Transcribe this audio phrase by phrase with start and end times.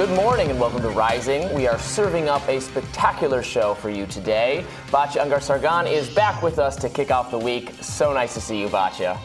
[0.00, 1.54] Good morning and welcome to Rising.
[1.54, 4.64] We are serving up a spectacular show for you today.
[4.86, 7.74] Batya Ungar Sargon is back with us to kick off the week.
[7.82, 9.18] So nice to see you, Batya.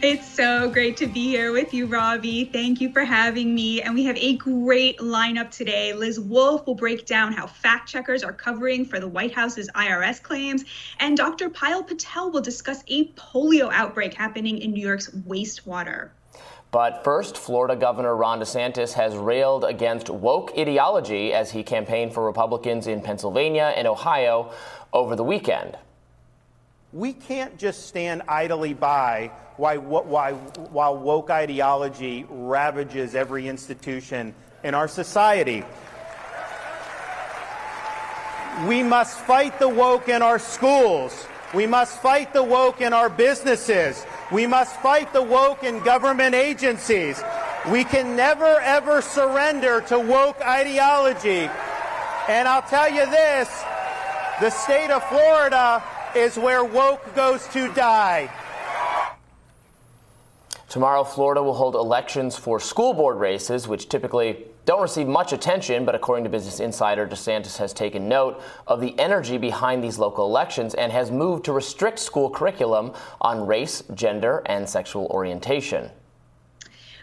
[0.00, 2.46] It's so great to be here with you, Robby.
[2.46, 3.82] Thank you for having me.
[3.82, 5.92] And we have a great lineup today.
[5.92, 10.22] Liz Wolfe will break down how fact checkers are covering for the White House's IRS
[10.22, 10.64] claims.
[10.98, 11.50] And Dr.
[11.50, 16.08] Payal Patel will discuss a polio outbreak happening in New York's wastewater.
[16.76, 22.26] But first, Florida Governor Ron DeSantis has railed against woke ideology as he campaigned for
[22.26, 24.52] Republicans in Pennsylvania and Ohio
[24.92, 25.78] over the weekend.
[26.92, 34.86] We can't just stand idly by why, while woke ideology ravages every institution in our
[34.86, 35.64] society.
[38.68, 41.26] We must fight the woke in our schools.
[41.54, 44.04] We must fight the woke in our businesses.
[44.32, 47.22] We must fight the woke in government agencies.
[47.70, 51.48] We can never, ever surrender to woke ideology.
[52.28, 53.48] And I'll tell you this
[54.40, 55.82] the state of Florida
[56.14, 58.30] is where woke goes to die.
[60.68, 65.84] Tomorrow, Florida will hold elections for school board races, which typically don't receive much attention,
[65.84, 70.26] but according to Business Insider, DeSantis has taken note of the energy behind these local
[70.26, 75.88] elections and has moved to restrict school curriculum on race, gender, and sexual orientation.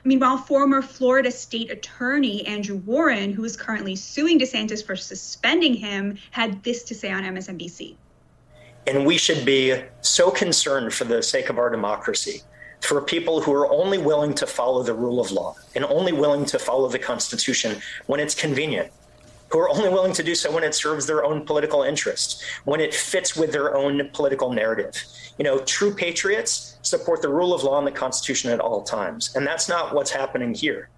[0.03, 6.17] Meanwhile, former Florida state attorney Andrew Warren, who is currently suing DeSantis for suspending him,
[6.31, 7.95] had this to say on MSNBC.
[8.87, 12.41] And we should be so concerned for the sake of our democracy
[12.83, 16.45] for people who are only willing to follow the rule of law and only willing
[16.45, 18.91] to follow the Constitution when it's convenient,
[19.49, 22.81] who are only willing to do so when it serves their own political interests, when
[22.81, 25.01] it fits with their own political narrative.
[25.37, 29.33] You know, true patriots support the rule of law and the Constitution at all times.
[29.35, 30.89] And that's not what's happening here.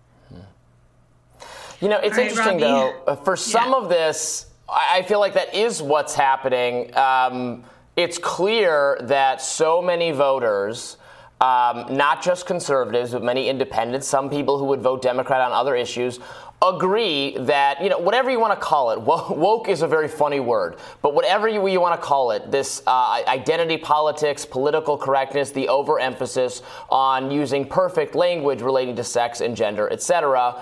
[1.82, 2.62] You know, it's right, interesting, Robby.
[2.62, 3.78] though, uh, for some yeah.
[3.78, 6.96] of this, I feel like that is what's happening.
[6.98, 7.64] Um,
[7.96, 10.98] it's clear that so many voters
[11.42, 15.76] um, not just conservatives, but many independents, some people who would vote Democrat on other
[15.76, 16.20] issues,
[16.62, 20.40] agree that, you know, whatever you want to call it, woke is a very funny
[20.40, 25.52] word, but whatever you, you want to call it, this uh, identity politics, political correctness,
[25.52, 30.62] the overemphasis on using perfect language relating to sex and gender, etc.,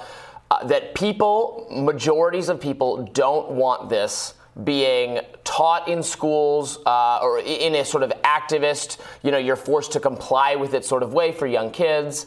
[0.52, 4.34] uh, that people, majorities of people, don't want this
[4.64, 9.92] being taught in schools uh, or in a sort of activist, you know, you're forced
[9.94, 12.26] to comply with it sort of way for young kids.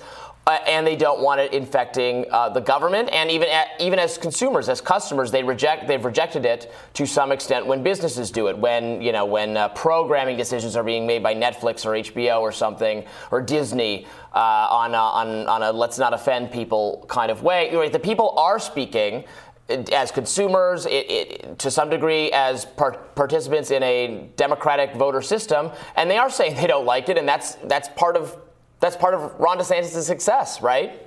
[0.48, 4.16] Uh, and they don't want it infecting uh, the government, and even at, even as
[4.16, 8.56] consumers, as customers, they reject they've rejected it to some extent when businesses do it.
[8.56, 12.52] When you know when uh, programming decisions are being made by Netflix or HBO or
[12.52, 17.42] something or Disney uh, on a, on on a let's not offend people kind of
[17.42, 17.74] way.
[17.74, 17.92] Right?
[17.92, 19.24] The people are speaking
[19.68, 25.70] as consumers, it, it, to some degree, as par- participants in a democratic voter system,
[25.96, 28.36] and they are saying they don't like it, and that's that's part of
[28.80, 31.05] that's part of Ron DeSantis' success, right?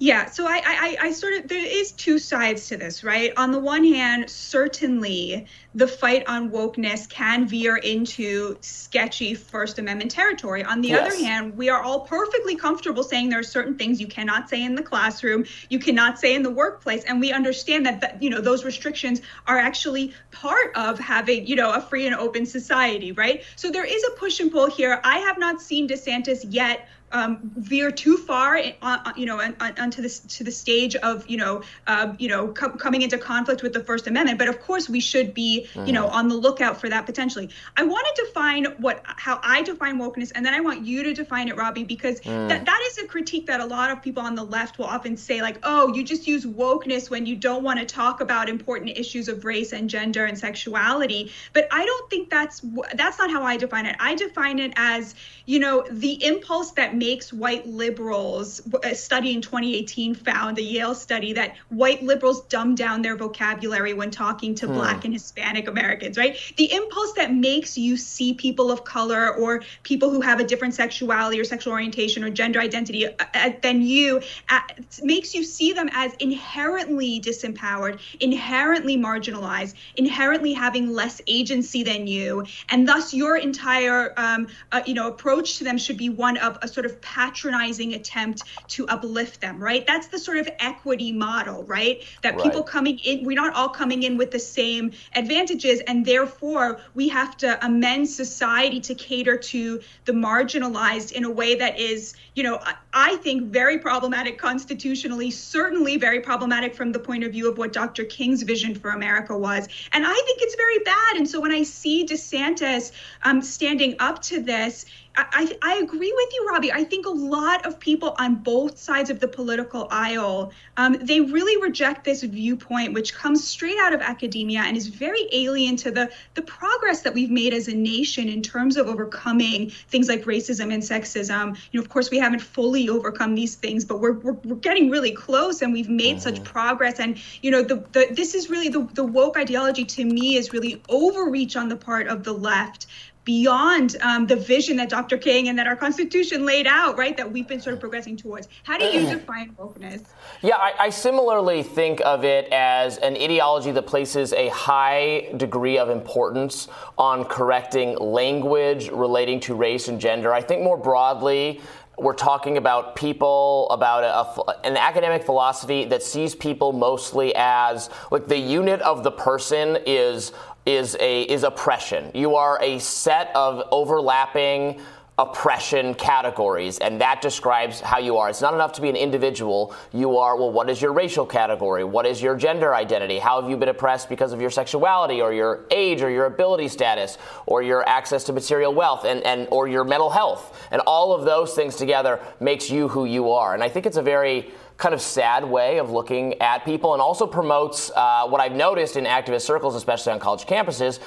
[0.00, 3.32] Yeah, so I, I, I sort of there is two sides to this, right?
[3.36, 10.12] On the one hand, certainly the fight on wokeness can veer into sketchy First Amendment
[10.12, 10.62] territory.
[10.62, 11.12] On the yes.
[11.12, 14.62] other hand, we are all perfectly comfortable saying there are certain things you cannot say
[14.62, 18.30] in the classroom, you cannot say in the workplace, and we understand that, that you
[18.30, 23.10] know those restrictions are actually part of having you know a free and open society,
[23.10, 23.42] right?
[23.56, 25.00] So there is a push and pull here.
[25.02, 30.20] I have not seen DeSantis yet um, veer too far, uh, you know, onto this
[30.20, 33.82] to the stage of you know, uh, you know, co- coming into conflict with the
[33.82, 34.38] First Amendment.
[34.38, 35.86] But of course, we should be, mm-hmm.
[35.86, 36.16] you know, mm-hmm.
[36.16, 37.50] on the lookout for that potentially.
[37.76, 41.14] I want to define what how I define wokeness, and then I want you to
[41.14, 42.48] define it, Robby, because mm.
[42.48, 45.16] that that is a critique that a lot of people on the left will often
[45.16, 48.96] say, like, oh, you just use wokeness when you don't want to talk about important
[48.96, 51.32] issues of race and gender and sexuality.
[51.52, 52.62] But I don't think that's
[52.94, 53.96] that's not how I define it.
[53.98, 55.14] I define it as,
[55.46, 60.94] you know, the impulse that makes white liberals, a study in 2018 found, a Yale
[60.94, 64.74] study, that white liberals dumb down their vocabulary when talking to hmm.
[64.74, 66.38] Black and Hispanic Americans, right?
[66.56, 70.74] The impulse that makes you see people of color or people who have a different
[70.74, 74.60] sexuality or sexual orientation or gender identity uh, uh than you uh,
[75.02, 82.44] makes you see them as inherently disempowered, inherently marginalized, inherently having less agency than you,
[82.68, 86.58] and thus your entire, um, uh, you know, approach to them should be one of
[86.62, 89.86] a sort of of patronizing attempt to uplift them, right?
[89.86, 92.02] That's the sort of equity model, right?
[92.22, 92.44] That right.
[92.44, 97.08] people coming in, we're not all coming in with the same advantages, and therefore we
[97.08, 102.42] have to amend society to cater to the marginalized in a way that is, you
[102.42, 102.60] know,
[102.92, 107.72] I think very problematic constitutionally, certainly very problematic from the point of view of what
[107.72, 108.04] Dr.
[108.04, 109.68] King's vision for America was.
[109.92, 111.16] And I think it's very bad.
[111.16, 112.92] And so when I see DeSantis
[113.22, 114.86] um, standing up to this,
[115.32, 116.72] I, I agree with you, Robby.
[116.72, 121.20] I think a lot of people on both sides of the political aisle, um, they
[121.20, 125.90] really reject this viewpoint, which comes straight out of academia and is very alien to
[125.90, 130.22] the the progress that we've made as a nation in terms of overcoming things like
[130.24, 131.56] racism and sexism.
[131.72, 134.88] You know, of course, we haven't fully overcome these things, but we're we're, we're getting
[134.88, 136.36] really close, and we've made mm-hmm.
[136.36, 137.00] such progress.
[137.00, 140.52] And you know, the, the this is really the the woke ideology to me is
[140.52, 142.86] really overreach on the part of the left
[143.28, 145.18] beyond um, the vision that Dr.
[145.18, 147.14] King and that our Constitution laid out, right?
[147.14, 148.48] That we've been sort of progressing towards.
[148.62, 150.06] How do you define wokeness?
[150.40, 155.76] Yeah, I, I, similarly think of it as an ideology that places a high degree
[155.76, 160.32] of importance on correcting language relating to race and gender.
[160.32, 161.60] I think more broadly,
[161.98, 167.90] we're talking about people, about a, a, an academic philosophy that sees people mostly as
[168.10, 170.32] like the unit of the person is
[170.68, 172.10] is a is oppression.
[172.14, 174.80] You are a set of overlapping
[175.16, 178.28] oppression categories, and that describes how you are.
[178.28, 179.74] It's not enough to be an individual.
[179.92, 181.82] You are, well, what is your racial category?
[181.82, 183.18] What is your gender identity?
[183.18, 186.68] How have you been oppressed because of your sexuality or your age or your ability
[186.68, 190.68] status or your access to material wealth and, and or your mental health?
[190.70, 193.54] And all of those things together makes you who you are.
[193.54, 197.02] And I think it's a very kind of sad way of looking at people and
[197.02, 201.00] also promotes uh, what I've noticed in activist circles, especially on college campuses.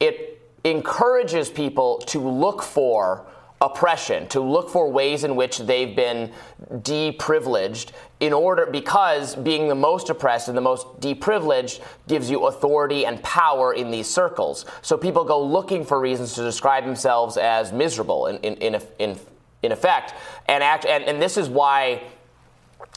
[0.00, 3.26] It encourages people to look for
[3.60, 6.32] oppression, to look for ways in which they've been
[6.82, 13.04] deprivileged in order because being the most oppressed and the most deprivileged gives you authority
[13.04, 14.64] and power in these circles.
[14.80, 19.18] So people go looking for reasons to describe themselves as miserable in in in, in,
[19.62, 20.14] in effect.
[20.46, 22.02] And act and, and this is why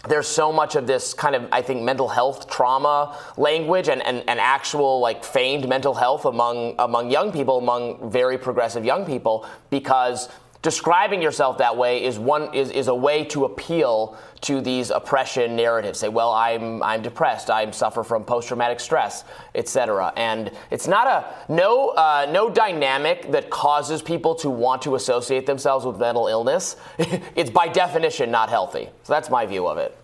[0.07, 4.23] there's so much of this kind of i think mental health trauma language and, and,
[4.27, 9.45] and actual like feigned mental health among among young people among very progressive young people
[9.69, 10.29] because
[10.61, 15.55] describing yourself that way is one is, is a way to appeal to these oppression
[15.55, 15.99] narratives.
[15.99, 17.49] Say well i'm i'm depressed.
[17.49, 19.23] I suffer from post-traumatic stress
[19.55, 24.95] etc and it's not a no uh, no dynamic that causes people to want to
[24.95, 26.75] associate themselves with mental illness.
[27.35, 28.89] It's by definition not healthy.
[29.03, 29.97] So that's my view of it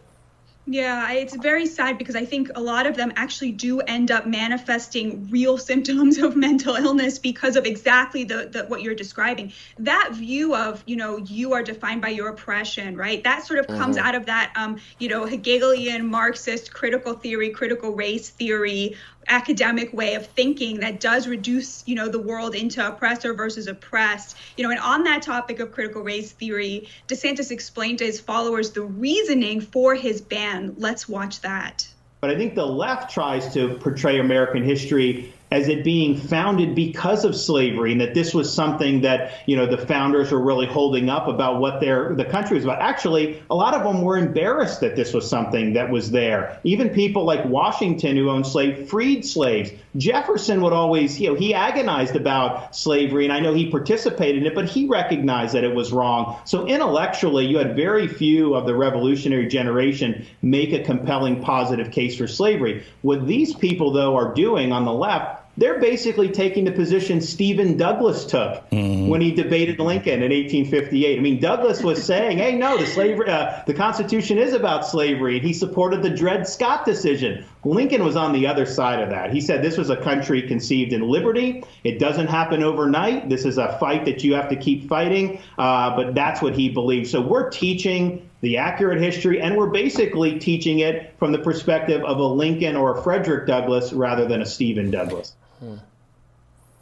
[0.69, 4.28] yeah, it's very sad because I think a lot of them actually do end up
[4.28, 9.54] manifesting real symptoms of mental illness because of exactly the, the what you're describing.
[9.80, 13.24] That view of, you know, you are defined by your oppression, right?
[13.24, 14.06] That sort of comes mm-hmm.
[14.06, 18.98] out of that, um, you know, Hegelian Marxist critical theory, critical race theory,
[19.29, 24.38] academic way of thinking that does reduce you know the world into oppressor versus oppressed.
[24.57, 28.71] You know and on that topic of critical race theory desantis explained to his followers
[28.71, 30.75] the reasoning for his ban.
[30.77, 31.88] Let's watch that.
[32.21, 37.23] But i think the left tries to portray american history as it being founded because
[37.23, 41.09] of slavery and that this was something that you know the founders were really holding
[41.09, 42.81] up about what their the country was about.
[42.81, 46.59] Actually a lot of them were embarrassed that this was something that was there.
[46.63, 49.71] Even people like washington who owned slaves freed slaves.
[49.95, 54.47] Jefferson would always you know he agonized about slavery and i know he participated in
[54.47, 56.37] it but he recognized that it was wrong.
[56.44, 62.18] So intellectually you had very few of the revolutionary generation make a compelling positive case
[62.18, 62.83] for slavery.
[63.01, 67.78] What these people though are doing on the left they're basically taking the position Stephen
[67.78, 69.07] Douglas took mm-hmm.
[69.07, 71.18] when he debated Lincoln in 1858.
[71.18, 75.37] I mean, Douglas was saying, "Hey, no, the slavery, uh, the Constitution is about slavery,"
[75.37, 77.44] and he supported the Dred Scott decision.
[77.64, 79.33] Lincoln was on the other side of that.
[79.33, 81.64] He said this was a country conceived in liberty.
[81.83, 83.28] It doesn't happen overnight.
[83.28, 85.42] This is a fight that you have to keep fighting.
[85.57, 87.09] Uh, but that's what he believed.
[87.09, 92.19] So we're teaching the accurate history, and we're basically teaching it from the perspective of
[92.19, 95.33] a Lincoln or a Frederick Douglass rather than a Stephen Douglas.
[95.59, 95.76] Hmm.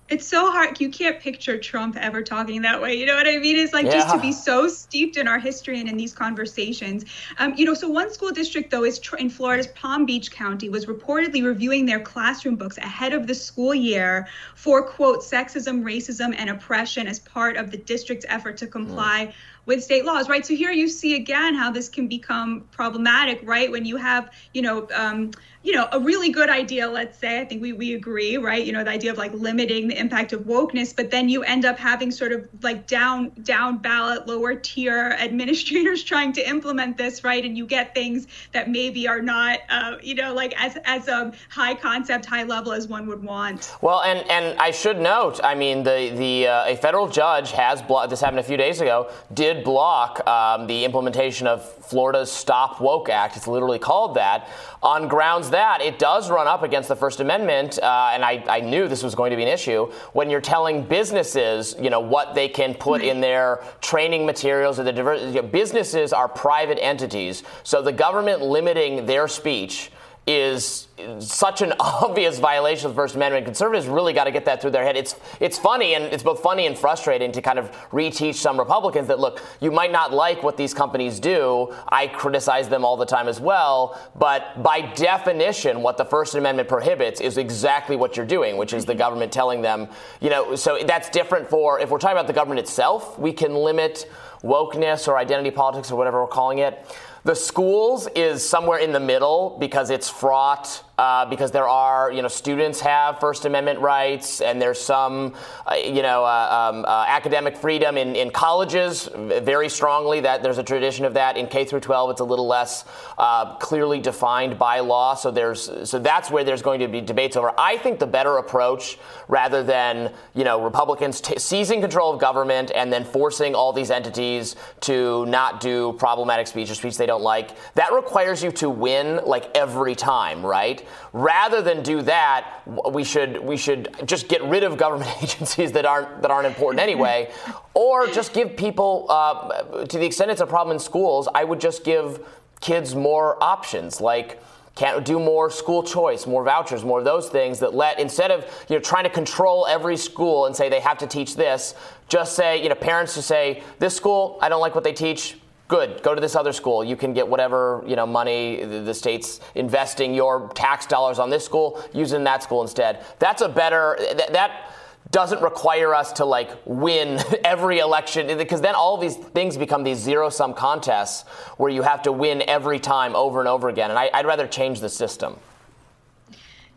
[0.08, 0.79] It's so hard.
[0.79, 2.94] You can't picture Trump ever talking that way.
[2.94, 3.55] You know what I mean?
[3.55, 3.94] It's like yeah.
[3.94, 7.05] just to be so steeped in our history and in these conversations.
[7.39, 10.86] Um, you know, so one school district, though, is in Florida's Palm Beach County, was
[10.86, 16.51] reportedly reviewing their classroom books ahead of the school year for, quote, sexism, racism, and
[16.51, 19.34] oppression as part of the district's effort to comply
[19.65, 20.46] with state laws, right?
[20.46, 23.72] So here you see again how this can become problematic, right?
[23.72, 25.32] When you have, you know, um,
[25.65, 28.63] you know, a really good idea, let's say, I think we, we agree, right?
[28.63, 31.65] You know, the idea of like limiting the impact of wokeness, but then you end
[31.65, 37.24] up having sort of like down, down ballot, lower tier administrators trying to implement this,
[37.24, 37.43] right?
[37.43, 41.34] And you get things that maybe are not, uh, you know, like as, as a
[41.50, 43.75] high concept, high level as one would want.
[43.81, 47.81] Well, and, and I should note, I mean, the, the, uh, a federal judge has,
[47.81, 52.79] blo- this happened a few days ago, did block um, the implementation of Florida's Stop
[52.79, 53.36] Woke Act.
[53.36, 54.48] It's literally called that
[54.86, 58.60] on grounds that it does run up against the First Amendment, uh, and I, I,
[58.60, 62.36] knew this was going to be an issue when you're telling businesses, you know, what
[62.36, 67.92] they can put in their training materials or the businesses are private entities, so the
[67.92, 69.89] government limiting their speech
[70.27, 70.88] is
[71.20, 73.46] such an obvious violation of the First Amendment.
[73.46, 74.96] Conservatives really got to get that through their head.
[74.96, 79.08] It's it's funny and it's both funny and frustrating to kind of reteach some Republicans
[79.08, 81.74] that look, you might not like what these companies do.
[81.89, 86.70] I criticize them all the time as well, but by definition, what the First Amendment
[86.70, 89.88] prohibits is exactly what you're doing, which is the government telling them,
[90.22, 90.55] you know.
[90.55, 94.10] So that's different for if we're talking about the government itself, we can limit
[94.44, 96.86] wokeness or identity politics or whatever we're calling it.
[97.25, 102.22] The schools is somewhere in the middle because it's fraught uh, because there are, you
[102.22, 105.34] know, students have First Amendment rights, and there's some,
[105.66, 110.22] uh, you know, uh, um, uh, academic freedom in, in colleges very strongly.
[110.22, 111.36] That there's a tradition of that.
[111.38, 112.86] In K through 12, it's a little less
[113.18, 115.16] uh, clearly defined by law.
[115.16, 117.52] So there's, so that's where there's going to be debates over.
[117.58, 118.98] I think the better approach,
[119.28, 123.92] rather than you know Republicans t- seizing control of government and then forcing all these
[123.92, 128.70] entities to not do problematic speech or speech they don't like, that requires you to
[128.70, 130.85] win like every time, right?
[131.13, 132.62] Rather than do that,
[132.92, 136.82] we should we should just get rid of government agencies that aren't that aren't important
[136.82, 137.32] anyway,
[137.74, 141.27] or just give people uh, to the extent it's a problem in schools.
[141.34, 142.25] I would just give
[142.62, 144.42] kids more options like
[144.75, 148.46] can't do more school choice, more vouchers, more of those things that let instead of
[148.70, 151.75] you know trying to control every school and say they have to teach this,
[152.10, 155.38] just say you know parents to say this school I don't like what they teach,
[155.67, 156.84] good go to this other school.
[156.84, 161.43] You can get whatever you know money the state's investing your tax dollars on this
[161.43, 163.03] school use in that school instead.
[163.19, 164.72] That's a better that, that
[165.12, 169.98] doesn't require us to like win every election because then all these things become these
[169.98, 174.00] zero sum contests where you have to win every time over and over again and
[174.00, 175.38] I, would rather change the system.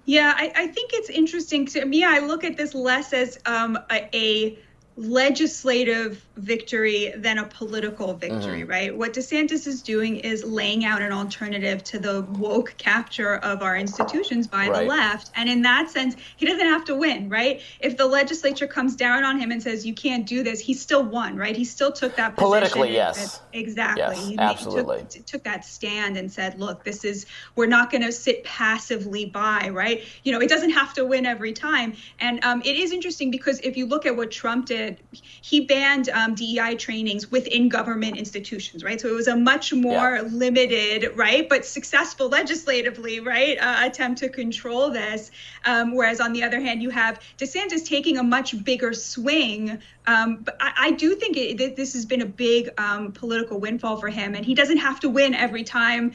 [0.04, 3.78] Yeah I, I, think it's interesting to me i look at this less as um,
[3.90, 4.58] a, a
[4.96, 8.70] legislative victory than a political victory, mm-hmm.
[8.70, 8.96] right?
[8.96, 13.76] What DeSantis is doing is laying out an alternative to the woke capture of our
[13.76, 14.80] institutions by right.
[14.80, 15.30] the left.
[15.34, 17.60] And in that sense, he doesn't have to win, right?
[17.80, 21.02] If the legislature comes down on him and says, you can't do this, he still
[21.02, 21.56] won, right?
[21.56, 22.48] He still took that position.
[22.48, 23.40] Politically, yes.
[23.52, 24.02] exactly.
[24.02, 25.04] Yes, he, absolutely.
[25.08, 27.26] Took, took that stand and said, look, this is,
[27.56, 30.04] we're not going to sit passively by, right?
[30.22, 31.94] You know, it doesn't have to win every time.
[32.20, 36.08] And um, it is interesting because if you look at what Trump did, he banned
[36.10, 39.00] um, DEI trainings within government institutions, right?
[39.00, 40.22] So it was a much more yeah.
[40.22, 45.30] limited, right, but successful legislatively, right, uh, attempt to control this.
[45.64, 49.78] Um, whereas on the other hand, you have DeSantis taking a much bigger swing.
[50.06, 53.98] Um, but I, I, do think it, this has been a big um, political windfall
[53.98, 56.12] for him, and he doesn't have to win every time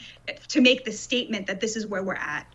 [0.50, 2.48] to make the statement that this is where we're at.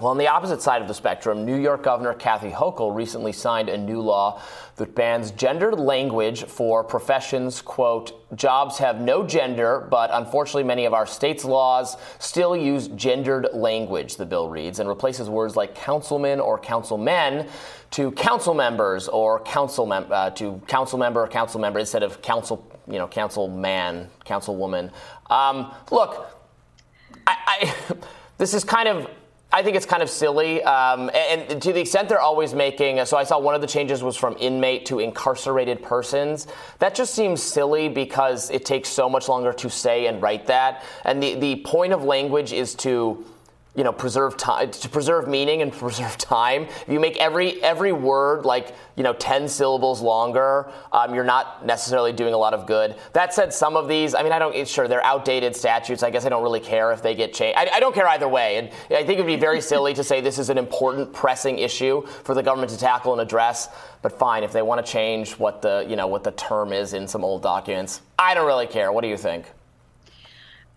[0.00, 3.68] Well, on the opposite side of the spectrum, New York Governor Kathy Hochul recently signed
[3.68, 4.40] a new law
[4.76, 10.94] that bans gendered language for professions, quote, jobs have no gender, but unfortunately many of
[10.94, 16.38] our state's laws still use gendered language, the bill reads, and replaces words like councilman
[16.38, 17.48] or councilmen
[17.90, 22.22] to council members or council mem- uh, to council member or council member instead of
[22.22, 24.92] council, you know, council man, councilwoman.
[25.28, 26.30] Um, look,
[27.26, 27.94] I, I
[28.38, 29.10] this is kind of
[29.50, 33.02] I think it's kind of silly, um, and, and, to the extent they're always making.
[33.06, 36.46] So I saw one of the changes was from inmate to incarcerated persons.
[36.80, 40.84] That just seems silly because it takes so much longer to say and write that.
[41.04, 43.24] And the the point of language is to
[43.78, 46.64] you know preserve time to preserve meaning and preserve time.
[46.64, 51.64] If you make every every word like you know 10 syllables longer um, you're not
[51.64, 52.96] necessarily doing a lot of good.
[53.12, 56.02] That said some of these i mean i don't sure they're outdated statutes.
[56.02, 58.28] I guess i don't really care if they get changed I, I don't care either
[58.28, 58.56] way.
[58.56, 61.60] And i think it would be very silly to say this is an important pressing
[61.60, 63.68] issue for the government to tackle and address
[64.02, 66.94] but fine if they want to change what the you know what the term is
[66.94, 68.00] in some old documents.
[68.18, 68.90] I don't really care.
[68.90, 69.46] What do you think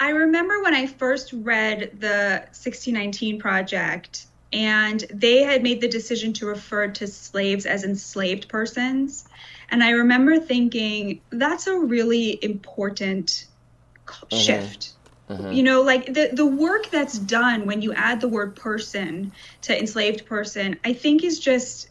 [0.01, 6.33] I remember when I first read the 1619 project, and they had made the decision
[6.33, 9.25] to refer to slaves as enslaved persons.
[9.69, 13.45] And I remember thinking, that's a really important
[14.07, 14.35] mm-hmm.
[14.35, 14.93] shift.
[15.29, 15.51] Mm-hmm.
[15.51, 19.31] You know, like the, the work that's done when you add the word person
[19.61, 21.90] to enslaved person, I think is just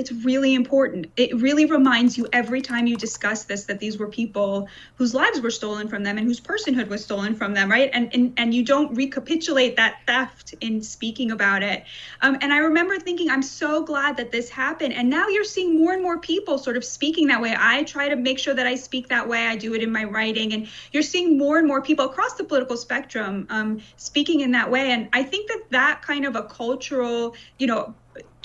[0.00, 1.08] it's really important.
[1.18, 5.42] It really reminds you every time you discuss this that these were people whose lives
[5.42, 7.90] were stolen from them and whose personhood was stolen from them, right?
[7.92, 11.84] And and, and you don't recapitulate that theft in speaking about it.
[12.22, 14.94] Um, and I remember thinking, I'm so glad that this happened.
[14.94, 17.54] And now you're seeing more and more people sort of speaking that way.
[17.56, 19.46] I try to make sure that I speak that way.
[19.46, 22.44] I do it in my writing, and you're seeing more and more people across the
[22.44, 24.92] political spectrum um, speaking in that way.
[24.92, 27.94] And I think that that kind of a cultural, you know,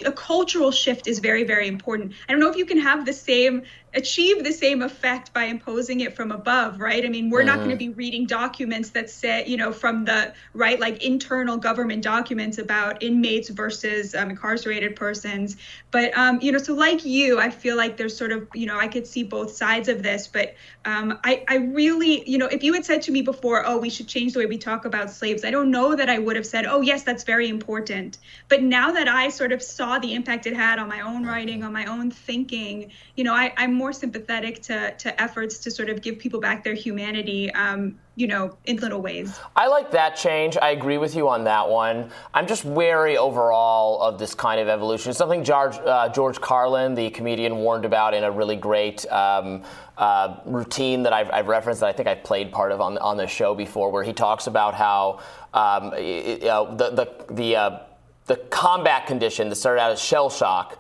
[0.06, 2.14] a cultural shift is very very important.
[2.28, 3.64] I don't know if you can have the same
[3.96, 7.06] achieve the same effect by imposing it from above, right?
[7.06, 7.48] I mean, we're mm-hmm.
[7.48, 11.58] not going to be reading documents that say, you know, from the right, like internal
[11.58, 15.58] government documents about inmates versus um, incarcerated persons.
[15.92, 18.78] But, um, you know, so like you, I feel like there's sort of, you know,
[18.78, 20.28] I could see both sides of this.
[20.28, 23.78] But um, I, I really, you know, if you had said to me before, oh,
[23.78, 26.36] we should change the way we talk about slaves, I don't know that I would
[26.36, 28.18] have said, oh, yes, that's very important.
[28.50, 31.64] But now that I sort of saw the impact it had on my own writing,
[31.64, 35.70] on my own thinking, you know, I, I'm more more sympathetic to to efforts to
[35.70, 37.54] sort of give people back their humanity.
[37.54, 39.38] Um, you know, in little ways.
[39.58, 40.56] I like that change.
[40.56, 42.12] I agree with you on that one.
[42.34, 45.10] I'm just wary overall of this kind of evolution.
[45.10, 49.64] It's something George, uh, George Carlin, the comedian, warned about in a really great um,
[49.98, 53.18] uh, routine that I've, I've, referenced that I think I've played part of on, on
[53.18, 55.20] the show before, where he talks about how
[55.54, 57.80] um, it, uh, the, the, the, uh,
[58.28, 60.80] the combat condition that started out as shell shock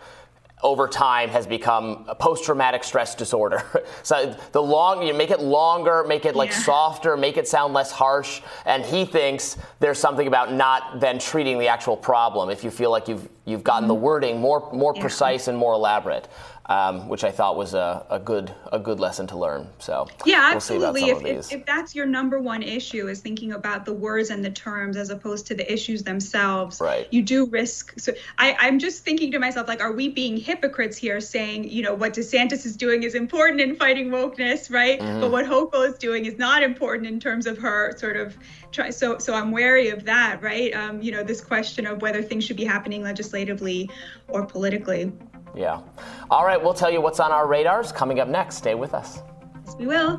[0.64, 3.64] over time has become a post-traumatic stress disorder.
[4.04, 6.60] so the long you make it longer, make it like yeah.
[6.60, 11.60] softer, make it sound less harsh, and he thinks there's something about not then treating
[11.60, 13.90] the actual problem if you feel like you've you've gotten mm-hmm.
[13.90, 15.02] the wording more more yeah.
[15.02, 16.28] precise and more elaborate
[16.68, 19.68] um, which I thought was a, a, good a good lesson to learn.
[19.80, 21.10] So yeah, we'll absolutely.
[21.10, 24.50] If, if, if, that's your number one issue is thinking about the words and the
[24.50, 27.08] terms as opposed to the issues themselves, right.
[27.12, 28.00] you do risk.
[28.00, 31.84] So I, I'm just thinking to myself, like, are we being hypocrites here, saying you
[31.84, 35.00] know what DeSantis is doing is important in fighting wokeness, right?
[35.00, 35.22] Mm-hmm.
[35.22, 38.36] But what Hochul is doing is not important in terms of her sort of
[38.72, 38.90] try.
[38.90, 40.74] So so I'm wary of that, right?
[40.74, 43.90] Um, you know, this question of whether things should be happening legislatively
[44.28, 45.14] or politically.
[45.56, 45.82] Yeah.
[46.30, 48.58] All right, we'll tell you what's on our radars coming up next.
[48.58, 49.22] Stay with us.
[49.66, 50.18] Yes, we will.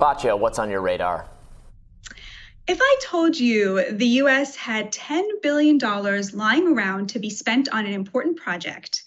[0.00, 1.28] Batya, what's on your radar?
[2.66, 7.86] If I told you the US had $10 billion lying around to be spent on
[7.86, 9.03] an important project,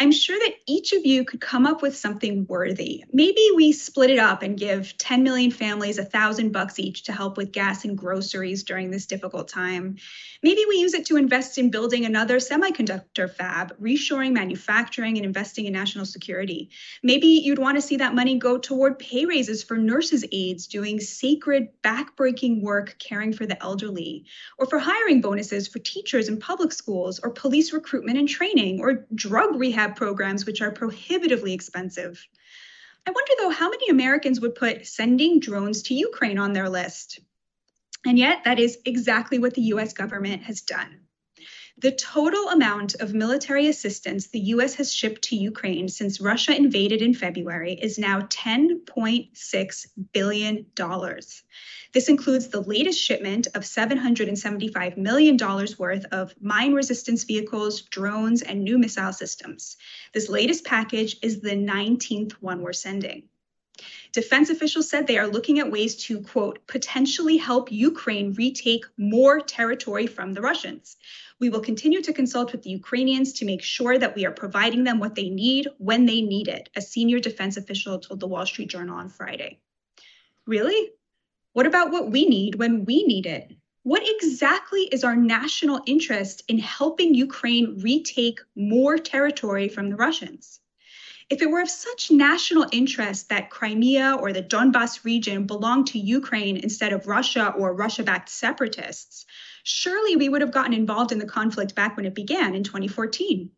[0.00, 3.04] I'm sure that each of you could come up with something worthy.
[3.12, 7.12] Maybe we split it up and give 10 million families a thousand bucks each to
[7.12, 9.96] help with gas and groceries during this difficult time.
[10.40, 15.66] Maybe we use it to invest in building another semiconductor fab, reshoring manufacturing, and investing
[15.66, 16.70] in national security.
[17.02, 21.00] Maybe you'd want to see that money go toward pay raises for nurses' aides doing
[21.00, 24.26] sacred, backbreaking work caring for the elderly,
[24.58, 29.06] or for hiring bonuses for teachers in public schools, or police recruitment and training, or
[29.12, 32.24] drug rehab programs, which are prohibitively expensive.
[33.04, 37.20] I wonder, though, how many Americans would put sending drones to Ukraine on their list?
[38.06, 41.00] And yet, that is exactly what the US government has done.
[41.80, 47.02] The total amount of military assistance the US has shipped to Ukraine since Russia invaded
[47.02, 50.66] in February is now $10.6 billion.
[51.92, 55.36] This includes the latest shipment of $775 million
[55.78, 59.76] worth of mine resistance vehicles, drones, and new missile systems.
[60.12, 63.28] This latest package is the 19th one we're sending.
[64.12, 69.40] Defense officials said they are looking at ways to, quote, potentially help Ukraine retake more
[69.40, 70.96] territory from the Russians.
[71.40, 74.84] We will continue to consult with the Ukrainians to make sure that we are providing
[74.84, 78.46] them what they need when they need it, a senior defense official told the Wall
[78.46, 79.60] Street Journal on Friday.
[80.46, 80.92] Really?
[81.52, 83.52] What about what we need when we need it?
[83.82, 90.60] What exactly is our national interest in helping Ukraine retake more territory from the Russians?
[91.30, 95.98] If it were of such national interest that Crimea or the Donbas region belonged to
[95.98, 99.26] Ukraine instead of Russia or Russia backed separatists,
[99.62, 103.50] surely we would have gotten involved in the conflict back when it began in 2014.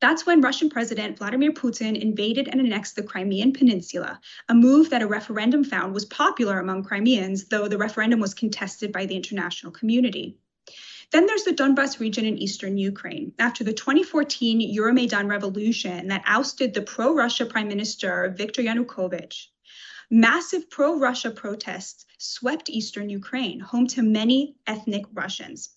[0.00, 5.02] That's when Russian President Vladimir Putin invaded and annexed the Crimean Peninsula, a move that
[5.02, 9.70] a referendum found was popular among Crimeans, though the referendum was contested by the international
[9.70, 10.38] community.
[11.14, 13.34] Then there's the Donbas region in eastern Ukraine.
[13.38, 19.46] After the 2014 Euromaidan revolution that ousted the pro Russia Prime Minister Viktor Yanukovych,
[20.10, 25.70] Massive pro Russia protests swept eastern Ukraine, home to many ethnic Russians.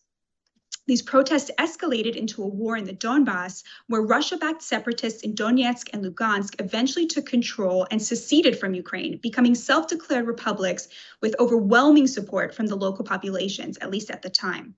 [0.87, 5.89] These protests escalated into a war in the Donbass, where Russia backed separatists in Donetsk
[5.93, 10.87] and Lugansk eventually took control and seceded from Ukraine, becoming self declared republics
[11.21, 14.75] with overwhelming support from the local populations, at least at the time.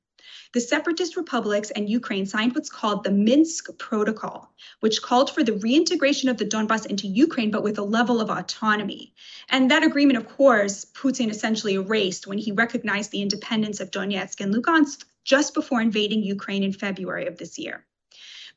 [0.51, 5.53] The separatist republics and Ukraine signed what's called the Minsk Protocol, which called for the
[5.53, 9.13] reintegration of the Donbass into Ukraine, but with a level of autonomy.
[9.49, 14.41] And that agreement, of course, Putin essentially erased when he recognized the independence of Donetsk
[14.41, 17.85] and Lugansk just before invading Ukraine in February of this year.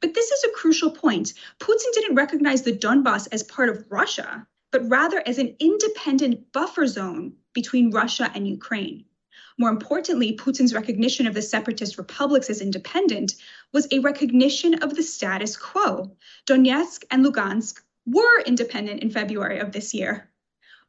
[0.00, 1.34] But this is a crucial point.
[1.60, 6.86] Putin didn't recognize the Donbass as part of Russia, but rather as an independent buffer
[6.86, 9.04] zone between Russia and Ukraine.
[9.62, 13.36] More importantly, Putin's recognition of the separatist republics as independent
[13.72, 16.16] was a recognition of the status quo.
[16.48, 20.28] Donetsk and Lugansk were independent in February of this year.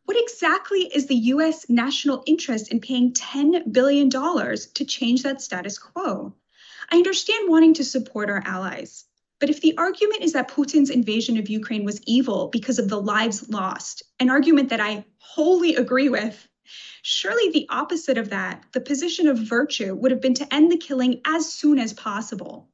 [0.05, 5.77] What exactly is the US national interest in paying $10 billion to change that status
[5.77, 6.33] quo?
[6.89, 9.05] I understand wanting to support our allies.
[9.39, 12.99] But if the argument is that Putin's invasion of Ukraine was evil because of the
[12.99, 16.47] lives lost, an argument that I wholly agree with,
[17.02, 20.78] surely the opposite of that, the position of virtue, would have been to end the
[20.78, 22.69] killing as soon as possible.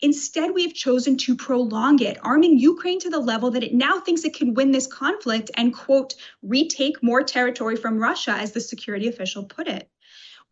[0.00, 4.00] Instead, we have chosen to prolong it, arming Ukraine to the level that it now
[4.00, 8.60] thinks it can win this conflict and, quote, retake more territory from Russia, as the
[8.60, 9.88] security official put it.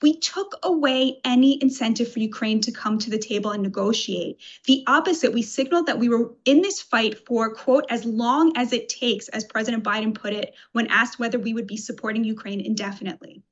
[0.02, 4.38] We took away any incentive for Ukraine to come to the table and negotiate.
[4.66, 8.72] The opposite, we signaled that we were in this fight for, quote, as long as
[8.72, 12.60] it takes, as President Biden put it, when asked whether we would be supporting Ukraine
[12.60, 13.42] indefinitely.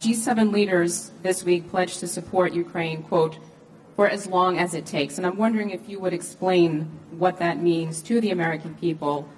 [0.00, 3.38] G7 leaders this week pledged to support Ukraine, quote,
[3.96, 5.18] for as long as it takes.
[5.18, 9.28] And I'm wondering if you would explain what that means to the American people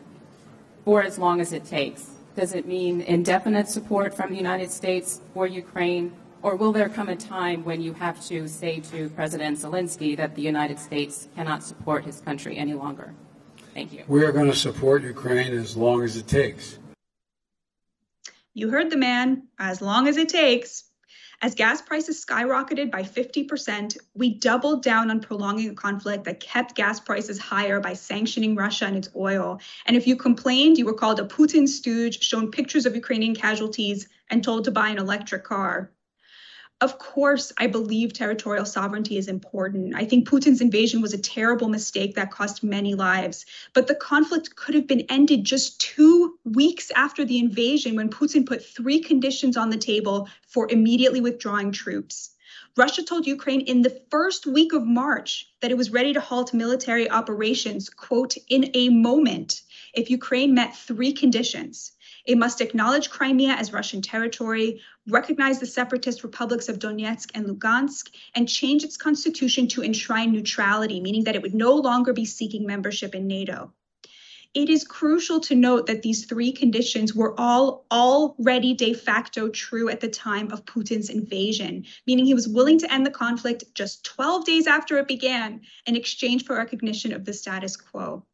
[0.84, 2.10] for as long as it takes.
[2.36, 6.12] Does it mean indefinite support from the United States for Ukraine?
[6.42, 10.36] Or will there come a time when you have to say to President Zelensky that
[10.36, 13.12] the United States cannot support his country any longer?
[13.74, 14.04] Thank you.
[14.06, 16.78] We are going to support Ukraine as long as it takes.
[18.54, 20.84] You heard the man, as long as it takes.
[21.40, 26.74] As gas prices skyrocketed by 50%, we doubled down on prolonging a conflict that kept
[26.74, 29.60] gas prices higher by sanctioning Russia and its oil.
[29.86, 34.08] And if you complained, you were called a Putin stooge, shown pictures of Ukrainian casualties,
[34.30, 35.92] and told to buy an electric car.
[36.80, 39.96] Of course, I believe territorial sovereignty is important.
[39.96, 43.46] I think Putin's invasion was a terrible mistake that cost many lives.
[43.72, 48.46] But the conflict could have been ended just two weeks after the invasion when Putin
[48.46, 52.30] put three conditions on the table for immediately withdrawing troops.
[52.76, 56.54] Russia told Ukraine in the first week of March that it was ready to halt
[56.54, 59.62] military operations, quote, in a moment
[59.94, 61.90] if Ukraine met three conditions.
[62.24, 68.10] It must acknowledge Crimea as Russian territory, recognize the separatist republics of Donetsk and Lugansk,
[68.34, 72.66] and change its constitution to enshrine neutrality, meaning that it would no longer be seeking
[72.66, 73.72] membership in NATO.
[74.54, 79.88] It is crucial to note that these three conditions were all already de facto true
[79.88, 84.04] at the time of Putin's invasion, meaning he was willing to end the conflict just
[84.04, 88.24] 12 days after it began in exchange for recognition of the status quo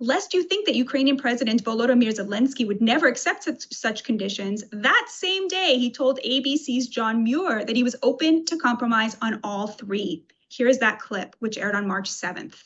[0.00, 5.06] lest you think that Ukrainian President Volodymyr Zelensky would never accept such, such, conditions, that
[5.08, 9.66] same day he told ABC's John Muir that he was open to compromise on all
[9.66, 10.24] three.
[10.48, 12.62] Here is that clip, which aired on March 7th.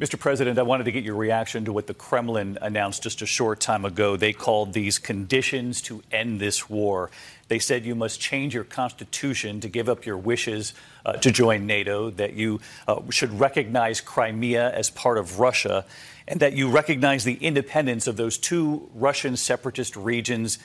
[0.00, 0.16] Mr.
[0.16, 3.58] President, I wanted to get your reaction to what the Kremlin announced just a short
[3.58, 4.16] time ago.
[4.16, 7.10] They called these conditions to end this war.
[7.48, 10.72] They said you must change your constitution to give up your wishes
[11.04, 15.84] uh, to join NATO, that you uh, should recognize Crimea as part of Russia,
[16.28, 20.60] and that you recognize the independence of those two Russian separatist regions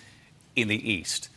[0.55, 1.29] in the east.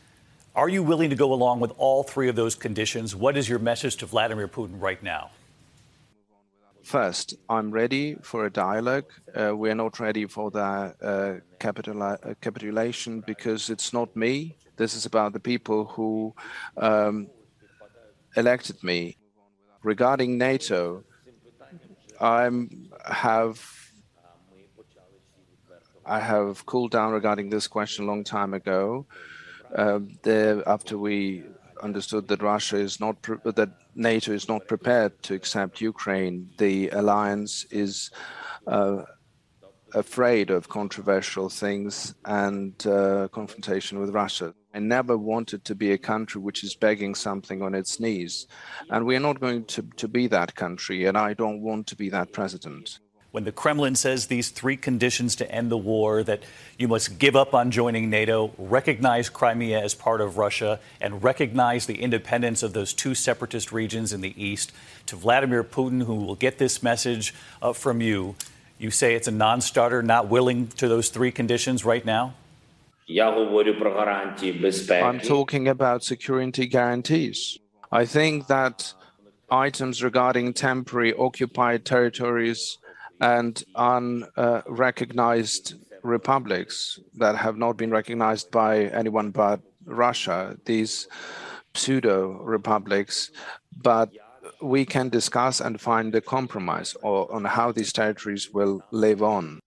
[0.54, 3.16] Are you willing to go along with all three of those conditions?
[3.16, 5.30] What is your message to Vladimir Putin right now?
[6.86, 9.10] First, I'm ready for a dialogue.
[9.34, 14.56] Uh, we're not ready for the uh, uh, capitulation because it's not me.
[14.76, 16.32] This is about the people who
[16.76, 17.26] um,
[18.36, 19.16] elected me.
[19.82, 21.02] Regarding NATO,
[22.20, 22.48] I
[23.04, 23.58] have
[26.04, 29.06] I have cooled down regarding this question a long time ago.
[29.74, 31.46] Uh, there, after we
[31.82, 36.50] understood that Russia is not that NATO is not prepared to accept Ukraine.
[36.58, 38.10] The alliance is
[38.66, 39.02] uh,
[39.94, 44.54] afraid of controversial things and uh, confrontation with Russia.
[44.74, 48.46] I never wanted to be a country which is begging something on its knees,
[48.90, 51.06] and we are not going to, to be that country.
[51.06, 52.98] And I don't want to be that president.
[53.36, 56.42] When the Kremlin says these three conditions to end the war that
[56.78, 61.84] you must give up on joining NATO, recognize Crimea as part of Russia, and recognize
[61.84, 64.72] the independence of those two separatist regions in the east,
[65.04, 68.36] to Vladimir Putin, who will get this message uh, from you,
[68.78, 72.32] you say it's a non starter, not willing to those three conditions right now?
[75.04, 77.58] I'm talking about security guarantees.
[77.92, 78.94] I think that
[79.50, 82.78] items regarding temporary occupied territories
[83.20, 91.08] and unrecognized republics that have not been recognized by anyone but Russia, these
[91.74, 93.30] pseudo republics,
[93.82, 94.10] but
[94.62, 99.60] we can discuss and find a compromise on how these territories will live on.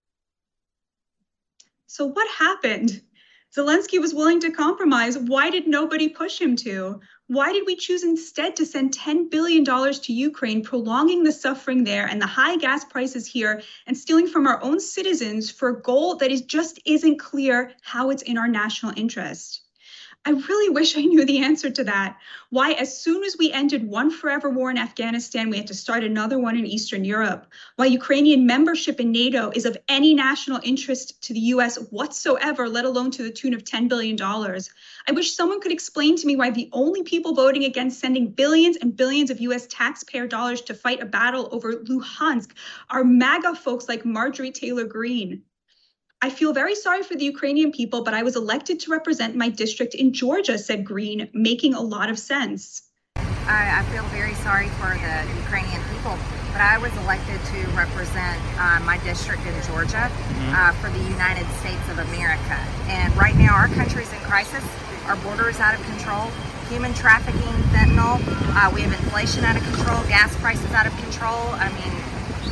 [1.86, 3.02] So, what happened?
[3.56, 5.18] Zelensky was willing to compromise.
[5.18, 7.00] Why did nobody push him to?
[7.30, 12.04] Why did we choose instead to send $10 billion to Ukraine, prolonging the suffering there
[12.04, 16.16] and the high gas prices here and stealing from our own citizens for a goal
[16.16, 19.62] that is just isn't clear how it's in our national interest?
[20.26, 22.18] I really wish I knew the answer to that.
[22.50, 26.04] Why, as soon as we ended one forever war in Afghanistan, we had to start
[26.04, 27.46] another one in Eastern Europe.
[27.76, 32.84] Why Ukrainian membership in NATO is of any national interest to the US whatsoever, let
[32.84, 34.20] alone to the tune of $10 billion.
[34.20, 38.76] I wish someone could explain to me why the only people voting against sending billions
[38.76, 42.50] and billions of US taxpayer dollars to fight a battle over Luhansk
[42.90, 45.44] are MAGA folks like Marjorie Taylor Greene.
[46.22, 49.48] I feel very sorry for the Ukrainian people, but I was elected to represent my
[49.48, 52.82] district in Georgia, said Greene, making a lot of sense.
[53.16, 56.18] I, I feel very sorry for the Ukrainian people,
[56.52, 60.52] but I was elected to represent uh, my district in Georgia mm-hmm.
[60.52, 62.58] uh, for the United States of America.
[62.92, 64.64] And right now, our country's in crisis.
[65.06, 66.28] Our border is out of control.
[66.68, 68.20] Human trafficking, fentanyl.
[68.52, 70.04] Uh, we have inflation out of control.
[70.12, 71.48] Gas prices out of control.
[71.56, 71.99] I mean,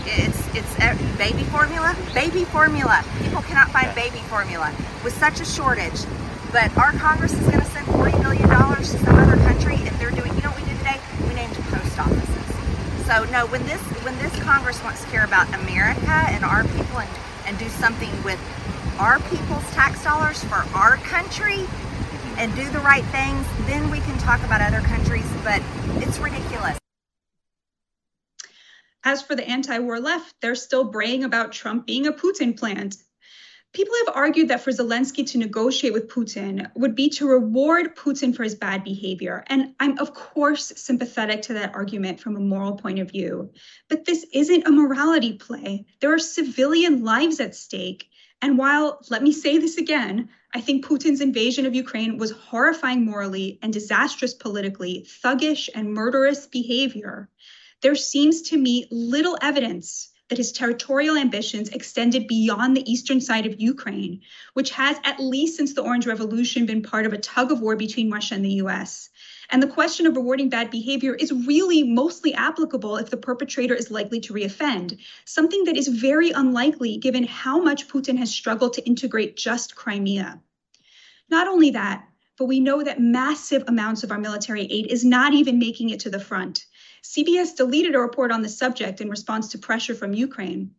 [0.09, 1.97] it's it's baby formula.
[2.15, 3.05] Baby formula.
[3.21, 4.73] People cannot find baby formula
[5.05, 6.05] with such a shortage.
[6.53, 9.95] But our Congress is going to send forty million dollars to some other country, and
[10.01, 10.35] they're doing.
[10.35, 11.01] You know what we did today?
[11.29, 13.07] We named post offices.
[13.07, 16.99] So no, when this when this Congress wants to care about America and our people
[17.01, 17.11] and
[17.47, 18.41] and do something with
[18.99, 21.67] our people's tax dollars for our country
[22.37, 25.27] and do the right things, then we can talk about other countries.
[25.45, 25.63] But
[26.03, 26.78] it's ridiculous.
[29.05, 32.97] As for the anti war left, they're still braying about Trump being a Putin plant.
[33.73, 38.35] People have argued that for Zelensky to negotiate with Putin would be to reward Putin
[38.35, 39.45] for his bad behavior.
[39.47, 43.53] And I'm, of course, sympathetic to that argument from a moral point of view.
[43.89, 45.85] But this isn't a morality play.
[46.01, 48.09] There are civilian lives at stake.
[48.41, 53.05] And while, let me say this again, I think Putin's invasion of Ukraine was horrifying
[53.05, 57.29] morally and disastrous politically, thuggish and murderous behavior
[57.83, 63.47] there seems to me little evidence that his territorial ambitions extended beyond the eastern side
[63.47, 64.21] of Ukraine,
[64.53, 67.77] which has, at least since the Orange Revolution, been part of a tug of war
[67.77, 69.09] between Russia and the US.
[69.51, 73.91] And the question of rewarding bad behavior is really mostly applicable if the perpetrator is
[73.91, 78.85] likely to reoffend, something that is very unlikely given how much Putin has struggled to
[78.85, 80.41] integrate just Crimea.
[81.31, 85.33] Not only that, but we know that massive amounts of our military aid is not
[85.33, 86.67] even making it to the front.
[87.03, 90.75] CBS deleted a report on the subject in response to pressure from Ukraine.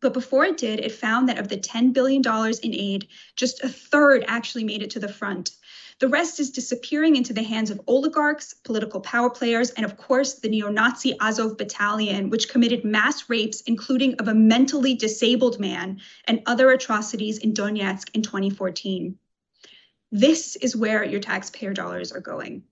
[0.00, 2.22] But before it did, it found that of the $10 billion
[2.62, 5.50] in aid, just a third actually made it to the front.
[5.98, 10.34] The rest is disappearing into the hands of oligarchs, political power players, and of course,
[10.34, 16.00] the neo Nazi Azov battalion, which committed mass rapes, including of a mentally disabled man,
[16.26, 19.18] and other atrocities in Donetsk in 2014.
[20.12, 22.62] This is where your taxpayer dollars are going.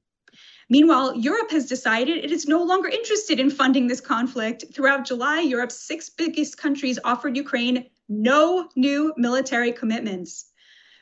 [0.68, 4.64] Meanwhile, Europe has decided it is no longer interested in funding this conflict.
[4.74, 10.46] Throughout July, Europe's six biggest countries offered Ukraine no new military commitments.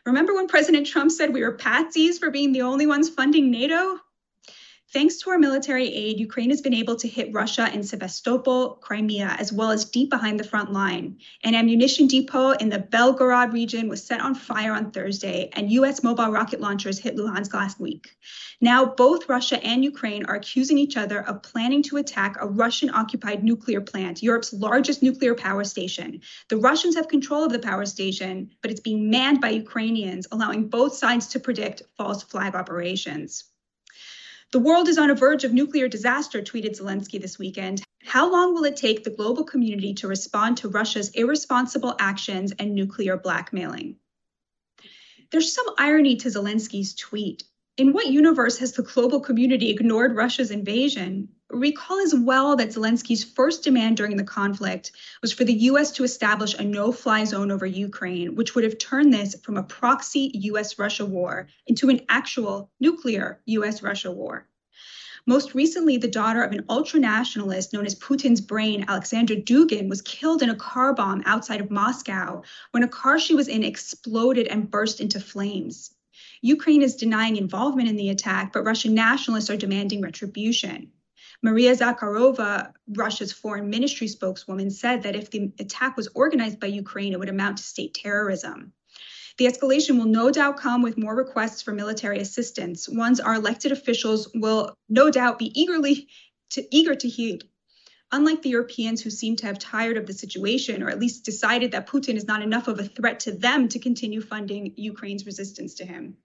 [0.04, 3.98] Remember when President Trump said we were patsies for being the only ones funding NATO?
[4.94, 9.34] Thanks to our military aid, Ukraine has been able to hit Russia in Sevastopol, Crimea,
[9.40, 11.18] as well as deep behind the front line.
[11.42, 16.04] An ammunition depot in the Belgorod region was set on fire on Thursday, and U.S.
[16.04, 18.16] mobile rocket launchers hit Luhansk last week.
[18.60, 22.90] Now, both Russia and Ukraine are accusing each other of planning to attack a Russian
[22.90, 26.20] occupied nuclear plant, Europe's largest nuclear power station.
[26.50, 30.68] The Russians have control of the power station, but it's being manned by Ukrainians, allowing
[30.68, 33.50] both sides to predict false flag operations.
[34.54, 37.82] The world is on a verge of nuclear disaster, tweeted Zelensky this weekend.
[38.04, 42.72] How long will it take the global community to respond to Russia's irresponsible actions and
[42.72, 43.96] nuclear blackmailing?
[45.32, 47.42] There's some irony to Zelensky's tweet.
[47.76, 51.28] In what universe has the global community ignored Russia's invasion?
[51.50, 56.04] Recall as well that Zelensky's first demand during the conflict was for the US to
[56.04, 60.30] establish a no fly zone over Ukraine, which would have turned this from a proxy
[60.34, 64.46] US Russia war into an actual nuclear US Russia war.
[65.26, 70.00] Most recently, the daughter of an ultra nationalist known as Putin's brain, Alexander Dugin, was
[70.00, 74.46] killed in a car bomb outside of Moscow when a car she was in exploded
[74.46, 75.90] and burst into flames.
[76.46, 80.92] Ukraine is denying involvement in the attack, but Russian nationalists are demanding retribution.
[81.42, 87.14] Maria Zakharova, Russia's foreign ministry spokeswoman, said that if the attack was organized by Ukraine,
[87.14, 88.74] it would amount to state terrorism.
[89.38, 93.72] The escalation will no doubt come with more requests for military assistance, ones our elected
[93.72, 96.08] officials will no doubt be eagerly
[96.50, 97.44] to, eager to heed.
[98.12, 101.72] Unlike the Europeans who seem to have tired of the situation, or at least decided
[101.72, 105.76] that Putin is not enough of a threat to them to continue funding Ukraine's resistance
[105.76, 106.18] to him.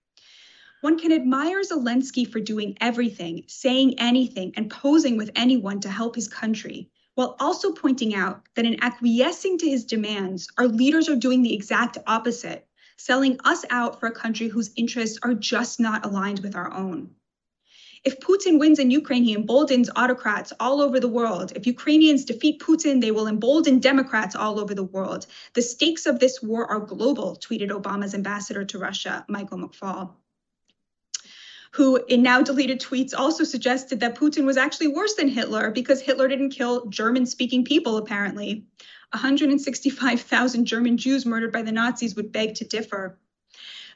[0.82, 6.16] One can admire Zelensky for doing everything, saying anything, and posing with anyone to help
[6.16, 11.18] his country, while also pointing out that in acquiescing to his demands, our leaders are
[11.18, 12.66] doing the exact opposite,
[12.96, 17.10] selling us out for a country whose interests are just not aligned with our own.
[18.06, 21.52] If Putin wins in Ukraine, he emboldens autocrats all over the world.
[21.58, 25.28] If Ukrainians defeat Putin, they will embolden Democrats all over the world.
[25.56, 30.14] The stakes of this war are global, tweeted Obama's ambassador to Russia, Michael McFaul
[31.72, 36.02] who in now deleted tweets also suggested that Putin was actually worse than Hitler because
[36.02, 38.66] Hitler didn't kill German speaking people, apparently.
[39.12, 43.20] 165,000 German Jews murdered by the Nazis would beg to differ.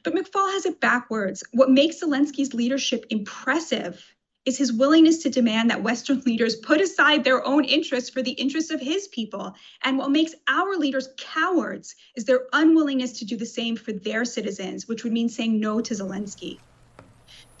[0.04, 1.42] But McFaul has it backwards.
[1.52, 7.24] What makes Zelensky's leadership impressive is his willingness to demand that Western leaders put aside
[7.24, 9.54] their own interests for the interests of his people.
[9.82, 14.24] And what makes our leaders cowards is their unwillingness to do the same for their
[14.24, 16.58] citizens, which would mean saying no to Zelensky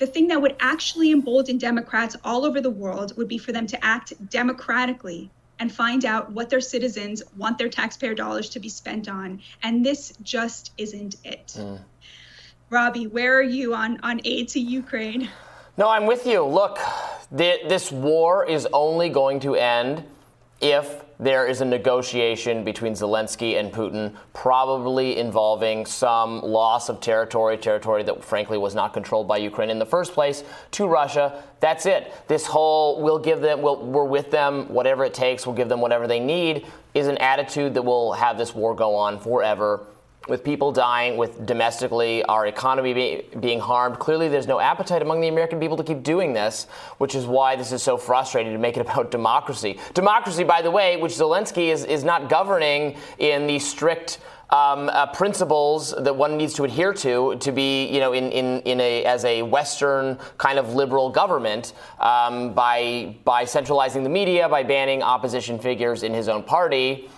[0.04, 3.66] the thing that would actually embolden Democrats all over the world would be for them
[3.66, 8.68] to act democratically and find out what their citizens want their taxpayer dollars to be
[8.68, 9.40] spent on.
[9.62, 11.54] And this just isn't it.
[11.56, 11.78] Mm.
[12.68, 15.30] Robby, where are you on, on aid to Ukraine?
[15.78, 16.44] No, I'm with you.
[16.44, 16.78] Look,
[17.32, 20.04] the, this war is only going to end
[20.60, 27.56] if there is a negotiation between Zelensky and Putin, probably involving some loss of territory,
[27.56, 31.42] territory that frankly was not controlled by Ukraine in the first place, to Russia.
[31.60, 32.12] That's it.
[32.28, 35.68] This whole we'll give them, we we are with them, whatever it takes, we'll give
[35.68, 39.86] them whatever they need, is an attitude that will have this war go on forever
[40.28, 43.98] with people dying, with domestically our economy be, being harmed.
[43.98, 46.66] Clearly, there's no appetite among the American people to keep doing this,
[46.98, 49.78] which is why this is so frustrating to make it about democracy.
[49.92, 54.18] Democracy, by the way, which Zelensky is, is not governing in the strict
[54.50, 58.60] um, uh, principles that one needs to adhere to to be, you know, in, in,
[58.60, 64.48] in a as a Western kind of liberal government um, by by centralizing the media,
[64.48, 67.08] by banning opposition figures in his own party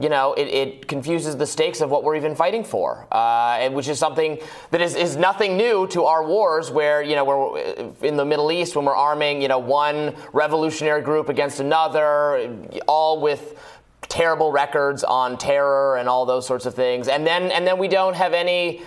[0.00, 3.88] you know, it, it, confuses the stakes of what we're even fighting for, uh, which
[3.88, 4.38] is something
[4.70, 8.24] that is, is nothing new to our wars, where, you know, we're uh, in the
[8.24, 12.56] Middle East when we're arming, you know, one revolutionary group against another,
[12.88, 13.58] all with
[14.02, 17.06] terrible records on terror and all those sorts of things.
[17.06, 18.82] And then, and then we don't have any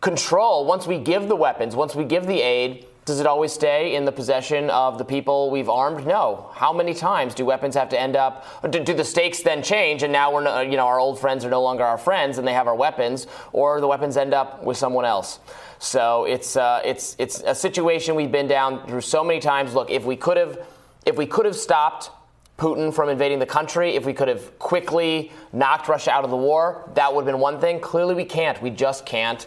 [0.00, 3.96] control once we give the weapons, once we give the aid does it always stay
[3.96, 6.06] in the possession of the people we've armed?
[6.06, 6.48] No.
[6.54, 8.46] How many times do weapons have to end up?
[8.70, 11.44] Do, do, the stakes then change, and now we're, no, you know, our old friends
[11.44, 14.62] are no longer our friends, and they have our weapons, or the weapons end up
[14.62, 15.40] with someone else?
[15.80, 19.74] So it's uh, it's it's a situation we've been down through so many times.
[19.74, 20.64] Look, if we could have,
[21.04, 22.10] if we could have stopped
[22.58, 26.36] Putin from invading the country, if we could have quickly knocked Russia out of the
[26.36, 27.80] war, that would have been one thing.
[27.80, 28.60] Clearly, we can't.
[28.62, 29.46] We just can't.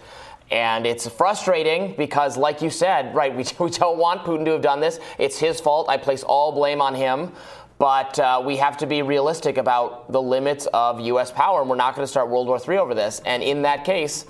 [0.53, 4.61] And it's frustrating because, like you said, right, we, we don't want Putin to have
[4.61, 4.99] done this.
[5.17, 5.89] It's his fault.
[5.89, 7.31] I place all blame on him.
[7.79, 11.31] But uh, we have to be realistic about the limits of U.S.
[11.31, 13.19] power, and we're not going to start World War III over this.
[13.25, 14.25] And in that case,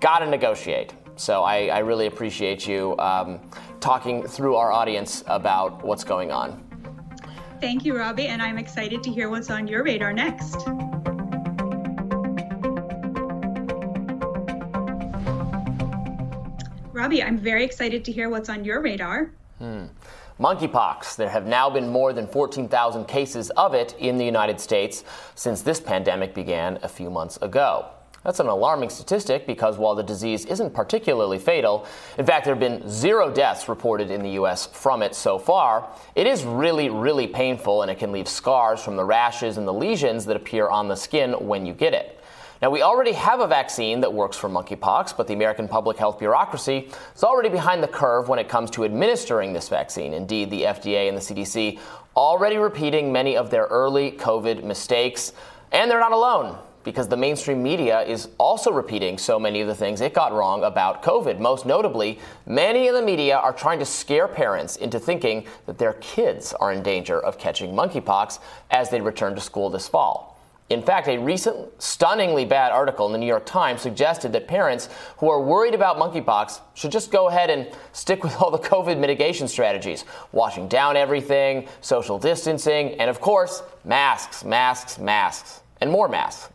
[0.00, 0.94] got to negotiate.
[1.16, 3.40] So I, I, really appreciate you um,
[3.80, 6.62] talking through our audience about what's going on.
[7.60, 10.66] Thank you, Robby, and I'm excited to hear what's on your radar next.
[17.04, 19.30] Robby, I'm very excited to hear what's on your radar.
[19.58, 19.88] Hmm.
[20.40, 21.16] Monkeypox.
[21.16, 25.60] There have now been more than 14,000 cases of it in the United States since
[25.60, 27.90] this pandemic began a few months ago.
[28.22, 31.86] That's an alarming statistic because while the disease isn't particularly fatal,
[32.16, 34.64] in fact, there have been zero deaths reported in the U.S.
[34.64, 38.96] from it so far, it is really, really painful and it can leave scars from
[38.96, 42.23] the rashes and the lesions that appear on the skin when you get it.
[42.64, 46.18] Now, we already have a vaccine that works for monkeypox, but the American public health
[46.18, 50.14] bureaucracy is already behind the curve when it comes to administering this vaccine.
[50.14, 51.78] Indeed, the FDA and the CDC
[52.16, 55.34] already repeating many of their early COVID mistakes,
[55.72, 59.74] and they're not alone because the mainstream media is also repeating so many of the
[59.74, 61.38] things it got wrong about COVID.
[61.40, 65.92] Most notably, many in the media are trying to scare parents into thinking that their
[66.00, 68.38] kids are in danger of catching monkeypox
[68.70, 70.33] as they return to school this fall.
[70.70, 74.88] In fact, a recent stunningly bad article in the New York Times suggested that parents
[75.18, 78.98] who are worried about monkeypox should just go ahead and stick with all the COVID
[78.98, 86.08] mitigation strategies washing down everything, social distancing, and of course, masks, masks, masks, and more
[86.08, 86.48] masks.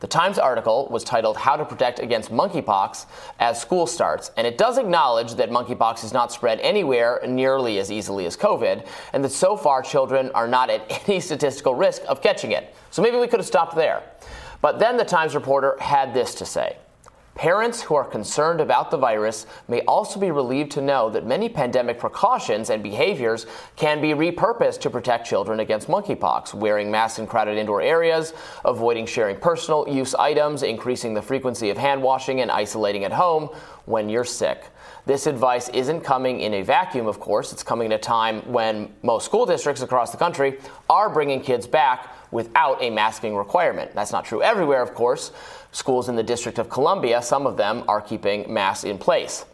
[0.00, 3.06] The Times article was titled How to Protect Against Monkeypox
[3.40, 7.90] as School Starts, and it does acknowledge that monkeypox is not spread anywhere nearly as
[7.90, 12.22] easily as COVID, and that so far children are not at any statistical risk of
[12.22, 12.72] catching it.
[12.92, 14.04] So maybe we could have stopped there.
[14.60, 16.76] But then the Times reporter had this to say.
[17.38, 21.48] Parents who are concerned about the virus may also be relieved to know that many
[21.48, 27.28] pandemic precautions and behaviors can be repurposed to protect children against monkeypox, wearing masks in
[27.28, 28.32] crowded indoor areas,
[28.64, 33.50] avoiding sharing personal use items, increasing the frequency of hand washing, and isolating at home
[33.84, 34.64] when you're sick.
[35.06, 37.52] This advice isn't coming in a vacuum, of course.
[37.52, 40.58] It's coming at a time when most school districts across the country
[40.90, 43.94] are bringing kids back without a masking requirement.
[43.94, 45.32] That's not true everywhere, of course.
[45.72, 49.44] Schools in the District of Columbia, some of them are keeping masks in place.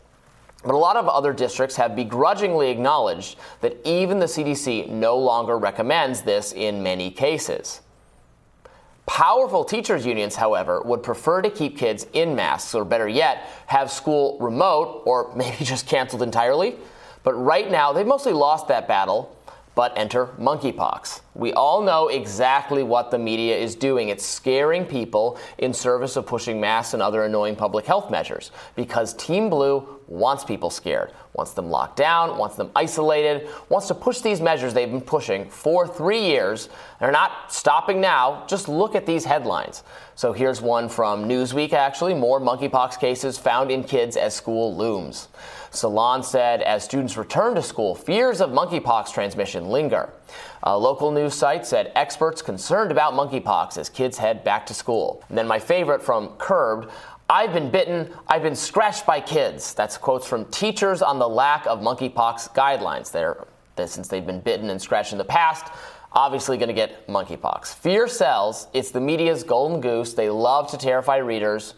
[0.64, 5.58] But a lot of other districts have begrudgingly acknowledged that even the CDC no longer
[5.58, 7.82] recommends this in many cases.
[9.06, 13.90] Powerful teachers' unions, however, would prefer to keep kids in masks, or better yet, have
[13.90, 16.76] school remote or maybe just canceled entirely.
[17.22, 19.33] But right now, they've mostly lost that battle
[19.74, 21.20] but enter monkeypox.
[21.34, 24.08] We all know exactly what the media is doing.
[24.08, 29.14] It's scaring people in service of pushing masks and other annoying public health measures because
[29.14, 34.20] Team Blue wants people scared, wants them locked down, wants them isolated, wants to push
[34.20, 36.68] these measures they've been pushing for three years.
[37.00, 38.44] They're not stopping now.
[38.46, 39.82] Just look at these headlines.
[40.14, 45.28] So here's one from Newsweek actually more monkeypox cases found in kids as school looms.
[45.74, 50.12] Salon said as students return to school, fears of monkeypox transmission linger.
[50.62, 55.22] A local news site said experts concerned about monkeypox as kids head back to school.
[55.28, 56.90] And then my favorite from Curbed.
[57.28, 59.74] I've been bitten, I've been scratched by kids.
[59.74, 63.10] That's quotes from teachers on the lack of monkeypox guidelines.
[63.10, 63.46] They're,
[63.86, 65.72] since they've been bitten and scratched in the past,
[66.12, 67.74] obviously going to get monkeypox.
[67.74, 68.68] Fear sells.
[68.72, 70.14] It's the media's golden goose.
[70.14, 71.74] They love to terrify readers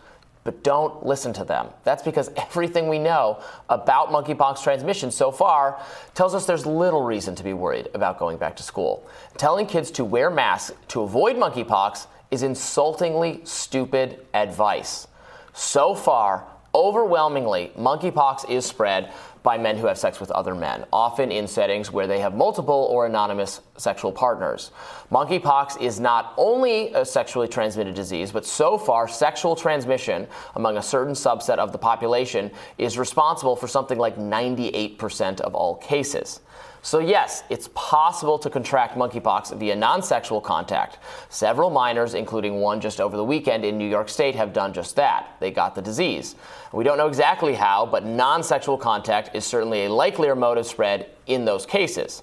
[0.47, 1.67] but don't listen to them.
[1.85, 5.79] That's because everything we know about monkeypox transmission so far
[6.15, 9.07] tells us there's little reason to be worried about going back to school.
[9.37, 15.09] Telling kids to wear masks to avoid monkeypox is insultingly stupid advice.
[15.53, 19.11] So far, overwhelmingly, monkeypox is spread
[19.43, 22.89] by men who have sex with other men, often in settings where they have multiple
[22.91, 24.73] or anonymous sexual partners.
[25.11, 30.83] Monkeypox is not only a sexually transmitted disease, but so far, sexual transmission among a
[30.83, 36.41] certain subset of the population is responsible for something like 98% of all cases.
[36.87, 40.99] So, yes, it's possible to contract monkeypox via non sexual contact.
[41.31, 44.95] Several minors, including one just over the weekend in New York State, have done just
[44.95, 45.35] that.
[45.41, 46.37] They got the disease.
[46.73, 50.67] We don't know exactly how, but non sexual contact is certainly a likelier mode of
[50.67, 52.23] spread in those cases.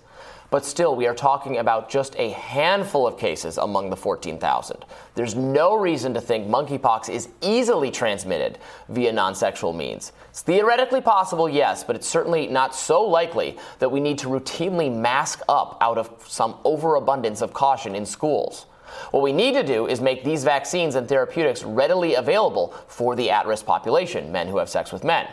[0.53, 4.85] But still, we are talking about just a handful of cases among the 14,000.
[5.15, 10.11] There's no reason to think monkeypox is easily transmitted via non sexual means.
[10.29, 14.95] It's theoretically possible, yes, but it's certainly not so likely that we need to routinely
[14.95, 18.67] mask up out of some overabundance of caution in schools.
[19.09, 23.31] What we need to do is make these vaccines and therapeutics readily available for the
[23.31, 25.27] at risk population, men who have sex with men.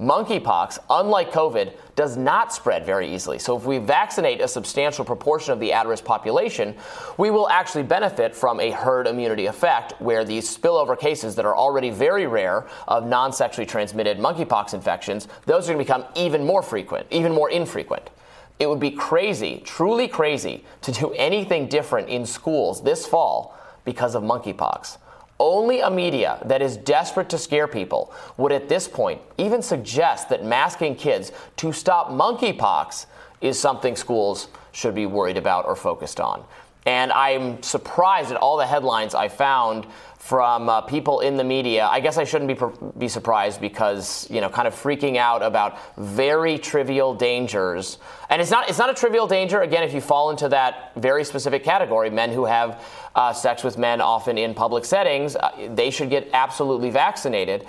[0.00, 3.38] Monkeypox, unlike COVID, does not spread very easily.
[3.38, 6.74] So, if we vaccinate a substantial proportion of the at risk population,
[7.16, 11.56] we will actually benefit from a herd immunity effect where these spillover cases that are
[11.56, 16.44] already very rare of non sexually transmitted monkeypox infections, those are going to become even
[16.44, 18.10] more frequent, even more infrequent.
[18.58, 24.14] It would be crazy, truly crazy, to do anything different in schools this fall because
[24.14, 24.98] of monkeypox.
[25.38, 30.30] Only a media that is desperate to scare people would at this point even suggest
[30.30, 33.06] that masking kids to stop monkeypox
[33.40, 36.42] is something schools should be worried about or focused on.
[36.86, 39.86] And I'm surprised at all the headlines I found
[40.26, 41.86] from uh, people in the media.
[41.86, 45.78] I guess I shouldn't be be surprised because you know, kind of freaking out about
[45.96, 47.98] very trivial dangers.
[48.28, 49.60] And it's not it's not a trivial danger.
[49.60, 53.78] Again, if you fall into that very specific category, men who have uh, sex with
[53.78, 57.64] men, often in public settings, uh, they should get absolutely vaccinated.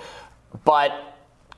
[0.64, 0.90] But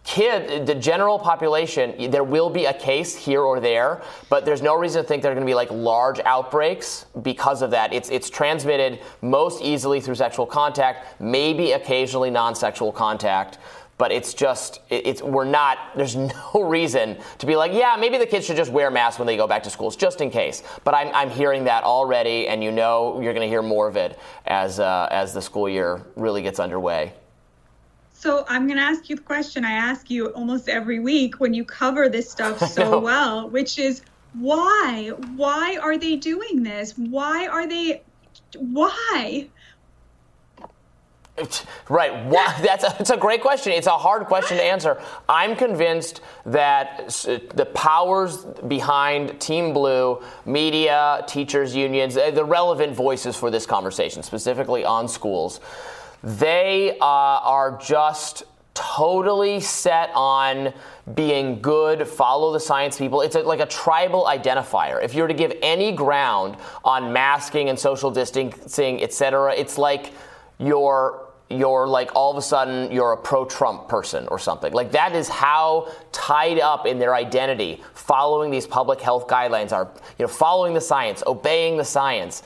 [0.04, 4.74] kid, the general population, there will be a case here or there, but there's no
[4.74, 7.92] reason to think there are going to be like large outbreaks because of that.
[7.92, 13.58] It's it's transmitted most easily through sexual contact, maybe occasionally non-sexual contact.
[13.98, 18.24] But it's just, it's, we're not, there's no reason to be like, yeah, maybe the
[18.24, 20.62] kids should just wear masks when they go back to schools, just in case.
[20.84, 23.96] But I'm, I'm hearing that already, and you know you're going to hear more of
[23.96, 27.12] it as, uh, as the school year really gets underway.
[28.20, 31.54] So I'm going to ask you the question I ask you almost every week when
[31.54, 34.02] you cover this stuff so well, which is
[34.34, 35.12] why?
[35.36, 36.92] Why are they doing this?
[36.98, 38.02] Why are they?
[38.58, 39.48] Why?
[41.88, 42.26] Right.
[42.26, 43.72] Why, that's a, it's a great question.
[43.72, 45.00] It's a hard question to answer.
[45.26, 47.08] I'm convinced that
[47.54, 54.84] the powers behind Team Blue, media, teachers, unions, the relevant voices for this conversation, specifically
[54.84, 55.60] on schools,
[56.22, 58.44] they uh, are just
[58.74, 60.72] totally set on
[61.14, 63.20] being good, follow the science people.
[63.20, 65.02] It's a, like a tribal identifier.
[65.02, 69.76] If you were to give any ground on masking and social distancing, et cetera, it's
[69.76, 70.12] like
[70.58, 74.72] you're you're like all of a sudden you're a pro-Trump person or something.
[74.72, 79.90] Like that is how tied up in their identity, following these public health guidelines are,
[80.16, 82.44] you know, following the science, obeying the science.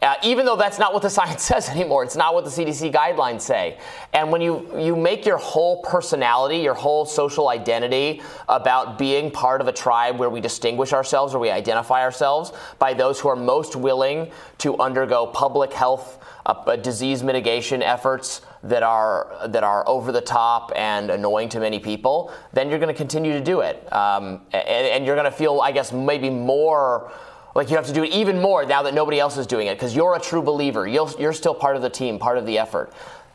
[0.00, 2.92] Uh, even though that's not what the science says anymore, it's not what the CDC
[2.92, 3.78] guidelines say.
[4.12, 9.60] And when you, you make your whole personality, your whole social identity about being part
[9.60, 13.36] of a tribe where we distinguish ourselves or we identify ourselves by those who are
[13.36, 20.10] most willing to undergo public health uh, disease mitigation efforts that are that are over
[20.10, 23.86] the top and annoying to many people, then you're going to continue to do it,
[23.92, 27.12] um, and, and you're going to feel, I guess, maybe more
[27.58, 29.74] like you have to do it even more now that nobody else is doing it
[29.74, 30.86] because you're a true believer.
[30.86, 32.92] you you're still part of the team, part of the effort.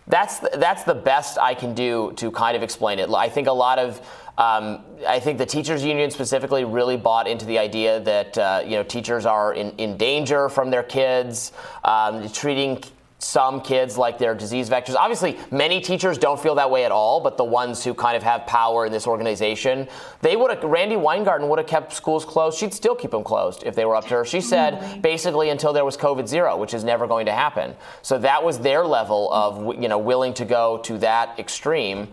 [0.07, 3.09] That's the, that's the best I can do to kind of explain it.
[3.09, 3.99] I think a lot of
[4.37, 8.77] um, I think the teachers union specifically really bought into the idea that uh, you
[8.77, 11.51] know teachers are in, in danger from their kids,
[11.83, 12.81] um, treating
[13.23, 14.95] some kids like they're disease vectors.
[14.95, 18.23] Obviously, many teachers don't feel that way at all, but the ones who kind of
[18.23, 19.87] have power in this organization,
[20.21, 22.57] they would have, Randi Weingarten would have kept schools closed.
[22.57, 24.25] She'd still keep them closed if they were up to her.
[24.25, 27.75] She said basically until there was COVID zero, which is never going to happen.
[28.01, 32.09] So that was their level of, you know, willing to go to that extreme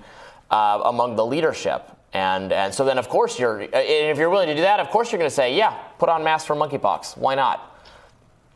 [0.50, 1.90] uh, among the leadership.
[2.12, 5.12] And, and so then, of course, you're, if you're willing to do that, of course,
[5.12, 7.16] you're going to say, yeah, put on masks for monkeypox.
[7.16, 7.69] Why not?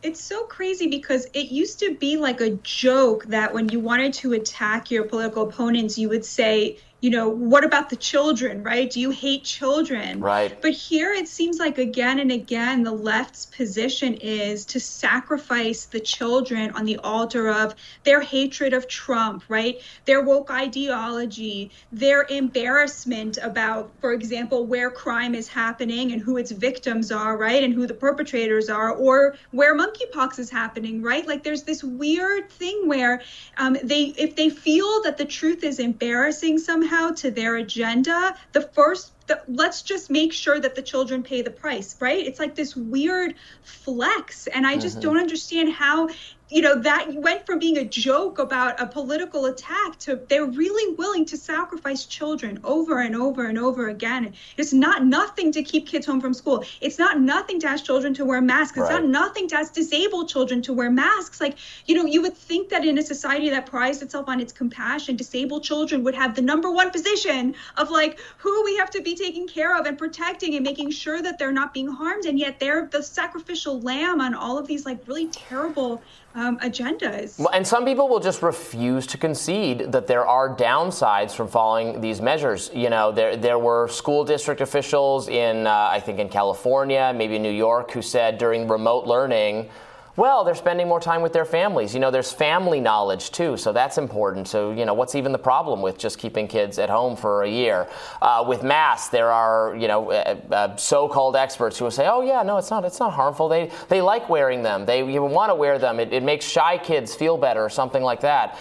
[0.05, 4.12] It's so crazy because it used to be like a joke that when you wanted
[4.12, 8.90] to attack your political opponents, you would say, you know, what about the children, right?
[8.90, 10.20] Do you hate children?
[10.20, 10.59] Right.
[10.62, 16.00] But here it seems like again and again the left's position is to sacrifice the
[16.00, 17.74] children on the altar of
[18.05, 19.82] their hatred of Trump, right?
[20.07, 26.52] Their woke ideology, their embarrassment about, for example, where crime is happening and who its
[26.52, 27.62] victims are, right?
[27.62, 31.28] And who the perpetrators are, or where monkeypox is happening, right?
[31.28, 33.20] Like there's this weird thing where
[33.59, 38.36] um, they, if they feel that the truth is embarrassing somehow, somehow to their agenda,
[38.53, 42.26] the first the, let's just make sure that the children pay the price, right?
[42.26, 44.47] It's like this weird flex.
[44.49, 45.09] And I just mm-hmm.
[45.09, 46.09] don't understand how
[46.55, 50.94] you know that went from being a joke about a political attack to they're really
[50.94, 54.32] willing to sacrifice children over and over and over again.
[54.57, 56.64] It's not nothing to keep kids home from school.
[56.80, 58.78] It's not nothing to ask children to wear masks.
[58.78, 59.02] It's right.
[59.02, 61.40] not nothing to ask disabled children to wear masks.
[61.40, 64.52] Like you know you would think that in a society that prides itself on its
[64.52, 69.02] compassion disabled children would have the number one position of like who we have to
[69.02, 72.26] be taking care of and protecting and making sure that they're not being harmed.
[72.26, 76.00] And yet they're the sacrificial lamb on all of these like really terrible
[76.35, 77.45] um, agendas.
[77.53, 82.20] And some people will just refuse to concede that there are downsides from following these
[82.20, 82.70] measures.
[82.74, 87.39] You know, there there were school district officials in, uh, I think, in California, maybe
[87.39, 89.70] New York, who said during remote learning
[90.17, 91.93] well, they're spending more time with their families.
[91.93, 94.47] You know, there's family knowledge too, so that's important.
[94.47, 97.51] So, you know, what's even the problem with just keeping kids at home for a
[97.51, 97.89] year?
[98.23, 102.23] Uh, with masks, there are, you know, uh, uh, so-called experts who will say, "Oh,
[102.23, 102.85] yeah, no, it's not.
[102.85, 103.49] It's not harmful.
[103.49, 104.87] They they like wearing them.
[104.87, 105.99] They you want to wear them.
[105.99, 108.57] It, it makes shy kids feel better, or something like that."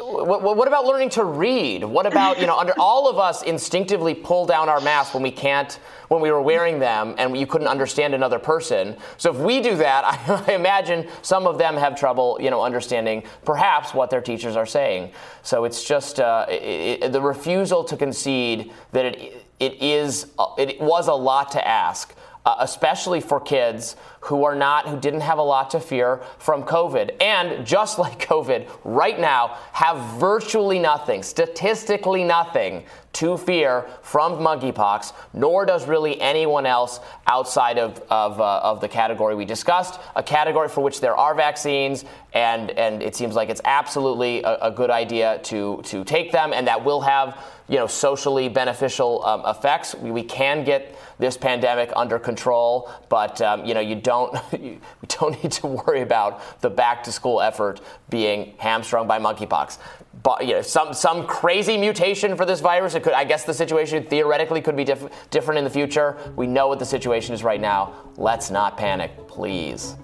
[0.00, 1.84] What, what about learning to read?
[1.84, 5.30] What about, you know, under all of us instinctively pull down our masks when we
[5.30, 5.78] can't,
[6.08, 8.96] when we were wearing them, and you couldn't understand another person.
[9.16, 12.62] So if we do that, I, I imagine some of them have trouble, you know,
[12.62, 15.12] understanding perhaps what their teachers are saying.
[15.42, 20.80] So it's just uh, it, it, the refusal to concede that it it is it
[20.80, 25.38] was a lot to ask uh, especially for kids who are not, who didn't have
[25.38, 27.20] a lot to fear from COVID.
[27.20, 32.84] And just like COVID, right now, have virtually nothing, statistically nothing
[33.14, 38.88] to fear from monkeypox, nor does really anyone else outside of, of, uh, of the
[38.88, 43.48] category we discussed, a category for which there are vaccines, and, and it seems like
[43.48, 47.76] it's absolutely a, a good idea to, to take them, and that will have you
[47.76, 49.94] know, socially beneficial um, effects.
[49.94, 54.80] We, we can get this pandemic under control, but um, you know, you don't you,
[55.00, 59.78] we don't need to worry about the back to school effort being hamstrung by monkeypox.
[60.22, 62.94] But you know, some some crazy mutation for this virus.
[62.94, 66.16] It could, I guess, the situation theoretically could be diff- different in the future.
[66.36, 67.94] We know what the situation is right now.
[68.16, 69.94] Let's not panic, please.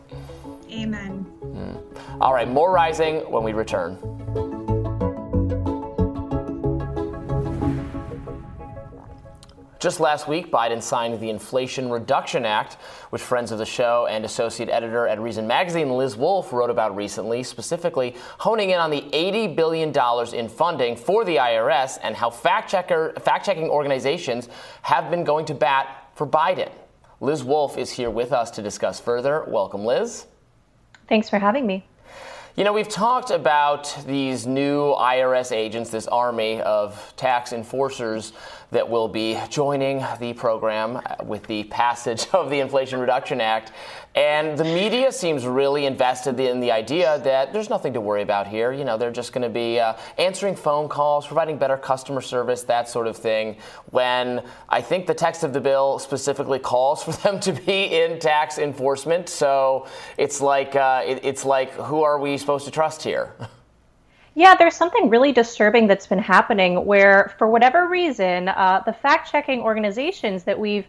[0.70, 1.26] Amen.
[1.42, 2.20] Mm.
[2.20, 4.53] All right, more rising when we return.
[9.84, 12.78] Just last week, Biden signed the Inflation Reduction Act,
[13.10, 16.96] which friends of the show and associate editor at Reason Magazine, Liz Wolfe, wrote about
[16.96, 19.92] recently, specifically honing in on the $80 billion
[20.34, 24.48] in funding for the IRS and how fact checking organizations
[24.80, 26.72] have been going to bat for Biden.
[27.20, 29.44] Liz Wolfe is here with us to discuss further.
[29.46, 30.24] Welcome, Liz.
[31.10, 31.86] Thanks for having me.
[32.56, 38.32] You know, we've talked about these new IRS agents, this army of tax enforcers
[38.70, 43.72] that will be joining the program with the passage of the Inflation Reduction Act.
[44.14, 48.46] And the media seems really invested in the idea that there's nothing to worry about
[48.46, 48.72] here.
[48.72, 52.62] You know, they're just going to be uh, answering phone calls, providing better customer service,
[52.62, 53.56] that sort of thing.
[53.90, 58.20] When I think the text of the bill specifically calls for them to be in
[58.20, 59.28] tax enforcement.
[59.28, 63.34] So it's like uh, it, it's like who are we supposed to trust here?
[64.36, 69.30] Yeah, there's something really disturbing that's been happening where, for whatever reason, uh, the fact
[69.30, 70.86] checking organizations that we've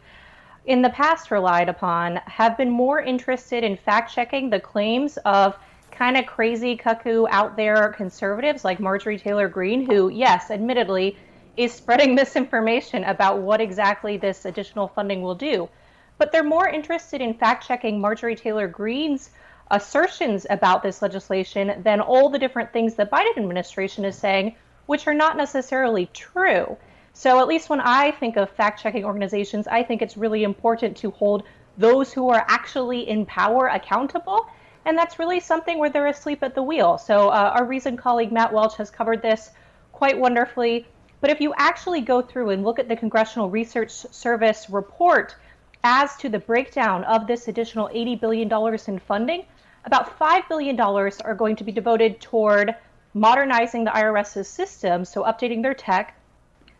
[0.65, 5.55] in the past relied upon have been more interested in fact checking the claims of
[5.91, 11.17] kind of crazy, cuckoo, out there conservatives like Marjorie Taylor Greene, who, yes, admittedly,
[11.55, 15.69] is spreading misinformation about what exactly this additional funding will do.
[16.17, 19.29] But they're more interested in fact checking Marjorie Taylor Greene's
[19.71, 24.55] assertions about this legislation than all the different things the Biden administration is saying,
[24.85, 26.77] which are not necessarily true.
[27.17, 30.97] So, at least when I think of fact checking organizations, I think it's really important
[30.97, 31.43] to hold
[31.77, 34.47] those who are actually in power accountable.
[34.83, 36.97] And that's really something where they're asleep at the wheel.
[36.97, 39.51] So, uh, our Reason colleague Matt Welch has covered this
[39.93, 40.87] quite wonderfully.
[41.21, 45.37] But if you actually go through and look at the Congressional Research Service report
[45.85, 49.45] as to the breakdown of this additional $80 billion in funding,
[49.85, 52.75] about $5 billion are going to be devoted toward
[53.13, 56.13] modernizing the IRS's system, so updating their tech.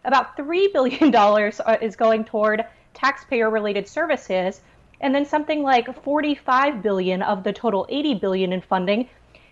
[0.05, 4.61] About $3 billion uh, is going toward taxpayer related services.
[5.01, 9.09] And then something like 45 billion of the total 80 billion in funding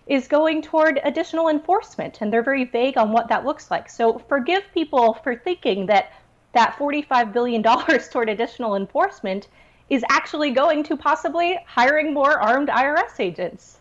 [0.08, 3.90] is going toward additional enforcement and they're very vague on what that looks like.
[3.90, 6.12] So forgive people for thinking that
[6.54, 9.48] that 45 billion dollars toward additional enforcement
[9.90, 13.80] is actually going to possibly hiring more armed IRS agents.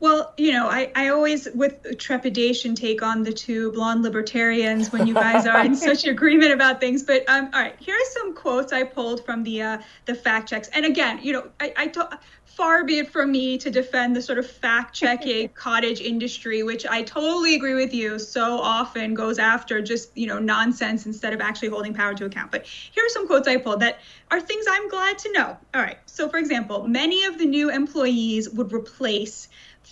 [0.00, 5.08] Well, you know, I, I always, with trepidation, take on the two blonde libertarians when
[5.08, 7.02] you guys are in such agreement about things.
[7.02, 10.48] But um, all right, here are some quotes I pulled from the uh, the fact
[10.48, 10.68] checks.
[10.68, 14.22] And again, you know, I, I to- far be it from me to defend the
[14.22, 18.18] sort of fact checking cottage industry, which I totally agree with you.
[18.18, 22.52] So often goes after just you know nonsense instead of actually holding power to account.
[22.52, 23.98] But here are some quotes I pulled that
[24.30, 25.56] are things I'm glad to know.
[25.74, 25.98] All right.
[26.06, 29.48] So, for example, many of the new employees would replace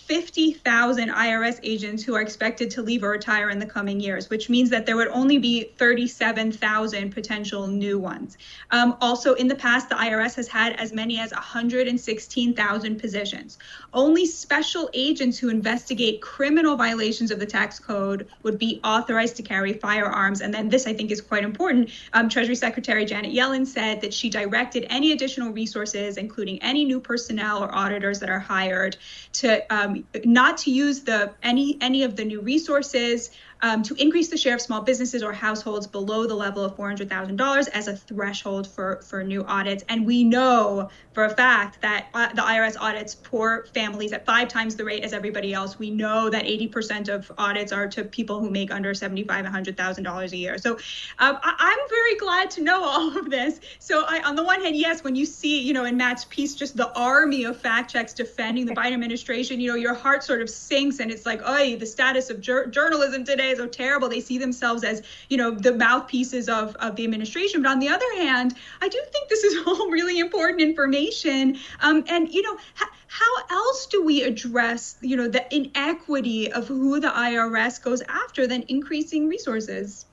[0.06, 4.48] 50,000 IRS agents who are expected to leave or retire in the coming years, which
[4.48, 8.38] means that there would only be 37,000 potential new ones.
[8.70, 13.58] Um, also, in the past, the IRS has had as many as 116,000 positions.
[13.92, 19.42] Only special agents who investigate criminal violations of the tax code would be authorized to
[19.42, 20.40] carry firearms.
[20.40, 21.90] And then, this I think is quite important.
[22.12, 27.00] Um, Treasury Secretary Janet Yellen said that she directed any additional resources, including any new
[27.00, 28.96] personnel or auditors that are hired,
[29.32, 33.30] to um, not to use the any any of the new resources
[33.62, 37.68] um, to increase the share of small businesses or households below the level of $400,000
[37.72, 39.84] as a threshold for, for new audits.
[39.88, 44.48] And we know for a fact that uh, the IRS audits poor families at five
[44.48, 45.78] times the rate as everybody else.
[45.78, 50.36] We know that 80% of audits are to people who make under $75,000, $100,000 a
[50.36, 50.58] year.
[50.58, 50.74] So
[51.18, 53.60] um, I, am very glad to know all of this.
[53.78, 56.54] So I, on the one hand, yes, when you see, you know, in Matt's piece,
[56.54, 60.42] just the army of fact checks defending the Biden administration, you know, your heart sort
[60.42, 64.08] of sinks, and it's like, oh, the status of jur- journalism today is so terrible.
[64.08, 67.62] They see themselves as, you know, the mouthpieces of of the administration.
[67.62, 71.58] But on the other hand, I do think this is all really important information.
[71.80, 76.66] Um, and you know, ha- how else do we address, you know, the inequity of
[76.66, 80.04] who the IRS goes after than increasing resources?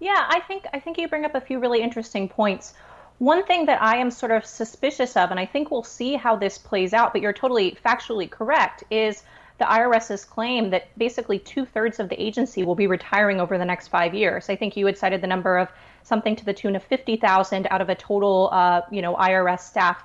[0.00, 2.74] Yeah, I think I think you bring up a few really interesting points.
[3.18, 6.36] One thing that I am sort of suspicious of, and I think we'll see how
[6.36, 9.22] this plays out, but you're totally factually correct, is
[9.56, 13.64] the IRS's claim that basically two thirds of the agency will be retiring over the
[13.64, 14.50] next five years.
[14.50, 15.68] I think you had cited the number of
[16.02, 20.02] something to the tune of 50,000 out of a total, uh, you know, IRS staff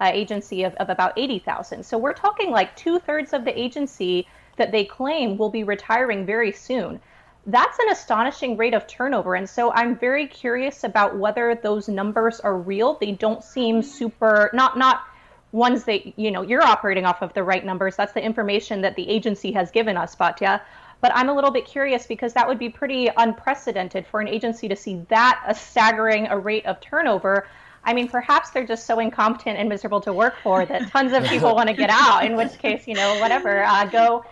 [0.00, 1.84] uh, agency of, of about 80,000.
[1.84, 6.26] So we're talking like two thirds of the agency that they claim will be retiring
[6.26, 7.00] very soon
[7.48, 9.34] that's an astonishing rate of turnover.
[9.34, 12.98] And so I'm very curious about whether those numbers are real.
[13.00, 15.02] They don't seem super, not, not,
[15.50, 18.94] ones that you know you're operating off of the right numbers that's the information that
[18.96, 20.60] the agency has given us Batya
[21.00, 24.68] but I'm a little bit curious because that would be pretty unprecedented for an agency
[24.68, 27.46] to see that a staggering a rate of turnover.
[27.84, 31.24] I mean, perhaps they're just so incompetent and miserable to work for that tons of
[31.24, 32.24] people want to get out.
[32.24, 34.24] In which case, you know, whatever, uh, go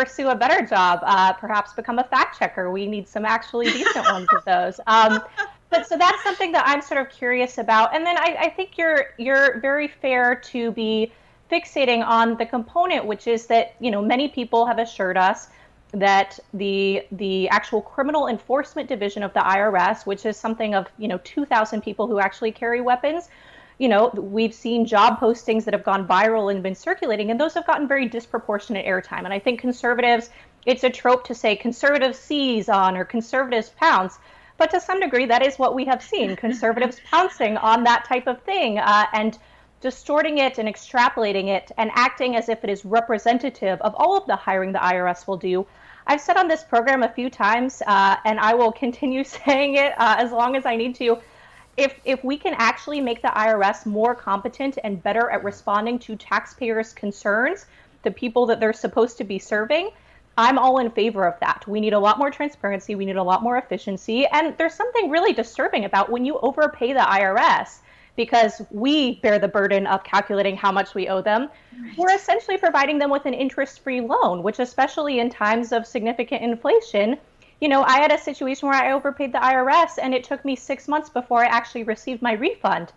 [0.00, 2.70] pursue a better job, uh, perhaps become a fact checker.
[2.70, 4.80] We need some actually decent ones of those.
[4.86, 5.22] Um,
[5.68, 7.94] but so that's something that I'm sort of curious about.
[7.94, 11.12] And then I, I think you're you're very fair to be
[11.50, 15.48] fixating on the component, which is that you know many people have assured us
[15.92, 21.08] that the the actual criminal enforcement division of the IRS, which is something of you
[21.08, 23.28] know 2,000 people who actually carry weapons,
[23.80, 27.54] you know, we've seen job postings that have gone viral and been circulating, and those
[27.54, 29.24] have gotten very disproportionate airtime.
[29.24, 30.28] And I think conservatives,
[30.66, 34.18] it's a trope to say conservatives seize on or conservatives pounce.
[34.58, 38.26] But to some degree, that is what we have seen conservatives pouncing on that type
[38.26, 39.38] of thing uh, and
[39.80, 44.26] distorting it and extrapolating it and acting as if it is representative of all of
[44.26, 45.66] the hiring the IRS will do.
[46.06, 49.94] I've said on this program a few times, uh, and I will continue saying it
[49.98, 51.18] uh, as long as I need to
[51.80, 56.16] if if we can actually make the IRS more competent and better at responding to
[56.16, 57.66] taxpayers' concerns,
[58.02, 59.90] the people that they're supposed to be serving,
[60.36, 61.66] I'm all in favor of that.
[61.66, 65.10] We need a lot more transparency, we need a lot more efficiency, and there's something
[65.10, 67.78] really disturbing about when you overpay the IRS
[68.16, 71.42] because we bear the burden of calculating how much we owe them.
[71.42, 71.96] Right.
[71.96, 77.16] We're essentially providing them with an interest-free loan, which especially in times of significant inflation
[77.60, 80.56] you know, I had a situation where I overpaid the IRS and it took me
[80.56, 82.92] six months before I actually received my refund.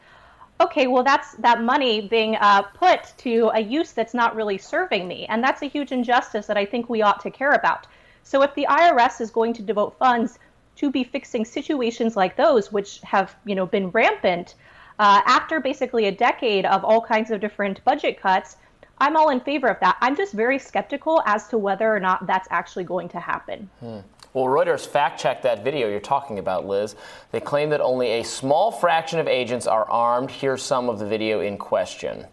[0.61, 5.07] Okay, well, that's that money being uh, put to a use that's not really serving
[5.07, 5.25] me.
[5.25, 7.87] And that's a huge injustice that I think we ought to care about.
[8.23, 10.39] So if the IRS is going to devote funds
[10.77, 14.55] to be fixing situations like those, which have, you know, been rampant
[14.99, 18.55] uh, after basically a decade of all kinds of different budget cuts,
[18.99, 19.97] I'm all in favor of that.
[20.01, 23.69] I'm just very skeptical as to whether or not that's actually going to happen.
[23.81, 23.99] Hmm.
[24.33, 26.95] Well, Reuters fact checked that video you're talking about, Liz.
[27.31, 30.31] They claim that only a small fraction of agents are armed.
[30.31, 32.25] Here's some of the video in question.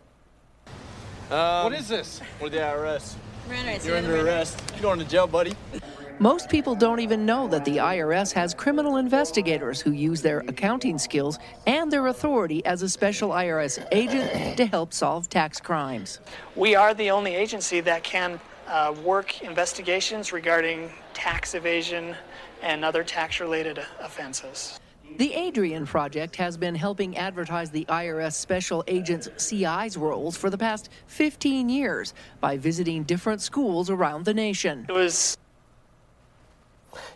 [1.30, 2.20] Um, what is this?
[2.38, 3.14] What the IRS?
[3.84, 4.62] You're under arrest.
[4.72, 5.52] You're going to jail, buddy.
[6.18, 10.98] Most people don't even know that the IRS has criminal investigators who use their accounting
[10.98, 16.20] skills and their authority as a special IRS agent to help solve tax crimes.
[16.56, 18.38] We are the only agency that can
[18.70, 22.14] uh, work investigations regarding tax evasion
[22.62, 24.78] and other tax related offenses.
[25.16, 30.58] The Adrian Project has been helping advertise the IRS special agents CI's roles for the
[30.58, 34.86] past 15 years by visiting different schools around the nation.
[34.88, 35.36] It was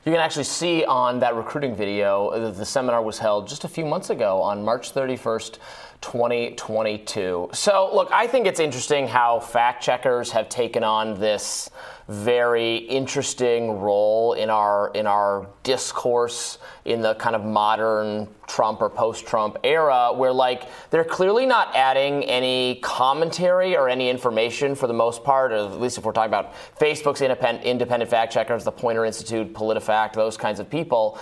[0.05, 3.69] you can actually see on that recruiting video that the seminar was held just a
[3.69, 5.59] few months ago on March 31st,
[6.01, 7.51] 2022.
[7.53, 11.71] So, look, I think it's interesting how fact checkers have taken on this
[12.09, 18.91] very interesting role in our in our discourse in the kind of modern Trump or
[18.91, 24.93] post-Trump era where like they're clearly not adding any commentary or any information for the
[24.93, 28.73] most part or at least if we're talking about Facebook's independent independent fact checkers the
[28.73, 31.19] Poynter Institute PolitiFact those kinds of people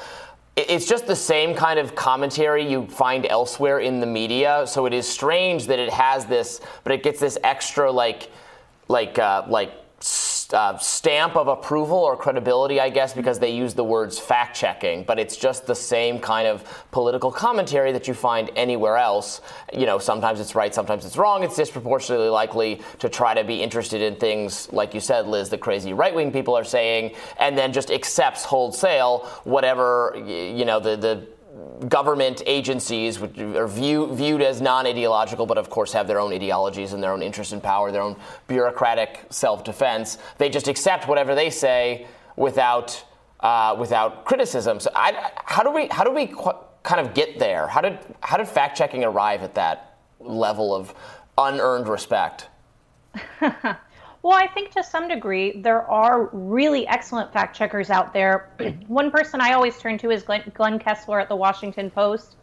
[0.56, 4.64] it's just the same kind of commentary you find elsewhere in the media.
[4.66, 8.30] So it is strange that it has this, but it gets this extra like,
[8.88, 9.72] like, uh, like
[10.52, 15.04] uh, stamp of approval or credibility, I guess, because they use the words fact checking,
[15.04, 19.40] but it's just the same kind of political commentary that you find anywhere else.
[19.72, 21.42] You know, sometimes it's right, sometimes it's wrong.
[21.42, 25.58] It's disproportionately likely to try to be interested in things, like you said, Liz, the
[25.58, 30.96] crazy right wing people are saying, and then just accepts wholesale whatever, you know, the,
[30.96, 31.26] the
[31.88, 36.92] government agencies, which are view, viewed as non-ideological, but of course have their own ideologies
[36.92, 38.16] and their own interest in power, their own
[38.46, 40.18] bureaucratic self-defense.
[40.38, 42.06] They just accept whatever they say
[42.36, 43.04] without
[43.40, 44.78] uh, without criticism.
[44.78, 47.66] So, I, how do we how do we qu- kind of get there?
[47.66, 50.94] How did how did fact checking arrive at that level of
[51.36, 52.48] unearned respect?
[54.22, 58.50] Well, I think to some degree there are really excellent fact checkers out there.
[58.86, 62.36] One person I always turn to is Glenn, Glenn, Kessler at the Washington Post.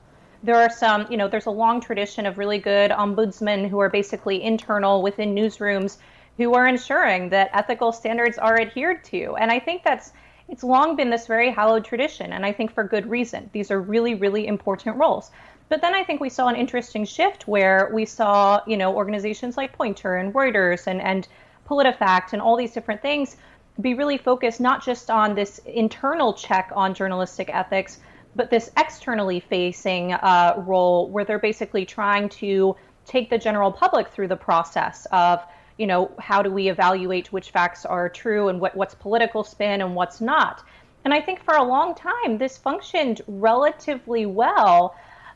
[0.43, 3.89] There are some, you know, there's a long tradition of really good ombudsmen who are
[3.89, 5.97] basically internal within newsrooms
[6.35, 9.35] who are ensuring that ethical standards are adhered to.
[9.37, 10.11] And I think that's
[10.49, 13.49] it's long been this very hallowed tradition, and I think for good reason.
[13.53, 15.31] These are really, really important roles.
[15.69, 19.57] But then I think we saw an interesting shift where we saw, you know, organizations
[19.57, 21.27] like Poynter and Reuters and and
[21.69, 23.37] PolitiFact and all these different things
[23.81, 27.99] be really focused not just on this internal check on journalistic ethics,
[28.35, 34.09] but this externally facing uh, role where they're basically trying to take the general public
[34.09, 35.43] through the process of,
[35.77, 39.81] you know, how do we evaluate which facts are true and what, what's political spin
[39.81, 40.63] and what's not.
[41.05, 44.95] And I think for a long time this functioned relatively well.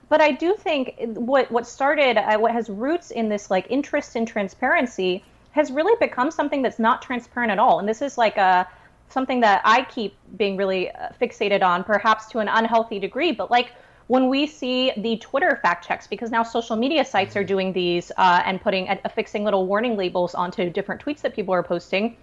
[0.10, 4.16] But I do think what what started, uh, what has roots in this like interest
[4.16, 5.24] in transparency
[5.54, 7.80] has really become something that's not transparent at all.
[7.80, 8.68] And this is like a
[9.10, 13.32] something that I keep being really uh, fixated on, perhaps to an unhealthy degree.
[13.32, 13.74] But like
[14.08, 18.12] when we see the Twitter fact checks, because now social media sites are doing these
[18.18, 22.18] uh, and putting uh, affixing little warning labels onto different tweets that people are posting,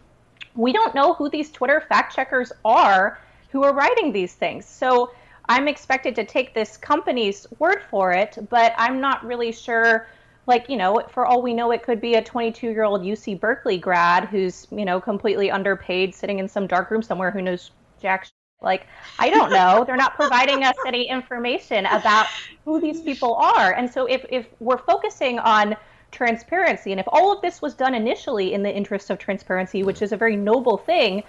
[0.56, 3.20] we don't know who these Twitter fact checkers are
[3.50, 4.66] who are writing these things.
[4.66, 5.12] So
[5.48, 10.08] I'm expected to take this company's word for it, but I'm not really sure
[10.46, 13.38] like you know for all we know it could be a 22 year old uc
[13.40, 17.70] berkeley grad who's you know completely underpaid sitting in some dark room somewhere who knows
[18.00, 18.26] jack
[18.62, 18.86] like
[19.18, 19.84] i don't know.
[19.86, 22.26] They're not providing us any information about
[22.64, 23.72] who these people are.
[23.72, 25.76] And so if, if we're focusing on
[26.10, 30.02] transparency and if all of this was done initially in the interest of transparency which
[30.02, 31.22] is a very noble thing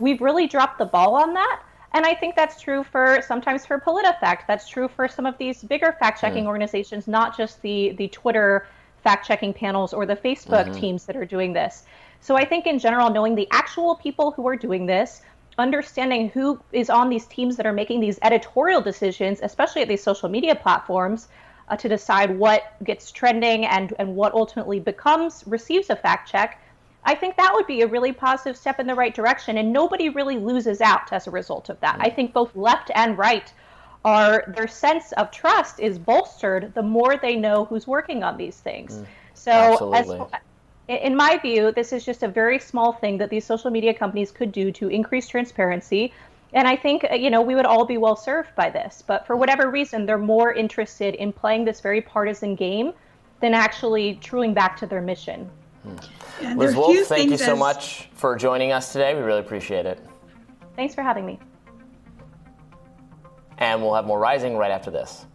[0.00, 1.62] we've really dropped the ball on that
[1.94, 4.40] and I think that's true for sometimes for PolitiFact.
[4.48, 6.48] That's true for some of these bigger fact checking mm.
[6.48, 8.66] organizations, not just the the Twitter
[9.02, 10.80] fact checking panels or the Facebook mm-hmm.
[10.80, 11.84] teams that are doing this.
[12.20, 15.22] So I think in general, knowing the actual people who are doing this,
[15.56, 20.02] understanding who is on these teams that are making these editorial decisions, especially at these
[20.02, 21.28] social media platforms,
[21.68, 26.60] uh, to decide what gets trending and and what ultimately becomes receives a fact check
[27.04, 30.08] I think that would be a really positive step in the right direction, and nobody
[30.08, 31.96] really loses out as a result of that.
[32.00, 33.52] I think both left and right
[34.04, 38.58] are their sense of trust is bolstered the more they know who's working on these
[38.58, 38.96] things.
[38.96, 40.10] Mm, so, as,
[40.88, 44.30] in my view, this is just a very small thing that these social media companies
[44.30, 46.12] could do to increase transparency.
[46.52, 49.02] And I think, you know, we would all be well served by this.
[49.06, 52.92] But for whatever reason, they're more interested in playing this very partisan game
[53.40, 55.50] than actually truing back to their mission.
[56.40, 57.58] Yeah, Liz Wolfe, thank you so as...
[57.58, 59.14] much for joining us today.
[59.14, 60.00] We really appreciate it.
[60.76, 61.38] Thanks for having me.
[63.58, 65.26] And we'll have more Rising right after this.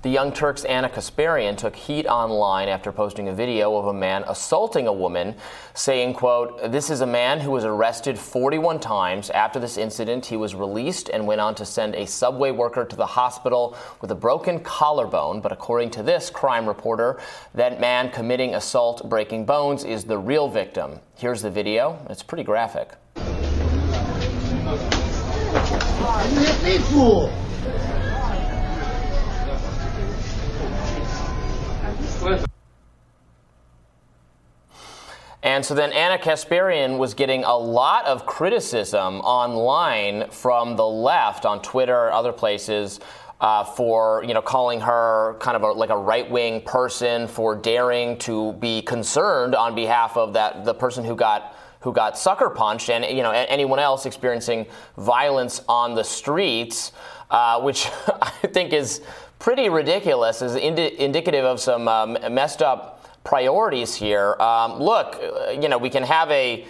[0.00, 4.22] The Young Turks' Ana Kasparian took heat online after posting a video of a man
[4.28, 5.34] assaulting a woman,
[5.74, 9.28] saying, quote, This is a man who was arrested 41 times.
[9.30, 12.94] After this incident, he was released and went on to send a subway worker to
[12.94, 15.40] the hospital with a broken collarbone.
[15.40, 17.18] But according to this crime reporter,
[17.54, 21.00] that man committing assault breaking bones is the real victim.
[21.16, 21.98] Here's the video.
[22.08, 22.92] It's pretty graphic.
[35.42, 41.46] And so then Ana Kasparian was getting a lot of criticism online from the left
[41.46, 43.00] on Twitter, other places.
[43.40, 47.54] Uh, for you know calling her kind of a, like a right wing person for
[47.54, 52.50] daring to be concerned on behalf of that the person who got who got sucker
[52.50, 54.66] punched and you know anyone else experiencing
[54.96, 56.90] violence on the streets,
[57.30, 57.86] uh, which
[58.22, 59.02] I think is
[59.38, 64.34] pretty ridiculous, is indi- indicative of some um, messed up priorities here.
[64.40, 66.66] Um, look, uh, you know, we can have a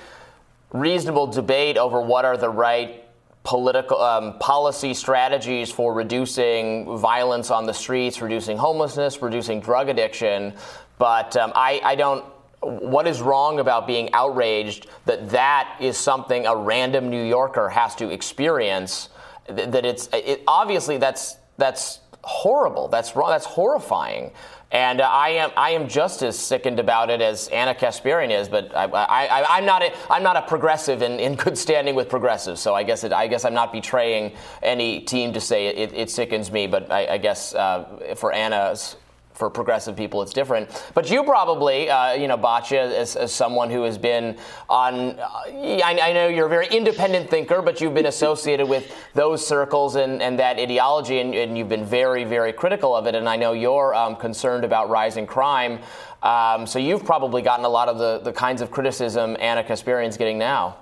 [0.73, 3.05] reasonable debate over what are the right
[3.45, 10.53] political um, policy strategies for reducing violence on the streets, reducing homelessness, reducing drug addiction.
[10.99, 12.25] But um, I, I don't.
[12.61, 17.95] What is wrong about being outraged that that is something a random New Yorker has
[17.97, 19.11] to experience?
[19.47, 22.89] That it's it, obviously that's that's horrible.
[22.89, 23.31] That's wrong.
[23.31, 24.33] That's horrifying.
[24.71, 28.49] And uh, I am I am just as sickened about it as Ana Kasparian is,
[28.49, 32.61] but I, am not a, I'm not a progressive in, in good standing with progressives.
[32.61, 36.11] So I guess it, I guess I'm not betraying any team to say it, it
[36.11, 36.67] sickens me.
[36.67, 38.97] But I, I guess uh, for Ana's
[39.39, 40.69] for progressive people, it's different.
[40.95, 44.37] But you probably, uh, you know, Batya, as, as, someone who has been
[44.69, 48.93] on, uh, I, I, know you're a very independent thinker, but you've been associated with
[49.15, 53.15] those circles and, and that ideology, and, and, you've been very, very critical of it.
[53.15, 55.79] And I know you're um, concerned about rising crime.
[56.23, 60.17] Um, so you've probably gotten a lot of the, the kinds of criticism Ana Kasparian's
[60.17, 60.79] getting now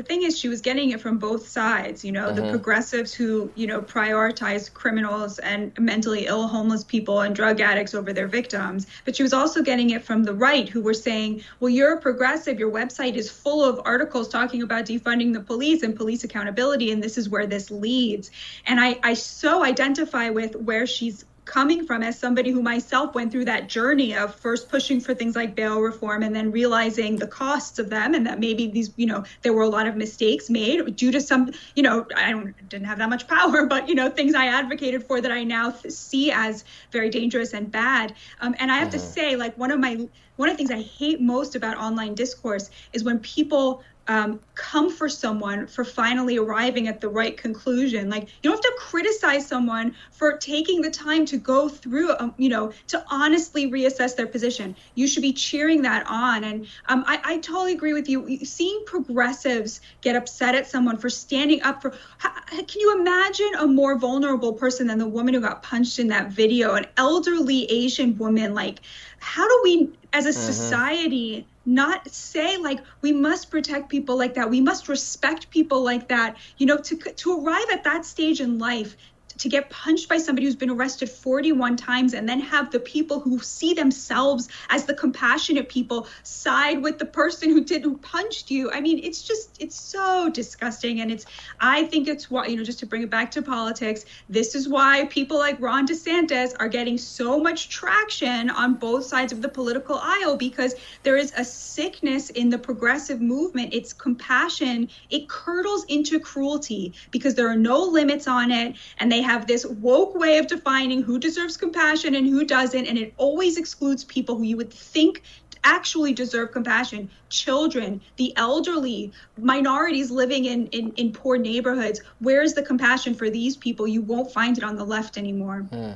[0.00, 2.36] the thing is she was getting it from both sides you know mm-hmm.
[2.36, 7.94] the progressives who you know prioritize criminals and mentally ill homeless people and drug addicts
[7.94, 8.86] over their victims.
[9.04, 12.00] But she was also getting it from the right who were saying well you're a
[12.00, 12.58] progressive.
[12.58, 17.02] Your website is full of articles talking about defunding the police and police accountability and
[17.02, 18.30] this is where this leads.
[18.66, 23.32] And i i so identify with where she's coming from as somebody who myself went
[23.32, 27.26] through that journey of first pushing for things like bail reform and then realizing the
[27.26, 30.48] costs of them and that maybe these you know there were a lot of mistakes
[30.48, 33.96] made due to some you know i don't didn't have that much power but you
[33.96, 38.14] know things i advocated for that i now th- see as very dangerous and bad
[38.40, 38.98] um, and i have mm-hmm.
[38.98, 42.14] to say like one of my one of the things i hate most about online
[42.14, 48.10] discourse is when people um, come for someone for finally arriving at the right conclusion.
[48.10, 52.34] Like you don't have to criticize someone for taking the time to go through, um,
[52.36, 54.74] you know, to honestly reassess their position.
[54.96, 56.42] You should be cheering that on.
[56.42, 58.44] And um, I, I, totally agree with you.
[58.44, 61.90] Seeing progressives get upset at someone for standing up for,
[62.20, 66.32] can you imagine a more vulnerable person than the woman who got punched in that
[66.32, 66.74] video?
[66.74, 68.80] An elderly Asian woman, like,
[69.20, 70.40] how do we, as a mm-hmm.
[70.40, 76.08] society, not say like we must protect people like that we must respect people like
[76.08, 78.96] that you know to to arrive at that stage in life
[79.40, 83.20] to get punched by somebody who's been arrested 41 times and then have the people
[83.20, 88.50] who see themselves as the compassionate people side with the person who did who punched
[88.50, 88.70] you.
[88.70, 91.00] I mean it's just it's so disgusting.
[91.00, 91.26] And it's
[91.60, 94.68] i think it's why you know just to bring it back to politics this is
[94.68, 99.48] why people like ron desantis are getting so much traction on both sides of the
[99.48, 103.72] political aisle because there is a sickness in the progressive movement.
[103.72, 104.88] It's compassion.
[105.08, 109.64] It curdles into cruelty because there are no limits on it and they have this
[109.64, 114.34] woke way of defining who deserves compassion and who doesn't, and it always excludes people
[114.36, 115.22] who you would think
[115.62, 117.08] actually deserve compassion.
[117.28, 123.56] Children the elderly minorities living in, in, in poor neighborhoods where's the compassion for these
[123.56, 123.86] people?
[123.86, 125.60] You won't find it on the left anymore.
[125.60, 125.92] Hmm.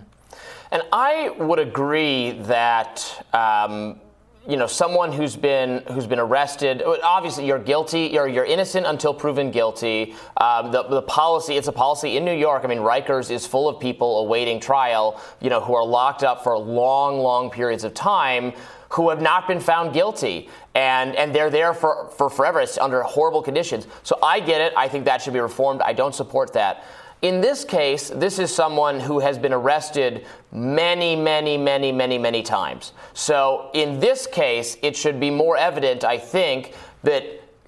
[0.70, 2.95] and i would agree that
[3.32, 4.01] um,
[4.47, 6.82] you know someone who's been who's been arrested.
[7.03, 8.11] Obviously you're guilty.
[8.12, 10.14] You're, you're innocent until proven guilty.
[10.36, 12.62] Um, the, the policy it's a policy in new york.
[12.64, 16.45] I mean rikers is full of people awaiting trial you know who are locked up
[16.45, 18.53] for long long periods of time
[18.90, 20.49] who have not been found guilty.
[20.74, 22.61] And and they're there for, for forever.
[22.61, 23.86] It's under horrible conditions.
[24.03, 24.72] So i get it.
[24.76, 25.80] I think that should be reformed.
[25.82, 26.84] I don't support that
[27.22, 32.42] in this case, this is someone who has been arrested many, many, many, many, many
[32.42, 32.92] times.
[33.14, 37.24] So in this case, it should be more evident, I think, that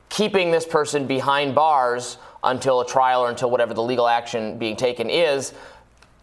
[0.08, 4.76] keeping this person behind bars until a trial or until whatever the legal action being
[4.76, 5.52] taken is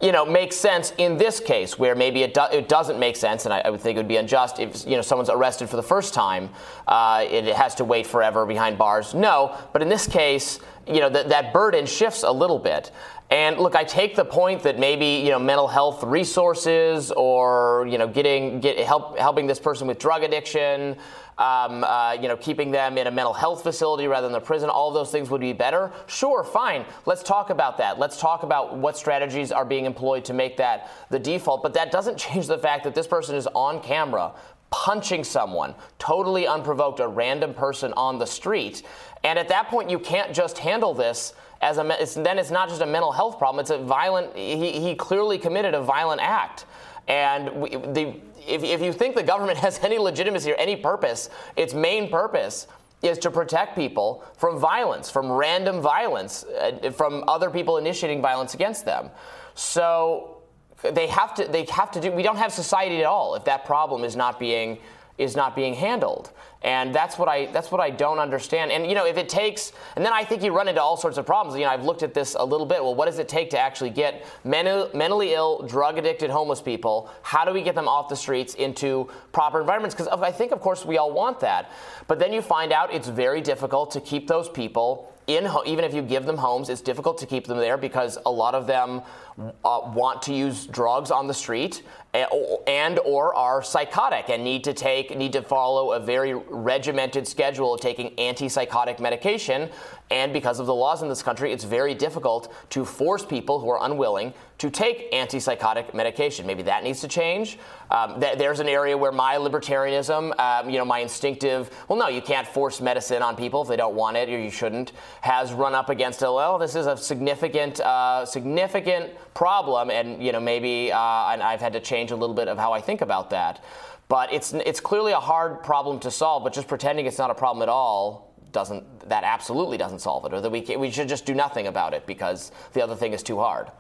[0.03, 3.45] you know, makes sense in this case where maybe it, do, it doesn't make sense,
[3.45, 5.77] and I, I, would think it would be unjust if you know someone's arrested for
[5.77, 6.49] the first time,
[6.89, 9.13] uh, it has to wait forever behind bars.
[9.13, 12.91] No, but in this case, you know, th- that burden shifts a little bit.
[13.33, 17.97] And look, I take the point that maybe you know mental health resources or you
[17.97, 20.95] know getting get help helping this person with drug addiction,
[21.39, 24.69] um, uh, you know keeping them in a mental health facility rather than the prison,
[24.69, 25.91] all those things would be better.
[26.05, 26.85] Sure, fine.
[27.07, 27.97] Let's talk about that.
[27.97, 31.63] Let's talk about what strategies are being employed to make that the default.
[31.63, 34.33] But that doesn't change the fact that this person is on camera
[34.69, 38.83] punching someone, totally unprovoked, a random person on the street.
[39.23, 41.33] And at that point, you can't just handle this
[41.63, 42.01] as a.
[42.01, 43.61] It's, then it's not just a mental health problem.
[43.61, 44.35] It's a violent.
[44.35, 46.65] He, he clearly committed a violent act,
[47.07, 48.15] and we, the.
[48.45, 52.67] If, if you think the government has any legitimacy or any purpose, its main purpose
[53.01, 58.53] is to protect people from violence, from random violence, uh, from other people initiating violence
[58.53, 59.09] against them.
[59.55, 60.41] So
[60.81, 63.65] they have to they have to do we don't have society at all if that
[63.65, 64.77] problem is not being
[65.17, 66.31] is not being handled
[66.63, 68.71] and that's what I that's what I don't understand.
[68.71, 71.17] And you know, if it takes, and then I think you run into all sorts
[71.17, 71.57] of problems.
[71.57, 72.81] You know, I've looked at this a little bit.
[72.81, 77.09] Well, what does it take to actually get mental, mentally ill, drug addicted, homeless people?
[77.21, 79.93] How do we get them off the streets into proper environments?
[79.93, 81.71] Because I think, of course, we all want that.
[82.07, 85.93] But then you find out it's very difficult to keep those people in even if
[85.93, 89.01] you give them homes it's difficult to keep them there because a lot of them
[89.39, 91.81] uh, want to use drugs on the street
[92.13, 97.73] and or are psychotic and need to take need to follow a very regimented schedule
[97.73, 99.69] of taking antipsychotic medication.
[100.11, 103.69] And because of the laws in this country it's very difficult to force people who
[103.69, 106.45] are unwilling to take antipsychotic medication.
[106.45, 107.57] Maybe that needs to change.
[107.89, 112.09] Um, th- there's an area where my libertarianism um, you know my instinctive well no
[112.09, 115.51] you can't force medicine on people if they don't want it or you shouldn't has
[115.51, 120.39] run up against it well this is a significant uh, significant problem and you know
[120.39, 123.63] maybe uh, I've had to change a little bit of how I think about that.
[124.07, 126.43] But it's it's clearly a hard problem to solve.
[126.43, 130.33] But just pretending it's not a problem at all doesn't that absolutely doesn't solve it,
[130.33, 133.23] or that we we should just do nothing about it because the other thing is
[133.23, 133.71] too hard.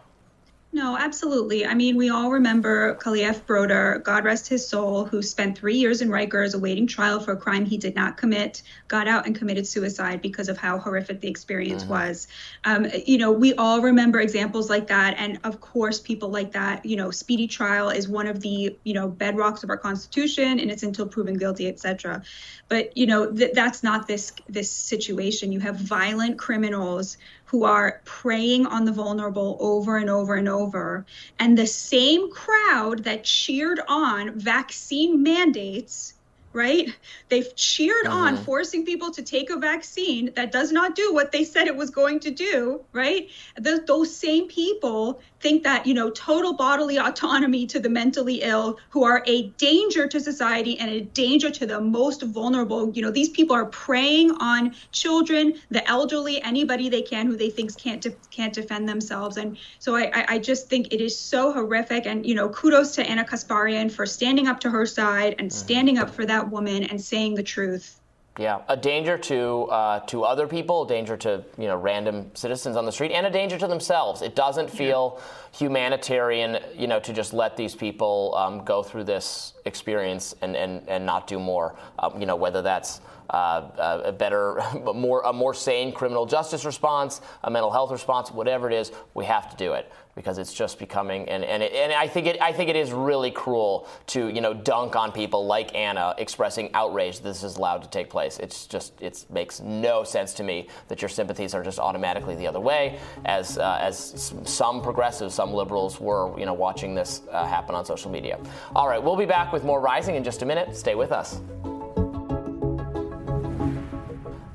[0.75, 1.67] No, absolutely.
[1.67, 6.01] I mean, we all remember Kalief Browder, God rest his soul, who spent three years
[6.01, 9.67] in Rikers awaiting trial for a crime he did not commit, got out and committed
[9.67, 11.91] suicide because of how horrific the experience mm-hmm.
[11.91, 12.27] was.
[12.63, 15.13] Um, you know, we all remember examples like that.
[15.19, 18.95] And of course, people like that, you know, speedy trial is one of the, you
[18.95, 22.23] know, bedrocks of our Constitution and it's until proven guilty, et cetera.
[22.67, 25.51] But, you know, th- that's not this this situation.
[25.51, 27.17] You have violent criminals
[27.53, 31.05] who are preying on the vulnerable over and over and over.
[31.37, 36.15] And the same crowd that cheered on vaccine mandates
[36.51, 36.95] right?
[37.29, 38.13] They've cheered mm-hmm.
[38.13, 41.75] on forcing people to take a vaccine that does not do what they said it
[41.75, 43.27] was going to do, right?
[43.59, 48.79] The, those same people think that, you know, total bodily autonomy to the mentally ill
[48.89, 52.89] who are a danger to society and a danger to the most vulnerable.
[52.95, 57.49] You know, these people are preying on children, the elderly, anybody they can who they
[57.49, 59.35] think can't de- can't defend themselves.
[59.35, 62.05] And so I, I just think it is so horrific.
[62.05, 65.65] And, you know, kudos to Ana Kasparian for standing up to her side and mm-hmm.
[65.65, 67.99] standing up for that woman and saying the truth.
[68.39, 72.75] Yeah, a danger to uh, to other people, a danger to you know random citizens
[72.75, 74.23] on the street, and a danger to themselves.
[74.23, 75.57] It doesn't feel yeah.
[75.59, 80.81] humanitarian, you know, to just let these people um, go through this experience and, and,
[80.89, 81.75] and not do more.
[81.99, 84.59] Um, you know, whether that's uh, a better,
[84.95, 89.25] more a more sane criminal justice response, a mental health response, whatever it is, we
[89.25, 92.41] have to do it because it's just becoming and and, it, and I think it
[92.41, 96.69] I think it is really cruel to you know dunk on people like Ana expressing
[96.73, 98.39] outrage that this is allowed to take place.
[98.39, 102.47] It's just it makes no sense to me that your sympathies are just automatically the
[102.47, 107.45] other way, as uh, as some progressives, some liberals were you know watching this uh,
[107.45, 108.39] happen on social media.
[108.75, 110.75] All right, we'll be back with more Rising in just a minute.
[110.75, 111.41] Stay with us.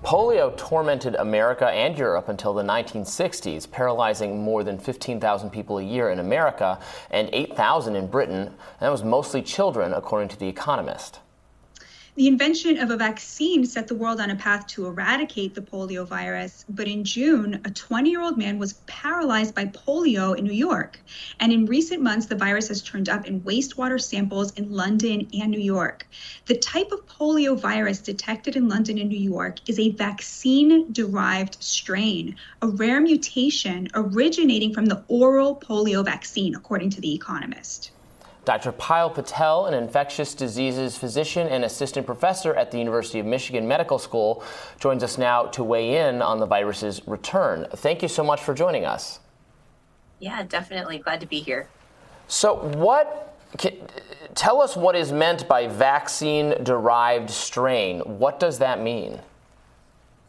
[0.09, 6.09] Polio tormented America and Europe until the 1960s, paralyzing more than 15,000 people a year
[6.09, 6.79] in America
[7.11, 8.47] and 8,000 in Britain.
[8.47, 11.21] And that was mostly children, according to The Economist.
[12.19, 16.05] The invention of a vaccine set the world on a path to eradicate the polio
[16.05, 20.53] virus, but in June, a 20 year old man was paralyzed by polio in New
[20.53, 20.99] York.
[21.39, 25.53] And in recent months, the virus has turned up in wastewater samples in London and
[25.53, 26.09] New York.
[26.47, 31.63] The type of polio virus detected in London and New York is a vaccine derived
[31.63, 37.93] strain, a rare mutation originating from the oral polio vaccine, according to The Economist.
[38.49, 38.73] Dr.
[38.73, 43.99] Payal Patel, an infectious diseases physician and assistant professor at the University of Michigan Medical
[43.99, 44.43] School,
[44.81, 47.67] joins us now to weigh in on the virus's return.
[47.75, 49.21] Thank you so much for joining us.
[50.19, 50.97] Yeah, definitely.
[50.97, 51.69] Glad to be here.
[52.27, 53.75] So, what can,
[54.35, 58.01] tell us what is meant by vaccine derived strain?
[58.01, 59.21] What does that mean?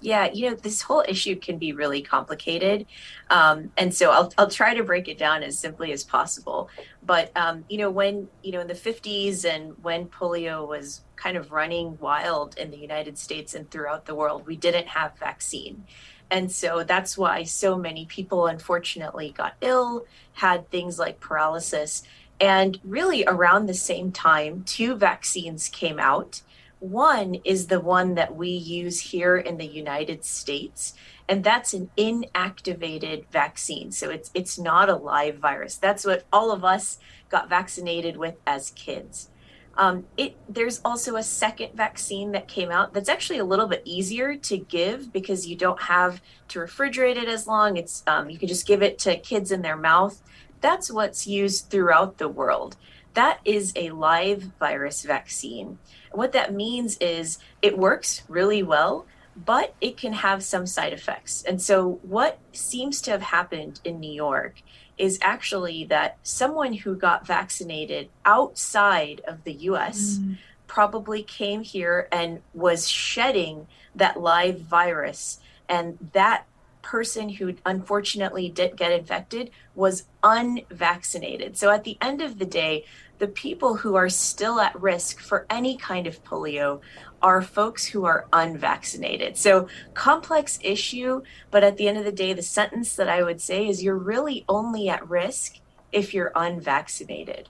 [0.02, 2.86] Yeah, you know, this whole issue can be really complicated.
[3.30, 6.70] Um, and so I'll, I'll try to break it down as simply as possible.
[7.06, 11.36] But, um, you know, when, you know, in the 50s and when polio was kind
[11.36, 15.84] of running wild in the United States and throughout the world, we didn't have vaccine.
[16.32, 22.04] And so that's why so many people unfortunately got ill, had things like paralysis.
[22.40, 26.42] And really around the same time, two vaccines came out
[26.80, 30.94] one is the one that we use here in the United States,
[31.28, 33.92] and that's an inactivated vaccine.
[33.92, 35.76] So it's it's not a live virus.
[35.76, 36.98] That's what all of us
[37.30, 39.30] got vaccinated with as kids.
[39.76, 43.82] Um, it there's also a second vaccine that came out that's actually a little bit
[43.86, 47.78] easier to give because you don't have to refrigerate it as long.
[47.78, 50.22] It's um, you can just give it to kids in their mouth.
[50.62, 52.76] That's what's used throughout the world.
[53.14, 55.80] That is a live virus vaccine.
[56.12, 59.06] What that means is it works really well,
[59.36, 61.44] but it can have some side effects.
[61.44, 64.62] And so, what seems to have happened in New York
[64.98, 70.38] is actually that someone who got vaccinated outside of the US mm.
[70.68, 75.40] probably came here and was shedding that live virus.
[75.70, 76.46] And that
[76.90, 81.56] person who unfortunately did get infected was unvaccinated.
[81.56, 82.86] So at the end of the day,
[83.20, 86.82] the people who are still at risk for any kind of polio
[87.22, 89.38] are folks who are unvaccinated.
[89.38, 91.22] So, complex issue,
[91.52, 93.96] but at the end of the day, the sentence that I would say is you're
[93.96, 95.58] really only at risk
[95.92, 97.50] if you're unvaccinated.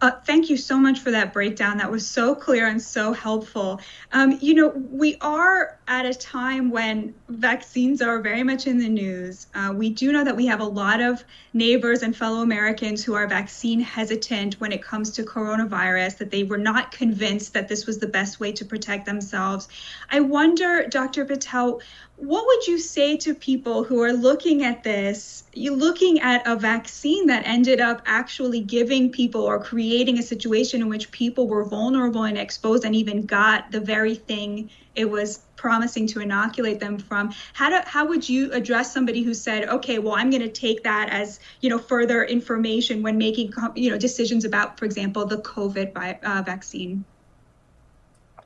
[0.00, 1.78] Uh, thank you so much for that breakdown.
[1.78, 3.80] That was so clear and so helpful.
[4.12, 8.88] Um, you know, we are at a time when vaccines are very much in the
[8.88, 9.48] news.
[9.54, 13.14] Uh, we do know that we have a lot of neighbors and fellow Americans who
[13.14, 17.84] are vaccine hesitant when it comes to coronavirus, that they were not convinced that this
[17.84, 19.66] was the best way to protect themselves.
[20.08, 21.24] I wonder, Dr.
[21.24, 21.80] Patel,
[22.18, 26.56] what would you say to people who are looking at this, you looking at a
[26.56, 31.64] vaccine that ended up actually giving people or creating a situation in which people were
[31.64, 36.98] vulnerable and exposed and even got the very thing it was promising to inoculate them
[36.98, 37.32] from?
[37.52, 40.82] How do, how would you address somebody who said okay well i'm going to take
[40.82, 45.38] that as you know further information when making you know decisions about for example the
[45.38, 45.92] covid
[46.22, 47.04] uh, vaccine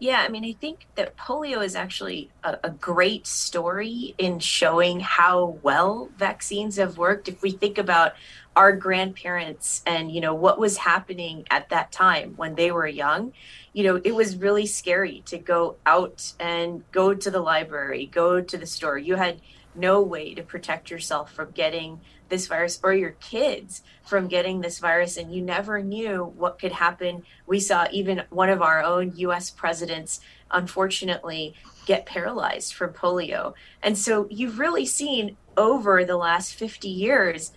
[0.03, 4.99] yeah, I mean, I think that polio is actually a, a, great story in showing
[4.99, 7.29] how well vaccines have worked.
[7.29, 8.15] If we think about
[8.57, 13.33] our grandparents and, you know, what was happening at that time when they were young,
[13.74, 18.41] you know, it was really scary to go out and go to the library, go
[18.41, 18.99] to the store.
[18.99, 19.41] You had
[19.77, 22.01] no way to protect yourself from getting
[22.32, 26.72] this virus or your kids from getting this virus and you never knew what could
[26.72, 27.22] happen.
[27.46, 30.18] We saw even one of our own US presidents
[30.50, 31.54] unfortunately
[31.84, 33.52] get paralyzed from polio.
[33.82, 37.52] And so you've really seen over the last 50 years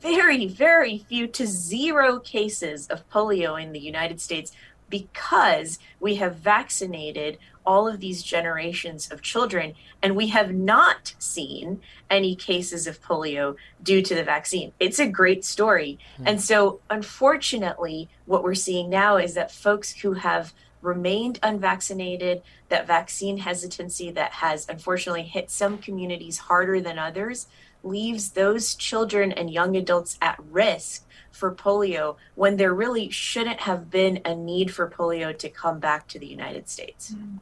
[0.00, 4.50] very very few to zero cases of polio in the United States
[4.90, 11.80] because we have vaccinated all of these generations of children, and we have not seen
[12.08, 14.72] any cases of polio due to the vaccine.
[14.78, 15.98] It's a great story.
[16.20, 16.24] Mm.
[16.26, 22.86] And so, unfortunately, what we're seeing now is that folks who have remained unvaccinated, that
[22.86, 27.48] vaccine hesitancy that has unfortunately hit some communities harder than others,
[27.82, 33.90] leaves those children and young adults at risk for polio when there really shouldn't have
[33.90, 37.14] been a need for polio to come back to the United States.
[37.14, 37.40] Mm.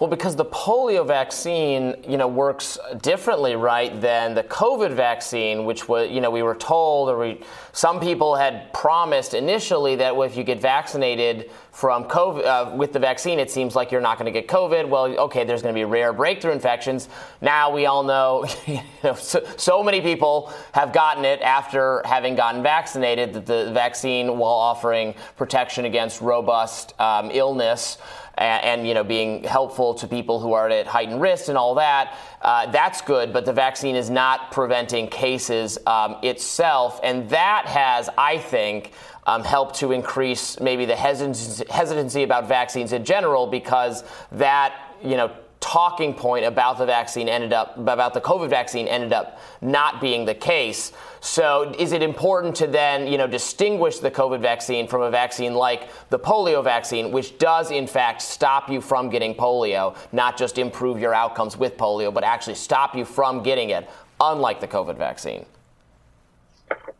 [0.00, 5.88] Well, because the polio vaccine, you know, works differently, right, than the COVID vaccine, which
[5.88, 7.40] was, you know, we were told, or we,
[7.72, 12.98] some people had promised initially that if you get vaccinated from COVID uh, with the
[12.98, 14.88] vaccine, it seems like you're not going to get COVID.
[14.88, 17.08] Well, okay, there's going to be rare breakthrough infections.
[17.40, 22.34] Now we all know, you know so, so many people have gotten it after having
[22.34, 23.32] gotten vaccinated.
[23.32, 27.98] That the vaccine, while offering protection against robust um, illness
[28.38, 31.74] and, and, you know being helpful to people who are at heightened risk and all
[31.74, 32.16] that.
[32.40, 38.08] Uh, that's good, but the vaccine is not preventing cases um, itself, and that has,
[38.16, 38.92] I think.
[39.26, 44.02] Um, helped to increase maybe the hesitancy, hesitancy about vaccines in general because
[44.32, 45.30] that you know
[45.68, 50.24] talking point about the vaccine ended up about the COVID vaccine ended up not being
[50.24, 50.92] the case.
[51.20, 55.52] So is it important to then, you know, distinguish the COVID vaccine from a vaccine
[55.52, 60.56] like the polio vaccine, which does in fact stop you from getting polio, not just
[60.56, 63.86] improve your outcomes with polio, but actually stop you from getting it,
[64.22, 65.44] unlike the COVID vaccine?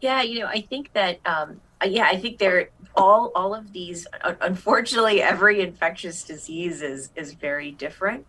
[0.03, 4.07] Yeah, you know, I think that um, yeah, I think they're all all of these.
[4.43, 8.27] Unfortunately, every infectious disease is is very different.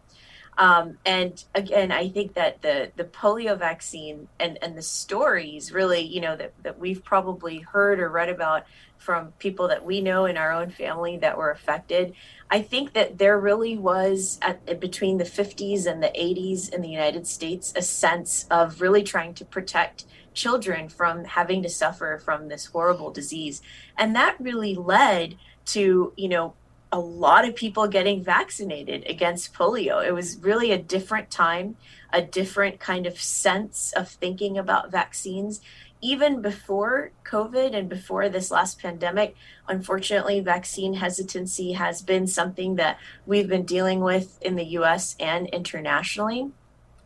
[0.59, 6.01] Um, and again, I think that the the polio vaccine and and the stories really,
[6.01, 8.65] you know, that that we've probably heard or read about
[8.97, 12.13] from people that we know in our own family that were affected.
[12.51, 16.89] I think that there really was at between the 50s and the 80s in the
[16.89, 20.03] United States a sense of really trying to protect
[20.33, 23.61] children from having to suffer from this horrible disease.
[23.97, 25.37] And that really led
[25.67, 26.53] to, you know,
[26.91, 30.05] a lot of people getting vaccinated against polio.
[30.05, 31.75] It was really a different time,
[32.11, 35.61] a different kind of sense of thinking about vaccines.
[36.01, 39.35] Even before COVID and before this last pandemic,
[39.67, 45.47] unfortunately, vaccine hesitancy has been something that we've been dealing with in the US and
[45.47, 46.51] internationally.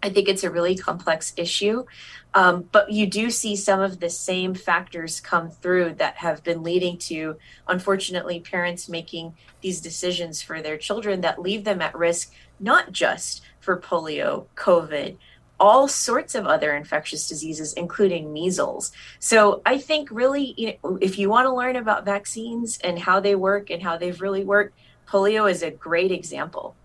[0.04, 1.86] I think it's a really complex issue.
[2.34, 6.62] Um, but you do see some of the same factors come through that have been
[6.62, 12.34] leading to, unfortunately, parents making these decisions for their children that leave them at risk,
[12.60, 15.16] not just for polio, COVID,
[15.60, 18.92] all sorts of other infectious diseases, including measles.
[19.20, 23.22] So I think really, you know, if you want to learn about vaccines and how
[23.22, 24.76] they work and how they've really worked,
[25.08, 26.76] polio is a great example.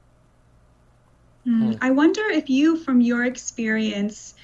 [1.47, 1.79] Mm.
[1.81, 4.35] I wonder if you, from your experience,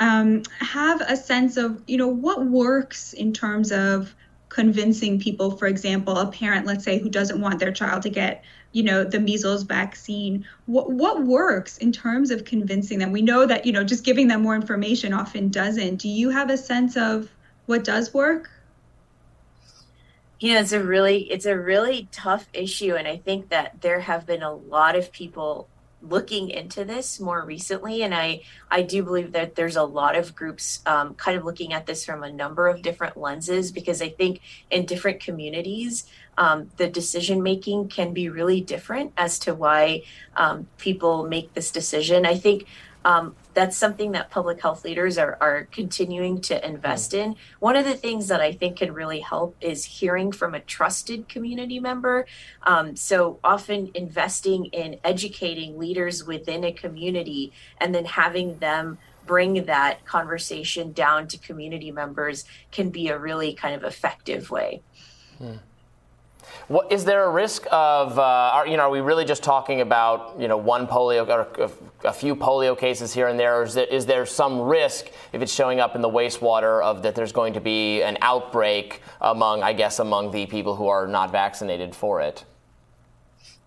[0.00, 4.14] um, have a sense of, you know, what works in terms of
[4.48, 8.44] convincing people, for example, a parent, let's say, who doesn't want their child to get,
[8.72, 10.44] you know, the measles vaccine.
[10.66, 13.12] What what works in terms of convincing them?
[13.12, 15.96] We know that, you know, just giving them more information often doesn't.
[15.96, 17.30] Do you have a sense of
[17.66, 18.50] what does work?
[20.42, 24.00] you know it's a really it's a really tough issue and i think that there
[24.00, 25.68] have been a lot of people
[26.02, 30.34] looking into this more recently and i i do believe that there's a lot of
[30.34, 34.08] groups um, kind of looking at this from a number of different lenses because i
[34.08, 36.06] think in different communities
[36.38, 40.02] um, the decision making can be really different as to why
[40.36, 42.24] um, people make this decision.
[42.24, 42.66] I think
[43.04, 47.36] um, that's something that public health leaders are, are continuing to invest in.
[47.58, 51.28] One of the things that I think can really help is hearing from a trusted
[51.28, 52.26] community member.
[52.62, 59.64] Um, so often investing in educating leaders within a community and then having them bring
[59.66, 64.82] that conversation down to community members can be a really kind of effective way.
[65.38, 65.56] Hmm.
[66.68, 69.80] What, is there a risk of, uh, are, you know, are we really just talking
[69.80, 71.70] about, you know, one polio or
[72.04, 73.60] a, few polio cases here and there?
[73.60, 77.02] Or is there, is there some risk if it's showing up in the wastewater of
[77.02, 81.06] that there's going to be an outbreak among, I guess, among the people who are
[81.06, 82.44] not vaccinated for it?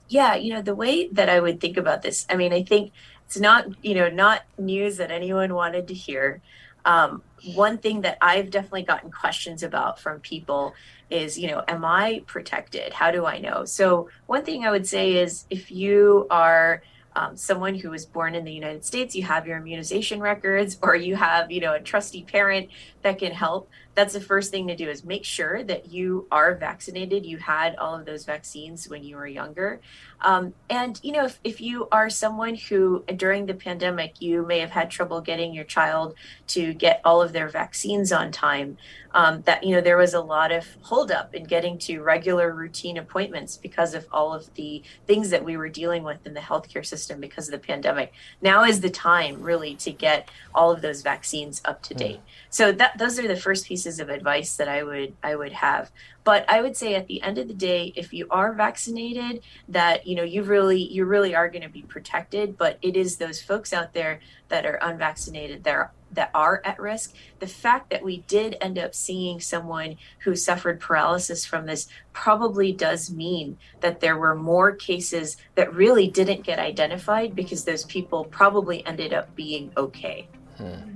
[0.08, 2.92] Yeah, you know, the way that I would think about this, I mean, I think
[3.26, 6.42] it's not, you know, not news that anyone wanted to hear.
[6.86, 10.74] Um, one thing that I've definitely gotten questions about from people
[11.10, 12.94] is you know am i protected?
[12.94, 13.66] How do i know?
[13.66, 16.82] So one thing i would say is if you are
[17.18, 20.96] um, someone who was born in the united states you have your immunization records or
[20.96, 22.70] you have you know a trusty parent
[23.04, 26.56] that can help that's the first thing to do is make sure that you are
[26.56, 27.26] vaccinated.
[27.26, 29.80] You had all of those vaccines when you were younger.
[30.22, 34.60] Um, and you know if, if you are someone who during the pandemic you may
[34.60, 36.16] have had trouble getting your child
[36.48, 38.78] to get all of their vaccines on time
[39.16, 42.98] um, that you know there was a lot of holdup in getting to regular routine
[42.98, 46.86] appointments because of all of the things that we were dealing with in the healthcare
[46.86, 48.14] system because of the pandemic.
[48.42, 52.18] Now is the time really to get all of those vaccines up to date.
[52.18, 52.22] Mm.
[52.50, 55.54] so that those are the first pieces pieces of advice that I would I would
[55.54, 55.92] have.
[56.24, 60.08] But I would say at the end of the day, if you are vaccinated, that
[60.08, 62.58] you know you really you really are going to be protected.
[62.58, 66.80] But it is those folks out there that are unvaccinated that are that are at
[66.80, 67.14] risk.
[67.40, 72.72] The fact that we did end up seeing someone who suffered paralysis from this probably
[72.72, 78.26] does mean that there were more cases that really didn't get identified because those people
[78.26, 80.28] probably ended up being okay.
[80.58, 80.96] Hmm.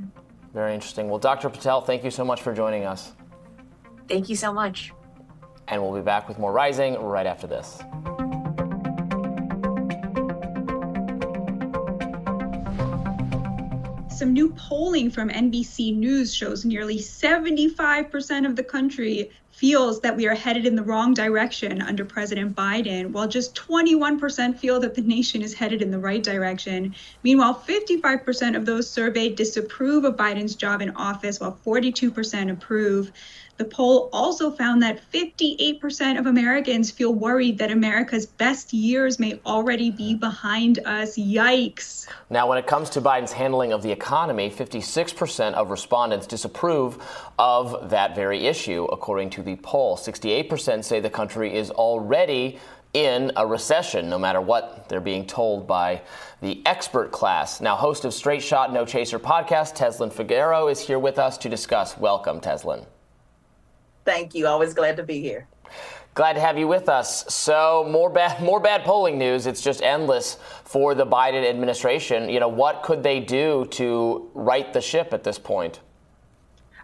[0.59, 1.07] Very interesting.
[1.07, 1.47] Well, Dr.
[1.47, 3.13] Patel, thank you so much for joining us.
[4.09, 4.91] Thank you so much.
[5.69, 7.77] And we'll be back with more Rising right after this.
[14.13, 20.25] Some new polling from NBC News shows nearly 75% of the country feels that we
[20.25, 25.01] are headed in the wrong direction under President Biden, while just 21% feel that the
[25.01, 26.95] nation is headed in the right direction.
[27.23, 33.11] Meanwhile, 55% of those surveyed disapprove of Biden's job in office, while 42% approve.
[33.59, 39.37] The poll also found that 58% of Americans feel worried that America's best years may
[39.45, 41.17] already be behind us.
[41.17, 42.07] Yikes.
[42.29, 47.03] Now, when it comes to Biden's handling of the economy, 56% of respondents disapprove
[47.37, 49.97] of that very issue, according to the poll.
[49.97, 52.59] 68% say the country is already
[52.93, 56.01] in a recession, no matter what they're being told by
[56.39, 57.59] the expert class.
[57.59, 61.49] Now, host of Straight Shot No Chaser podcast, Tezlyn Figaro, is here with us to
[61.49, 61.97] discuss.
[61.97, 62.85] Welcome, Tezlyn.
[64.09, 64.47] Thank you.
[64.47, 65.47] Always glad to be here.
[66.15, 67.31] Glad to have you with us.
[67.31, 69.45] So more bad, more bad polling news.
[69.45, 72.27] It's just endless for the Biden administration.
[72.27, 75.81] You know, what could they do to right the ship at this point?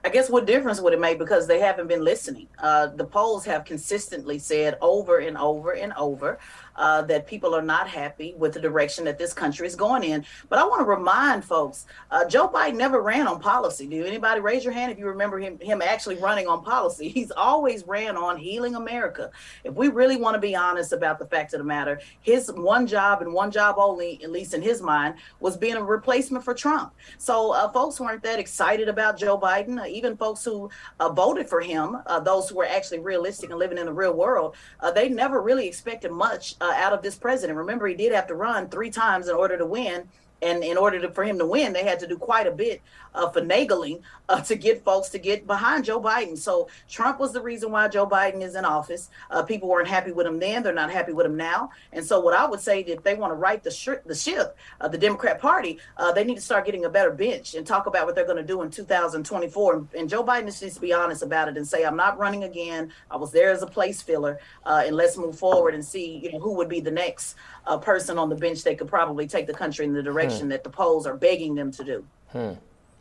[0.03, 2.47] I guess what difference would it make because they haven't been listening?
[2.59, 6.37] Uh, the polls have consistently said over and over and over
[6.75, 10.25] uh, that people are not happy with the direction that this country is going in.
[10.49, 13.87] But I want to remind folks, uh, Joe Biden never ran on policy.
[13.87, 17.09] Do anybody raise your hand if you remember him him actually running on policy?
[17.15, 19.31] He's always ran on healing America.
[19.63, 22.87] If we really want to be honest about the fact of the matter, his one
[22.87, 26.53] job and one job only, at least in his mind, was being a replacement for
[26.53, 26.93] Trump.
[27.17, 29.81] So uh, folks weren't that excited about Joe Biden.
[29.81, 30.69] Uh, even folks who
[30.99, 34.13] uh, voted for him, uh, those who were actually realistic and living in the real
[34.13, 34.55] world,
[34.93, 37.57] they never really expected much uh, out of this president.
[37.57, 40.07] Remember, he did have to run three times in order to win.
[40.45, 42.81] And in order to, for him to win, they had to do quite a bit
[43.15, 46.37] of finagling uh, to get folks to get behind Joe Biden.
[46.37, 49.09] So Trump was the reason why Joe Biden is in office.
[49.31, 51.71] Uh, people weren't happy with him then; they're not happy with him now.
[51.91, 54.55] And so, what I would say, if they want to right the, sh- the ship,
[54.81, 57.87] of the Democrat Party, uh, they need to start getting a better bench and talk
[57.87, 59.73] about what they're going to do in 2024.
[59.73, 62.43] And, and, Joe Biden needs to be honest about it and say, "I'm not running
[62.43, 62.91] again.
[63.09, 66.31] I was there as a place filler, uh, and let's move forward and see, you
[66.33, 67.35] know, who would be the next
[67.65, 70.63] uh, person on the bench that could probably take the country in the direction that
[70.63, 72.51] the polls are begging them to do." Hmm.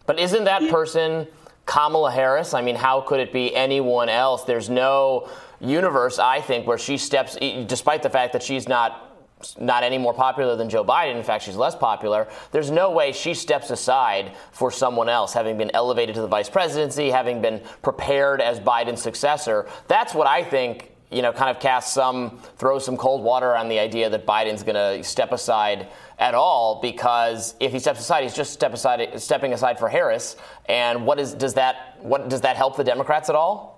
[0.07, 1.27] But isn't that person
[1.67, 2.55] Kamala Harris?
[2.55, 4.45] I mean, how could it be anyone else?
[4.45, 5.29] There's no
[5.61, 7.37] universe, I think, where she steps,
[7.67, 9.11] despite the fact that she's not
[9.59, 11.17] not any more popular than Joe Biden.
[11.17, 12.29] In fact, she's less popular.
[12.51, 16.49] There's no way she steps aside for someone else, having been elevated to the vice
[16.49, 19.67] presidency, having been prepared as Biden's successor.
[19.87, 23.69] That's what I think you know, kind of cast some, throw some cold water on
[23.69, 25.89] the idea that Biden's going to step aside
[26.19, 30.37] at all because if he steps aside, he's just step aside, stepping aside for Harris.
[30.67, 33.74] And what is does that what does that help the Democrats at all?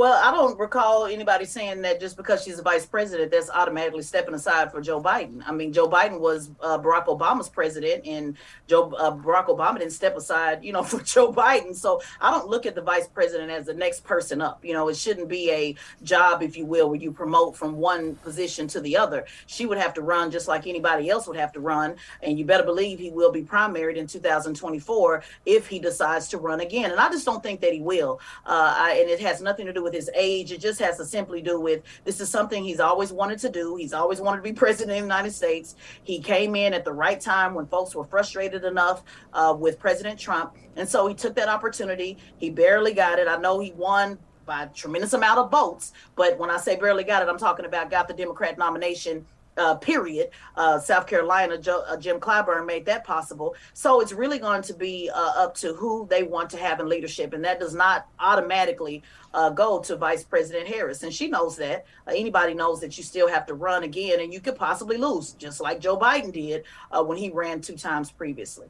[0.00, 4.00] Well, I don't recall anybody saying that just because she's a vice president, that's automatically
[4.00, 5.42] stepping aside for Joe Biden.
[5.44, 9.92] I mean, Joe Biden was uh, Barack Obama's president, and Joe uh, Barack Obama didn't
[9.92, 11.76] step aside, you know, for Joe Biden.
[11.76, 14.64] So I don't look at the vice president as the next person up.
[14.64, 18.14] You know, it shouldn't be a job, if you will, where you promote from one
[18.16, 19.26] position to the other.
[19.48, 22.46] She would have to run just like anybody else would have to run, and you
[22.46, 26.90] better believe he will be primaried in 2024 if he decides to run again.
[26.90, 28.18] And I just don't think that he will.
[28.46, 30.52] Uh, I, and it has nothing to do with with his age.
[30.52, 33.74] It just has to simply do with this is something he's always wanted to do.
[33.76, 35.74] He's always wanted to be president of the United States.
[36.04, 39.02] He came in at the right time when folks were frustrated enough
[39.32, 40.54] uh, with President Trump.
[40.76, 42.18] And so he took that opportunity.
[42.38, 43.26] He barely got it.
[43.26, 47.04] I know he won by a tremendous amount of votes, but when I say barely
[47.04, 49.26] got it, I'm talking about got the Democrat nomination
[49.60, 50.30] uh, period.
[50.56, 53.54] Uh, South Carolina, uh, Jim Clyburn made that possible.
[53.74, 56.88] So it's really going to be uh, up to who they want to have in
[56.88, 59.02] leadership, and that does not automatically
[59.34, 61.84] uh, go to Vice President Harris, and she knows that.
[62.06, 65.32] Uh, anybody knows that you still have to run again, and you could possibly lose,
[65.32, 68.66] just like Joe Biden did when he ran two times previously.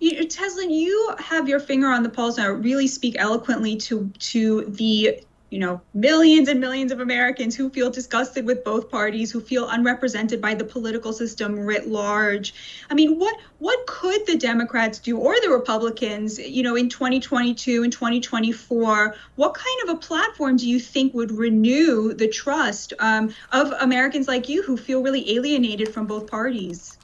[0.00, 2.50] You, Tezlyn, you have your finger on the pulse now.
[2.50, 7.90] Really speak eloquently to to the you know, millions and millions of Americans who feel
[7.90, 12.54] disgusted with both parties, who feel unrepresented by the political system writ large.
[12.88, 17.82] I mean, what what could the Democrats do or the Republicans, you know, in 2022
[17.82, 19.14] and 2024?
[19.34, 24.28] What kind of a platform do you think would renew the trust um, of Americans
[24.28, 26.96] like you who feel really alienated from both parties?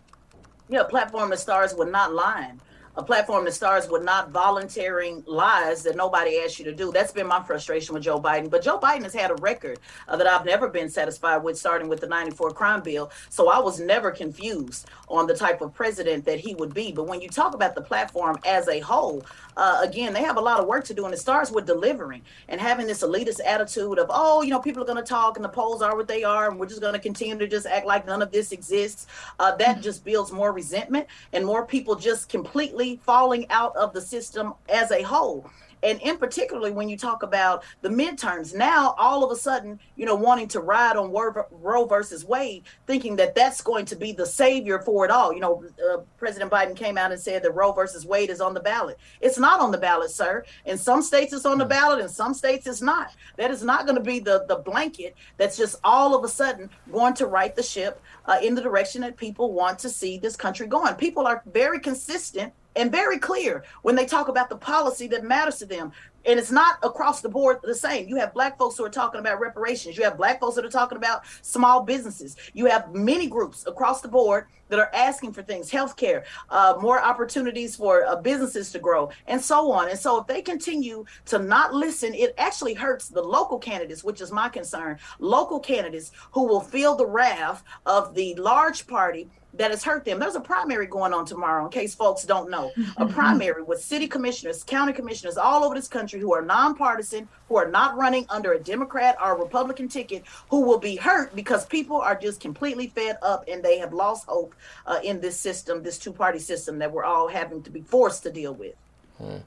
[0.68, 2.60] Yeah, platform that stars with not lying
[2.96, 6.90] a platform that starts with not volunteering lies that nobody asked you to do.
[6.92, 8.48] That's been my frustration with Joe Biden.
[8.48, 9.78] But Joe Biden has had a record
[10.08, 13.10] uh, that I've never been satisfied with, starting with the 94 crime bill.
[13.28, 16.90] So I was never confused on the type of president that he would be.
[16.90, 19.24] But when you talk about the platform as a whole,
[19.56, 21.04] uh, again, they have a lot of work to do.
[21.04, 24.82] And it starts with delivering and having this elitist attitude of, oh, you know, people
[24.82, 26.50] are going to talk and the polls are what they are.
[26.50, 29.06] And we're just going to continue to just act like none of this exists.
[29.38, 34.00] Uh, that just builds more resentment and more people just completely falling out of the
[34.00, 35.48] system as a whole
[35.86, 40.04] and in particularly when you talk about the midterms now all of a sudden you
[40.04, 41.12] know wanting to ride on
[41.50, 45.32] roe versus wade thinking that that's going to be the savior for it all.
[45.32, 48.52] You know uh, president biden came out and said that roe versus wade is on
[48.52, 48.98] the ballot.
[49.20, 50.44] It's not on the ballot sir.
[50.64, 52.00] In some states it's on the ballot.
[52.00, 53.14] In some states it's not.
[53.36, 56.68] That is not going to be the the blanket that's just all of a sudden
[56.90, 60.36] going to right the ship uh, in the direction that people want to see this
[60.36, 60.94] country going.
[60.94, 65.58] People are very consistent and very clear when they talk about the policy that matters
[65.58, 65.90] to them.
[66.26, 68.08] And it's not across the board the same.
[68.08, 69.96] You have black folks who are talking about reparations.
[69.96, 72.36] You have black folks that are talking about small businesses.
[72.52, 77.00] You have many groups across the board that are asking for things, healthcare, uh, more
[77.00, 79.88] opportunities for uh, businesses to grow, and so on.
[79.88, 84.20] And so, if they continue to not listen, it actually hurts the local candidates, which
[84.20, 84.98] is my concern.
[85.20, 90.18] Local candidates who will feel the wrath of the large party that has hurt them.
[90.18, 92.70] There's a primary going on tomorrow, in case folks don't know.
[92.76, 93.12] A mm-hmm.
[93.12, 97.68] primary with city commissioners, county commissioners all over this country who are nonpartisan, who are
[97.68, 101.96] not running under a Democrat or a Republican ticket, who will be hurt because people
[101.96, 104.54] are just completely fed up and they have lost hope
[104.86, 108.22] uh, in this system, this two party system that we're all having to be forced
[108.22, 108.74] to deal with.
[109.18, 109.38] Hmm.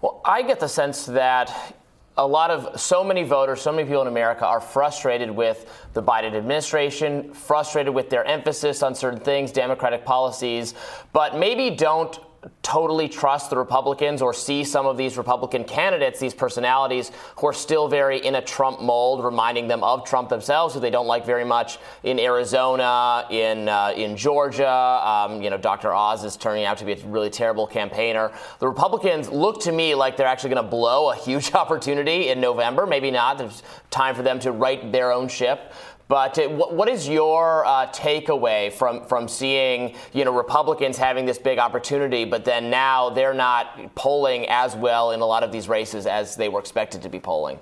[0.00, 1.76] Well, I get the sense that
[2.16, 6.02] a lot of so many voters, so many people in America are frustrated with the
[6.02, 10.74] Biden administration, frustrated with their emphasis on certain things, Democratic policies,
[11.12, 12.18] but maybe don't
[12.62, 17.52] totally trust the Republicans or see some of these Republican candidates, these personalities who are
[17.52, 21.24] still very in a Trump mold, reminding them of Trump themselves, who they don't like
[21.24, 24.68] very much in Arizona, in uh, in Georgia.
[24.68, 25.92] Um, you know, Dr.
[25.92, 28.32] Oz is turning out to be a really terrible campaigner.
[28.58, 32.40] The Republicans look to me like they're actually going to blow a huge opportunity in
[32.40, 32.86] November.
[32.86, 33.38] Maybe not.
[33.38, 35.72] There's time for them to right their own ship.
[36.12, 41.38] But uh, what is your uh, takeaway from, from seeing you know Republicans having this
[41.38, 45.70] big opportunity, but then now they're not polling as well in a lot of these
[45.70, 47.58] races as they were expected to be polling?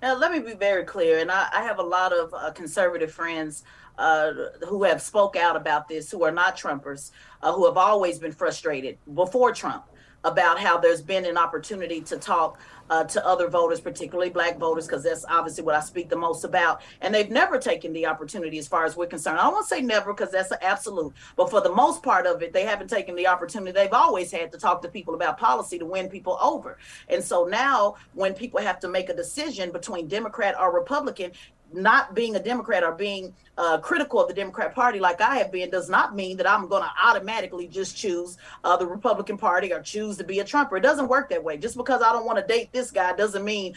[0.00, 3.12] Now, let me be very clear, and I, I have a lot of uh, conservative
[3.12, 3.64] friends
[3.98, 4.32] uh,
[4.66, 7.10] who have spoke out about this, who are not Trumpers,
[7.42, 9.84] uh, who have always been frustrated before Trump
[10.24, 12.58] about how there's been an opportunity to talk
[12.90, 16.44] uh, to other voters, particularly black voters, because that's obviously what I speak the most
[16.44, 16.82] about.
[17.00, 19.38] And they've never taken the opportunity, as far as we're concerned.
[19.38, 22.52] I to say never because that's an absolute, but for the most part of it,
[22.52, 23.72] they haven't taken the opportunity.
[23.72, 26.78] They've always had to talk to people about policy to win people over.
[27.08, 31.32] And so now, when people have to make a decision between Democrat or Republican,
[31.74, 35.52] not being a Democrat or being uh, critical of the Democrat Party like I have
[35.52, 39.72] been does not mean that I'm going to automatically just choose uh, the Republican Party
[39.72, 40.76] or choose to be a Trumper.
[40.76, 41.56] It doesn't work that way.
[41.56, 43.74] Just because I don't want to date this guy doesn't mean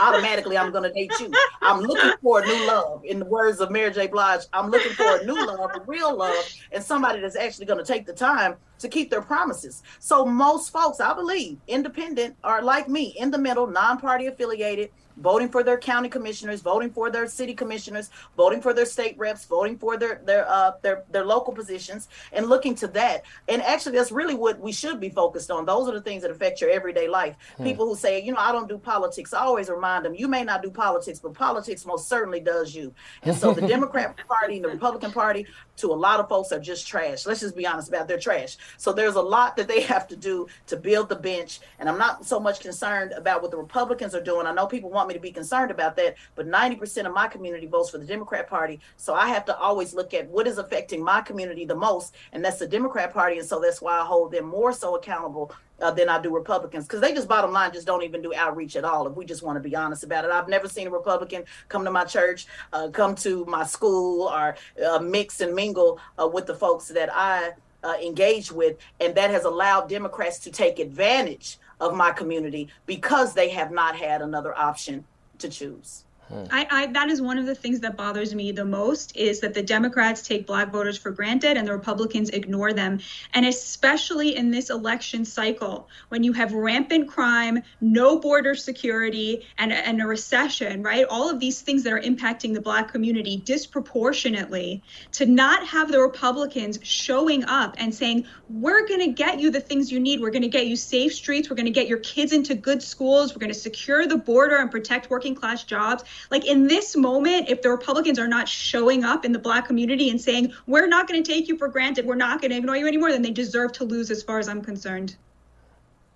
[0.00, 1.32] automatically I'm going to date you.
[1.62, 3.04] I'm looking for a new love.
[3.04, 4.08] In the words of Mary J.
[4.08, 7.82] Blige, I'm looking for a new love, a real love, and somebody that's actually going
[7.82, 9.82] to take the time to keep their promises.
[9.98, 15.48] So most folks, I believe, independent are like me, in the middle, non-party affiliated voting
[15.48, 19.78] for their county commissioners, voting for their city commissioners, voting for their state reps, voting
[19.78, 23.24] for their their uh, their their local positions, and looking to that.
[23.48, 25.64] And actually, that's really what we should be focused on.
[25.64, 27.36] Those are the things that affect your everyday life.
[27.56, 27.64] Hmm.
[27.64, 29.32] People who say, you know, I don't do politics.
[29.32, 32.94] I always remind them, you may not do politics, but politics most certainly does you.
[33.22, 35.46] And so, the Democrat Party and the Republican Party,
[35.76, 37.26] to a lot of folks, are just trash.
[37.26, 38.56] Let's just be honest about their trash.
[38.78, 41.60] So there's a lot that they have to do to build the bench.
[41.78, 44.46] And I'm not so much concerned about what the Republicans are doing.
[44.46, 47.28] I know people want want me to be concerned about that, but 90% of my
[47.28, 48.80] community votes for the Democrat Party.
[48.96, 52.42] So I have to always look at what is affecting my community the most, and
[52.42, 53.38] that's the Democrat Party.
[53.38, 56.86] And so that's why I hold them more so accountable uh, than I do Republicans
[56.86, 59.06] because they just bottom line just don't even do outreach at all.
[59.06, 61.84] If we just want to be honest about it, I've never seen a Republican come
[61.84, 64.56] to my church, uh, come to my school, or
[64.86, 67.52] uh, mix and mingle uh, with the folks that I
[67.82, 73.34] uh, engage with, and that has allowed Democrats to take advantage of my community because
[73.34, 75.04] they have not had another option
[75.38, 76.04] to choose.
[76.50, 79.54] I, I, that is one of the things that bothers me the most is that
[79.54, 83.00] the Democrats take black voters for granted and the Republicans ignore them.
[83.34, 89.72] And especially in this election cycle, when you have rampant crime, no border security, and,
[89.72, 91.06] and a recession, right?
[91.08, 94.82] All of these things that are impacting the black community disproportionately,
[95.12, 99.60] to not have the Republicans showing up and saying, we're going to get you the
[99.60, 100.20] things you need.
[100.20, 101.50] We're going to get you safe streets.
[101.50, 103.34] We're going to get your kids into good schools.
[103.34, 107.48] We're going to secure the border and protect working class jobs like in this moment,
[107.48, 111.08] if the Republicans are not showing up in the black community and saying, we're not
[111.08, 113.30] going to take you for granted, we're not going to ignore you anymore, then they
[113.30, 115.16] deserve to lose as far as I'm concerned.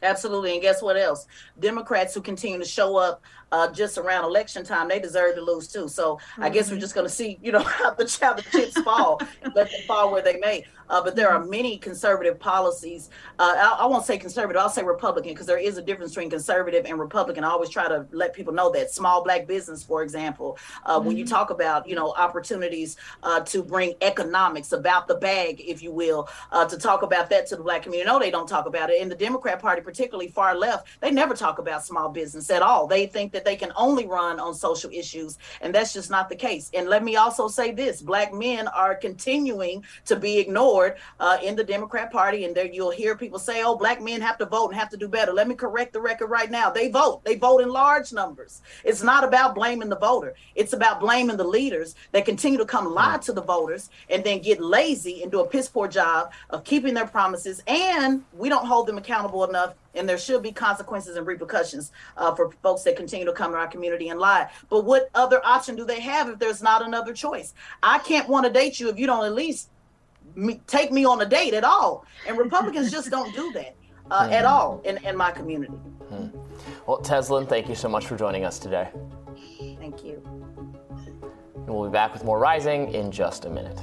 [0.03, 0.53] Absolutely.
[0.53, 1.27] And guess what else?
[1.59, 5.67] Democrats who continue to show up uh, just around election time, they deserve to lose
[5.69, 5.89] too.
[5.89, 6.45] So mm-hmm.
[6.45, 6.81] I guess we're mm-hmm.
[6.83, 9.21] just going to see, you know, how the, how the chips fall,
[9.55, 10.65] let them fall where they may.
[10.91, 13.11] Uh, but there are many conservative policies.
[13.39, 16.31] Uh, I, I, won't say conservative, I'll say Republican because there is a difference between
[16.31, 17.45] conservative and Republican.
[17.45, 18.91] I always try to let people know that.
[18.91, 21.07] Small black business, for example, mm-hmm.
[21.07, 21.35] when you mm-hmm.
[21.35, 26.29] talk about, you know, opportunities uh, to bring economics about the bag, if you will,
[26.53, 28.09] uh, to talk about that to the black community.
[28.09, 29.01] No, they don't talk about it.
[29.01, 32.87] In the Democrat Party, particularly far left, they never talk about small business at all.
[32.87, 35.39] They think that they can only run on social issues.
[35.61, 36.71] And that's just not the case.
[36.75, 40.78] And let me also say this Black men are continuing to be ignored
[41.21, 42.45] uh, in the Democrat Party.
[42.45, 44.97] And there you'll hear people say, oh, Black men have to vote and have to
[44.97, 45.33] do better.
[45.33, 46.71] Let me correct the record right now.
[46.71, 48.63] They vote, they vote in large numbers.
[48.85, 52.93] It's not about blaming the voter, it's about blaming the leaders that continue to come
[52.93, 56.65] lie to the voters and then get lazy and do a piss poor job of
[56.65, 57.63] keeping their promises.
[57.67, 62.35] And we don't hold them accountable enough and there should be consequences and repercussions uh,
[62.35, 64.49] for folks that continue to come to our community and lie.
[64.71, 67.53] But what other option do they have if there's not another choice?
[67.83, 69.71] I can't want to date you if you don't at least
[70.35, 72.05] me, take me on a date at all.
[72.27, 73.77] And Republicans just don't do that
[74.11, 74.33] uh, mm-hmm.
[74.33, 75.75] at all in, in my community.
[76.13, 76.39] Mm-hmm.
[76.87, 78.89] Well, Tezlyn, thank you so much for joining us today.
[79.79, 80.23] Thank you.
[81.55, 83.79] And we'll be back with more Rising in just a minute.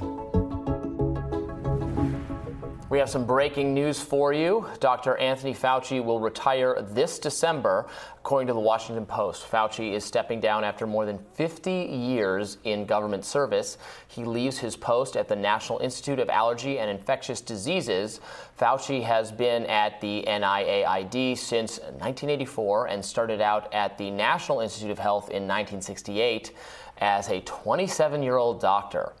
[2.88, 4.64] We have some breaking news for you.
[4.78, 5.16] Dr.
[5.16, 7.88] Anthony Fauci will retire this December,
[8.18, 9.50] according to the Washington Post.
[9.50, 13.76] Fauci is stepping down after more than 50 years in government service.
[14.06, 18.20] He leaves his post at the National Institute of Allergy and Infectious Diseases.
[18.56, 24.92] Fauci has been at the NIAID since 1984 and started out at the National Institute
[24.92, 26.52] of Health in 1968
[26.98, 29.12] as a 27 year old doctor.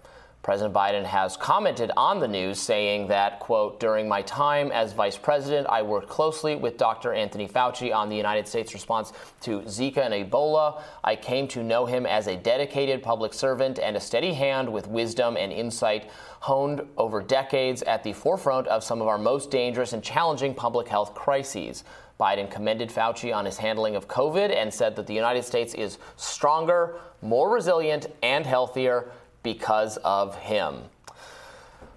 [0.46, 5.16] President Biden has commented on the news, saying that, quote, during my time as vice
[5.16, 7.12] president, I worked closely with Dr.
[7.12, 10.80] Anthony Fauci on the United States response to Zika and Ebola.
[11.02, 14.86] I came to know him as a dedicated public servant and a steady hand with
[14.86, 19.94] wisdom and insight honed over decades at the forefront of some of our most dangerous
[19.94, 21.82] and challenging public health crises.
[22.20, 25.98] Biden commended Fauci on his handling of COVID and said that the United States is
[26.14, 29.10] stronger, more resilient, and healthier
[29.46, 30.82] because of him.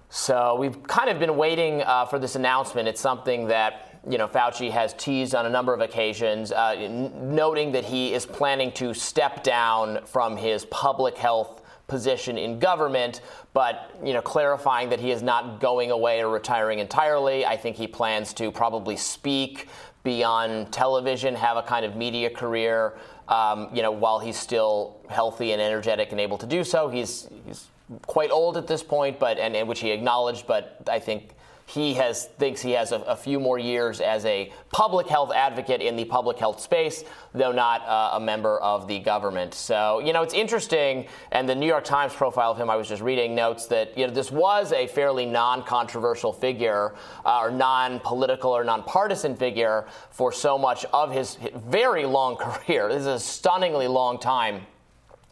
[0.08, 2.86] So we've kind of been waiting uh, for this announcement.
[2.86, 7.34] It's something that you know Fauci has teased on a number of occasions, uh, n-
[7.34, 13.20] noting that he is planning to step down from his public health position in government,
[13.52, 17.44] but you know clarifying that he is not going away or retiring entirely.
[17.44, 19.66] I think he plans to probably speak,
[20.04, 22.94] be on television, have a kind of media career
[23.30, 27.28] um, you know, while he's still healthy and energetic and able to do so, he's,
[27.46, 27.68] he's
[28.06, 30.46] quite old at this point, but and, and which he acknowledged.
[30.46, 31.34] But I think
[31.70, 35.80] he has thinks he has a, a, few more years as a public health advocate
[35.80, 39.54] in the public health space, though not uh, a member of the government.
[39.54, 42.88] So you know it's interesting, and the New York Times profile of him I was
[42.88, 46.94] just reading notes that you know this was a fairly non-controversial figure
[47.24, 52.88] uh, or non-political or non-partisan figure for so much of his very long career.
[52.88, 54.66] This is a stunningly long time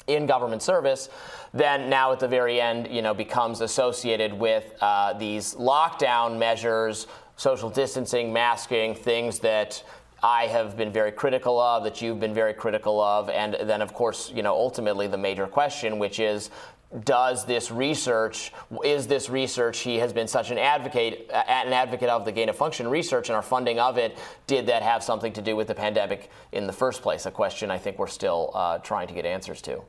[0.09, 1.09] in government service
[1.53, 7.07] then now at the very end, you know, becomes associated with uh, these lockdown measures,
[7.37, 9.83] social distancing, masking, things that
[10.23, 13.95] I have been very critical of, that you've been very critical of, and then of
[13.95, 16.51] course, you know, ultimately the major question, which is
[17.05, 18.51] does this research
[18.83, 22.57] is this research he has been such an advocate an advocate of the gain of
[22.57, 24.17] function research and our funding of it
[24.47, 27.27] did that have something to do with the pandemic in the first place?
[27.27, 29.83] A question i think we're still uh, trying to get answers to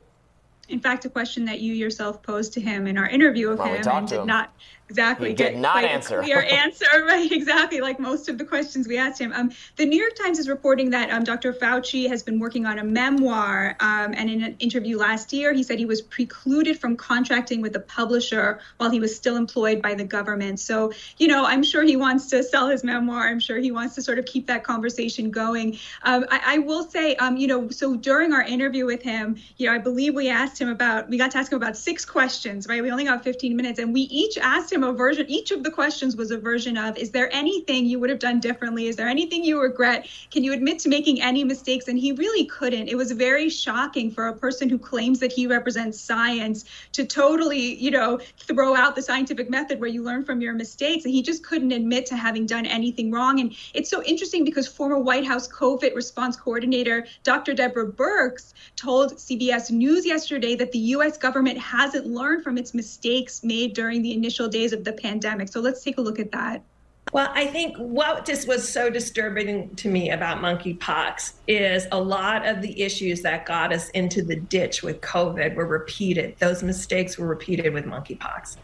[0.70, 3.74] in fact, a question that you yourself posed to him in our interview with him
[3.88, 4.26] and did him.
[4.26, 4.52] not
[4.90, 6.20] exactly he did not answer.
[6.20, 7.30] clear answer, right?
[7.30, 9.32] Exactly, like most of the questions we asked him.
[9.32, 11.52] Um, the New York Times is reporting that um, Dr.
[11.52, 15.62] Fauci has been working on a memoir, um, and in an interview last year, he
[15.62, 19.94] said he was precluded from contracting with a publisher while he was still employed by
[19.94, 20.58] the government.
[20.58, 23.28] So, you know, I'm sure he wants to sell his memoir.
[23.28, 25.78] I'm sure he wants to sort of keep that conversation going.
[26.02, 29.66] Um, I, I, will say, um, you know, so during our interview with him, you
[29.66, 32.66] know, I believe we asked him about, we got to ask him about six questions,
[32.66, 32.82] right?
[32.82, 35.62] We only got 15 minutes, and we each asked him him a version, each of
[35.62, 38.86] the questions was a version of, is there anything you would have done differently?
[38.86, 40.08] Is there anything you regret?
[40.30, 41.88] Can you admit to making any mistakes?
[41.88, 42.88] And he really couldn't.
[42.88, 47.74] It was very shocking for a person who claims that he represents science to totally,
[47.74, 51.04] you know, throw out the scientific method where you learn from your mistakes.
[51.04, 53.40] And he just couldn't admit to having done anything wrong.
[53.40, 57.54] And it's so interesting because former White House COVID response coordinator, Dr.
[57.54, 61.18] Deborah Birx, told CBS News yesterday that the U.S.
[61.18, 65.48] government hasn't learned from its mistakes made during the initial days of the pandemic.
[65.48, 66.62] So let's take a look at that.
[67.12, 72.46] Well, I think what just was so disturbing to me about monkeypox is a lot
[72.46, 76.36] of the issues that got us into the ditch with COVID were repeated.
[76.38, 78.58] Those mistakes were repeated with monkeypox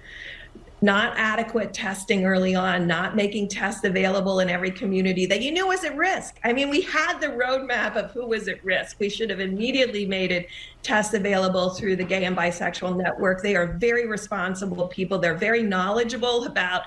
[0.83, 5.67] not adequate testing early on, not making tests available in every community that you knew
[5.67, 6.39] was at risk.
[6.45, 9.01] I mean, we had the roadmap of who was at risk.
[9.01, 10.49] We should have immediately made it
[10.83, 13.43] tests available through the Gay and Bisexual Network.
[13.43, 15.19] They are very responsible people.
[15.19, 16.83] They're very knowledgeable about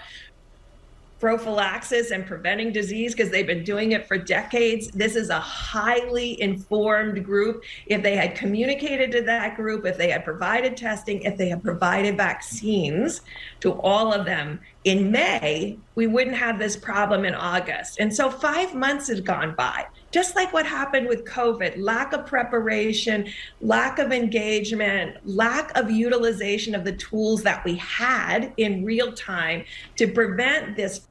[1.19, 4.87] prophylaxis and preventing disease because they've been doing it for decades.
[4.89, 7.63] This is a highly informed group.
[7.87, 11.61] If they had communicated to that group, if they had provided testing, if they had
[11.61, 13.21] provided vaccines
[13.59, 17.99] to all of them in May, we wouldn't have this problem in August.
[17.99, 19.85] And so five months had gone by.
[20.11, 23.27] Just like what happened with COVID, lack of preparation,
[23.61, 29.65] lack of engagement, lack of utilization of the tools that we had in real time
[29.97, 31.08] to prevent this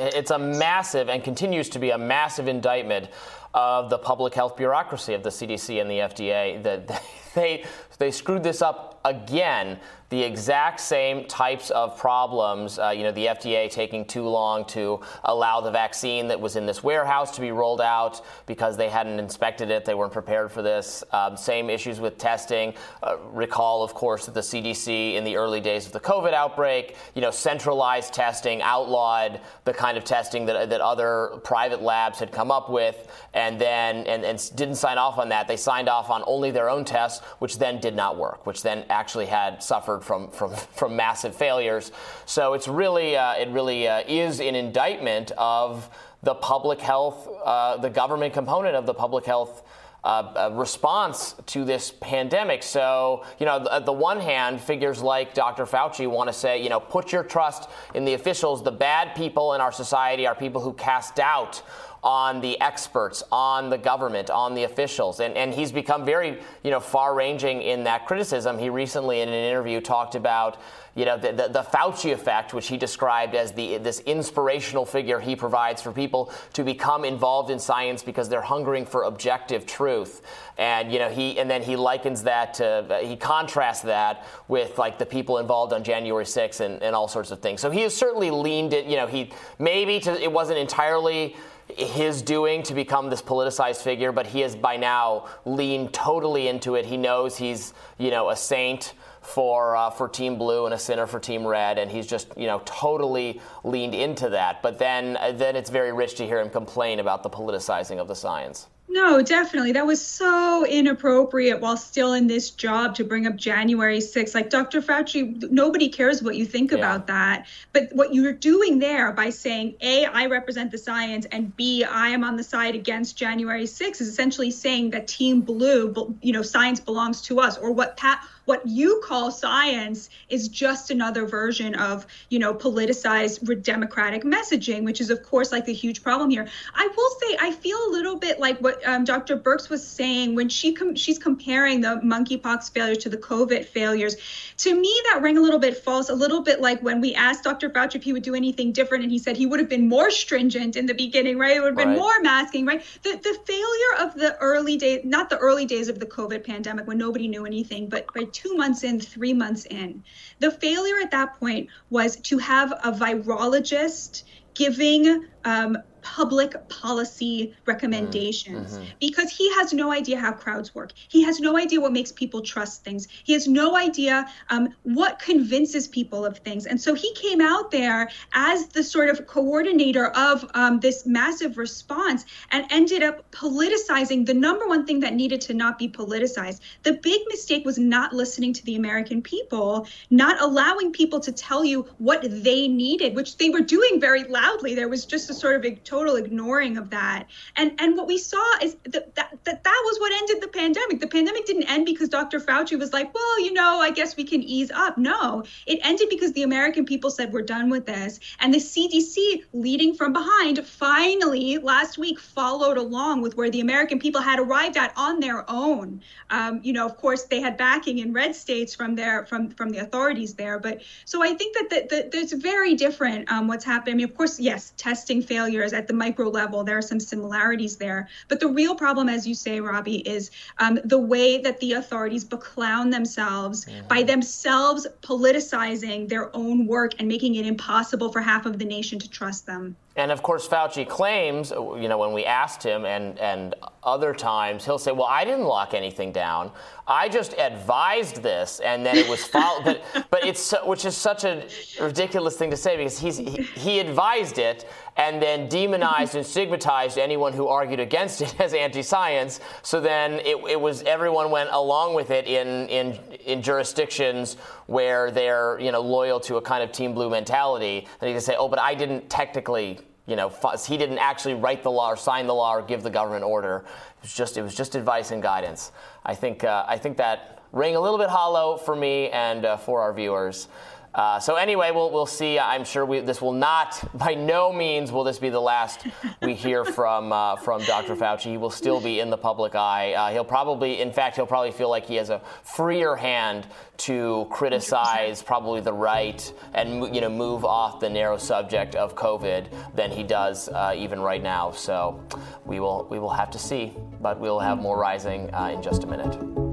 [0.00, 3.08] it's a massive and continues to be a massive indictment
[3.54, 6.62] of the public health bureaucracy of the CDC and the FDA.
[6.62, 7.02] That
[7.34, 7.64] they
[7.98, 9.78] they screwed this up again
[10.10, 12.80] the exact same types of problems.
[12.80, 16.66] Uh, you know, the FDA taking too long to allow the vaccine that was in
[16.66, 19.84] this warehouse to be rolled out because they hadn't inspected it.
[19.84, 21.04] They weren't prepared for this.
[21.12, 22.74] Um, same issues with testing.
[23.04, 26.96] Uh, recall, of course, that the CDC in the early days of the COVID outbreak,
[27.14, 32.32] you know, centralized testing, outlawed the kind of testing that, that other private labs had
[32.32, 33.06] come up with,
[33.40, 35.48] and then and, and didn't sign off on that.
[35.48, 38.84] They signed off on only their own tests, which then did not work, which then
[38.90, 41.90] actually had suffered from from from massive failures.
[42.26, 45.88] So it's really uh, it really uh, is an indictment of
[46.22, 49.62] the public health, uh, the government component of the public health.
[50.02, 52.62] Uh, uh, response to this pandemic.
[52.62, 55.66] So, you know, at the one hand, figures like Dr.
[55.66, 58.62] Fauci want to say, you know, put your trust in the officials.
[58.62, 61.62] The bad people in our society are people who cast doubt
[62.02, 65.20] on the experts, on the government, on the officials.
[65.20, 68.58] And, and he's become very, you know, far ranging in that criticism.
[68.58, 70.58] He recently, in an interview, talked about,
[70.94, 75.20] you know, the, the, the, Fauci effect, which he described as the, this inspirational figure
[75.20, 80.22] he provides for people to become involved in science because they're hungering for objective truth.
[80.56, 84.78] And, you know, he, and then he likens that to, uh, he contrasts that with
[84.78, 87.60] like the people involved on January 6th and, and all sorts of things.
[87.60, 91.36] So he has certainly leaned it, you know, he maybe to, it wasn't entirely
[91.76, 96.74] his doing to become this politicized figure, but he has by now leaned totally into
[96.74, 96.86] it.
[96.86, 101.06] He knows he's, you know, a saint for uh, for Team Blue and a sinner
[101.06, 104.62] for Team Red, and he's just you know totally leaned into that.
[104.62, 108.16] But then then it's very rich to hear him complain about the politicizing of the
[108.16, 108.68] science.
[108.92, 109.70] No, definitely.
[109.70, 114.34] That was so inappropriate while still in this job to bring up January 6th.
[114.34, 114.82] Like Dr.
[114.82, 116.78] Fauci, nobody cares what you think yeah.
[116.78, 117.46] about that.
[117.72, 122.08] But what you're doing there by saying, A, I represent the science, and B, I
[122.08, 126.42] am on the side against January 6th is essentially saying that Team Blue, you know,
[126.42, 131.72] science belongs to us, or what Pat what you call science is just another version
[131.76, 136.48] of you know politicized democratic messaging which is of course like the huge problem here.
[136.74, 140.34] I will say i feel a little bit like what um, dr birx was saying
[140.34, 144.16] when she com- she's comparing the monkeypox failures to the covid failures.
[144.56, 147.44] To me that rang a little bit false a little bit like when we asked
[147.44, 149.88] dr fauci if he would do anything different and he said he would have been
[149.88, 151.56] more stringent in the beginning right?
[151.56, 151.98] It would have been right.
[151.98, 152.82] more masking right?
[153.04, 156.88] The, the failure of the early days not the early days of the covid pandemic
[156.88, 160.02] when nobody knew anything but by two months in, three months in.
[160.38, 164.22] The failure at that point was to have a virologist
[164.54, 168.84] giving um, public policy recommendations mm-hmm.
[169.00, 170.92] because he has no idea how crowds work.
[171.08, 173.08] He has no idea what makes people trust things.
[173.24, 176.66] He has no idea um, what convinces people of things.
[176.66, 181.58] And so he came out there as the sort of coordinator of um, this massive
[181.58, 186.60] response and ended up politicizing the number one thing that needed to not be politicized.
[186.82, 191.64] The big mistake was not listening to the American people, not allowing people to tell
[191.64, 194.74] you what they needed, which they were doing very loudly.
[194.74, 197.26] There was just a sort of total ignoring of that.
[197.56, 201.00] And and what we saw is that that, that, that was what ended the pandemic.
[201.00, 202.38] The pandemic didn't end because Dr.
[202.38, 204.96] Fauci was like, well, you know, I guess we can ease up.
[204.96, 208.20] No, it ended because the American people said we're done with this.
[208.38, 213.98] And the CDC, leading from behind, finally last week followed along with where the American
[213.98, 216.00] people had arrived at on their own.
[216.30, 219.70] Um, you know, of course, they had backing in red states from their from from
[219.70, 220.58] the authorities there.
[220.60, 223.94] But so I think that that, that there's very different um, what's happening.
[223.94, 227.76] I mean, of course, yes, testing failures at the micro level, there are some similarities
[227.76, 228.08] there.
[228.28, 232.24] But the real problem, as you say, Robby, is um, the way that the authorities
[232.24, 233.88] beclown themselves mm-hmm.
[233.88, 238.98] by themselves politicizing their own work and making it impossible for half of the nation
[238.98, 239.74] to trust them.
[239.96, 244.64] And of course, Fauci claims, you know, when we asked him and, and other times,
[244.64, 246.52] he'll say, well, I didn't lock anything down.
[246.86, 249.64] I just advised this and then it was followed.
[249.94, 251.46] but, but it's, which is such a
[251.80, 254.68] ridiculous thing to say because he's, he, he advised it
[255.00, 259.40] and then demonized and stigmatized anyone who argued against it as anti-science.
[259.62, 264.34] So then it, it was, everyone went along with it in, in, in jurisdictions
[264.66, 267.88] where they're, you know, loyal to a kind of team blue mentality.
[268.00, 270.32] And he can say, oh, but I didn't technically you know,
[270.66, 273.58] he didn't actually write the law or sign the law or give the government order.
[273.58, 275.70] It was just, it was just advice and guidance.
[276.04, 279.56] I think, uh, I think that rang a little bit hollow for me and uh,
[279.56, 280.48] for our viewers.
[280.94, 282.38] Uh, so anyway, we'll we'll see.
[282.38, 285.86] I'm sure we, this will not, by no means, will this be the last
[286.22, 287.94] we hear from uh, from Dr.
[287.94, 288.30] Fauci.
[288.30, 289.92] He will still be in the public eye.
[289.92, 293.46] Uh, he'll probably, in fact, he'll probably feel like he has a freer hand
[293.78, 299.46] to criticize probably the right and you know move off the narrow subject of COVID
[299.74, 301.52] than he does uh, even right now.
[301.52, 302.04] So
[302.44, 305.84] we will we will have to see, but we'll have more rising uh, in just
[305.84, 306.49] a minute.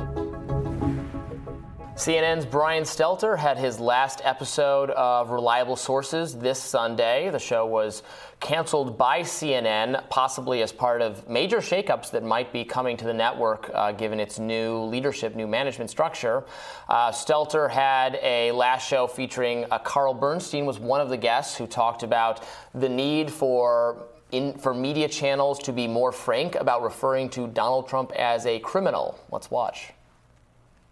[1.97, 7.31] CNN's Brian Stelter had his last episode of Reliable Sources this Sunday.
[7.31, 8.03] The show was
[8.39, 13.15] canceled by CNN, possibly as part of major shakeups that might be coming to the
[13.15, 16.43] network uh, given its new leadership, new management structure.
[16.87, 21.57] Uh, Stelter had a last show featuring uh, Carl Bernstein was one of the guests
[21.57, 22.43] who talked about
[22.75, 27.89] the need for in, for media channels to be more frank about referring to Donald
[27.89, 29.19] Trump as a criminal.
[29.31, 29.93] Let's watch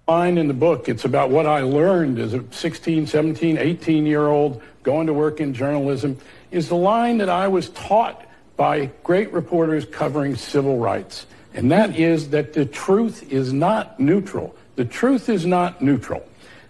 [0.07, 0.87] line in the book.
[0.87, 5.39] It's about what I learned as a 16, 17, 18 year old going to work
[5.39, 6.19] in journalism.
[6.51, 8.23] Is the line that I was taught
[8.55, 11.25] by great reporters covering civil rights.
[11.53, 14.55] And that is that the truth is not neutral.
[14.75, 16.23] The truth is not neutral.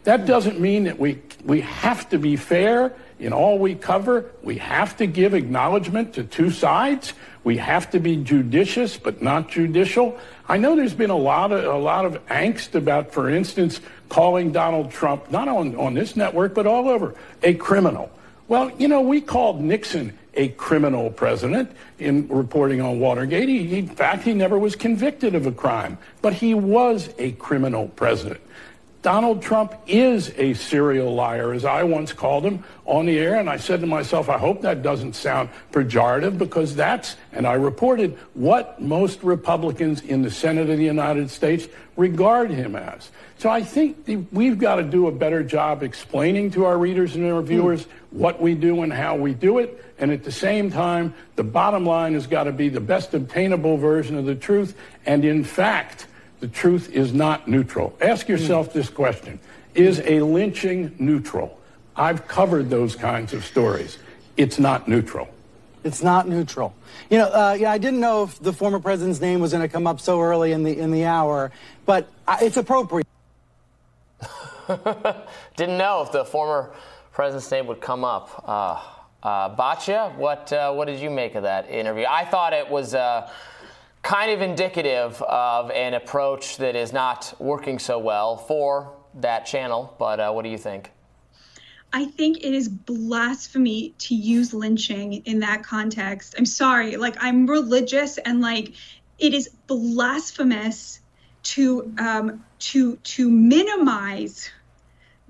[0.05, 4.25] That doesn't mean that we, we have to be fair in all we cover.
[4.43, 7.13] We have to give acknowledgement to two sides.
[7.43, 10.17] We have to be judicious, but not judicial.
[10.47, 14.51] I know there's been a lot of a lot of angst about, for instance, calling
[14.51, 18.11] Donald Trump not on, on this network but all over a criminal.
[18.47, 23.49] Well, you know, we called Nixon a criminal president in reporting on Watergate.
[23.49, 27.87] He, in fact, he never was convicted of a crime, but he was a criminal
[27.95, 28.41] president.
[29.05, 33.35] Donald Trump is a serial liar, as I once called him on the air.
[33.35, 37.53] And I said to myself, I hope that doesn't sound pejorative because that's, and I
[37.53, 43.11] reported, what most Republicans in the Senate of the United States regard him as.
[43.37, 47.31] So I think we've got to do a better job explaining to our readers and
[47.31, 49.85] our viewers what we do and how we do it.
[49.99, 53.77] And at the same time, the bottom line has got to be the best obtainable
[53.77, 54.75] version of the truth.
[55.05, 56.07] And in fact,
[56.39, 57.95] the truth is not neutral.
[58.01, 59.39] Ask yourself this question
[59.73, 61.59] Is a lynching neutral?
[61.95, 63.97] I've covered those kinds of stories.
[64.37, 65.29] It's not neutral.
[65.83, 66.75] It's not neutral.
[67.09, 69.69] You know, uh, yeah, I didn't know if the former president's name was going to
[69.69, 71.51] come up so early in the in the hour,
[71.85, 72.09] but
[72.41, 73.07] it's appropriate.
[75.55, 76.73] didn't know if the former
[77.11, 78.43] president's name would come up.
[78.45, 78.81] Uh,
[79.23, 82.05] uh, Batya, what uh, what did you make of that interview?
[82.09, 82.93] I thought it was.
[84.05, 89.95] Kind of indicative of an approach that is not working so well for that channel.
[89.97, 90.91] But uh, what do you think?
[91.91, 96.35] I think it is blasphemy to use lynching in that context.
[96.37, 98.73] I'm sorry, like I'm religious and like
[99.17, 100.99] it is blasphemous
[101.55, 104.51] to um, to to minimize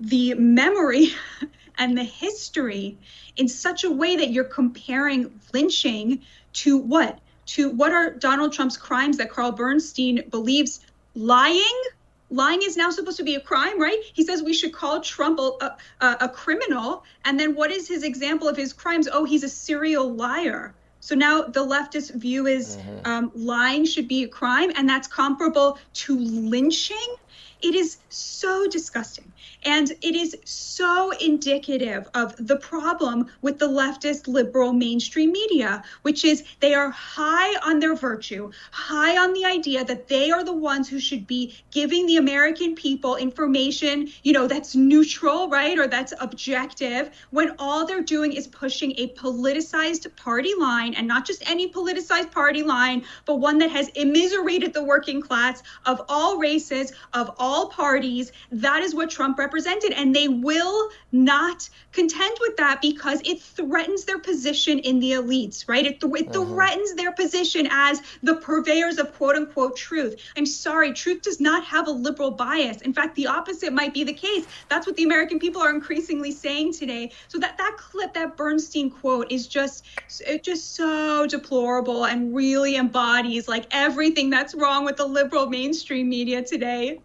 [0.00, 1.14] the memory
[1.78, 2.98] and the history
[3.38, 6.20] in such a way that you're comparing lynching
[6.52, 10.80] to what to what are Donald Trump's crimes that Carl Bernstein believes
[11.14, 11.80] lying?
[12.28, 14.00] Lying is now supposed to be a crime, right?
[14.12, 17.04] He says we should call Trump a, a, a criminal.
[17.24, 19.08] And then what is his example of his crimes?
[19.10, 20.74] Oh, he's a serial liar.
[21.00, 23.06] So now the leftist view is mm-hmm.
[23.06, 27.14] um, lying should be a crime, and that's comparable to lynching.
[27.62, 29.32] It is so disgusting.
[29.66, 36.24] And it is so indicative of the problem with the leftist liberal mainstream media, which
[36.24, 40.52] is they are high on their virtue, high on the idea that they are the
[40.52, 45.76] ones who should be giving the American people information, you know, that's neutral, right?
[45.80, 51.26] Or that's objective, when all they're doing is pushing a politicized party line and not
[51.26, 56.38] just any politicized party line, but one that has immiserated the working class of all
[56.38, 58.30] races, of all parties.
[58.52, 63.40] That is what Trump represents represented, and they will not contend with that because it
[63.40, 65.86] threatens their position in the elites, right?
[65.86, 66.44] It, th- it uh-huh.
[66.44, 70.20] threatens their position as the purveyors of quote unquote truth.
[70.36, 72.82] I'm sorry, truth does not have a liberal bias.
[72.82, 74.46] In fact, the opposite might be the case.
[74.68, 77.12] That's what the American people are increasingly saying today.
[77.28, 79.86] So that that clip, that Bernstein quote, is just
[80.20, 86.10] it just so deplorable and really embodies like everything that's wrong with the liberal mainstream
[86.10, 87.00] media today.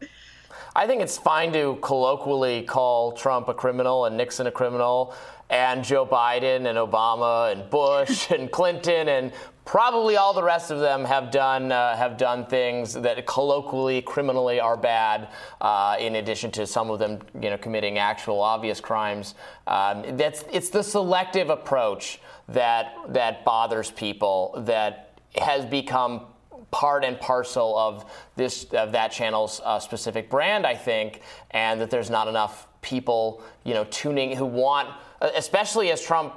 [0.75, 5.13] I think it's fine to colloquially call Trump a criminal and Nixon a criminal
[5.49, 9.33] and Joe Biden and Obama and Bush and Clinton and
[9.65, 14.59] probably all the rest of them have done uh, have done things that colloquially criminally
[14.59, 15.29] are bad.
[15.59, 19.35] Uh, in addition to some of them, you know, committing actual obvious crimes.
[19.67, 26.25] Um, that's it's the selective approach that that bothers people that has become
[26.71, 31.21] part and parcel of this of that channel's uh, specific brand, I think,
[31.51, 34.89] and that there's not enough people, you know, tuning who want,
[35.21, 36.33] especially as Trump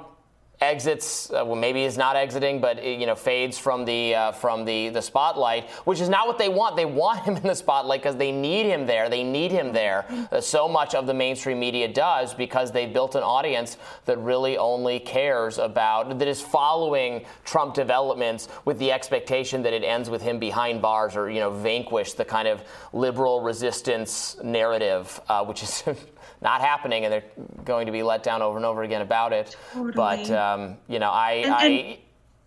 [0.61, 4.65] exits uh, well maybe is not exiting but you know fades from the uh, from
[4.65, 6.75] the the spotlight which is not what they want.
[6.75, 9.09] They want him in the spotlight because they need him there.
[9.09, 13.15] They need him there uh, so much of the mainstream media does because they've built
[13.15, 19.61] an audience that really only cares about that is following Trump developments with the expectation
[19.63, 22.63] that it ends with him behind bars or you know vanquish the kind of
[22.93, 25.83] liberal resistance narrative uh, which is
[26.45, 27.23] not happening, and they're
[27.65, 29.57] going to be let down over and over again about it.
[29.73, 29.93] Totally.
[29.93, 31.97] But um, you know, I, and, I and,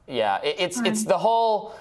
[0.06, 1.74] yeah, it, it's it's the whole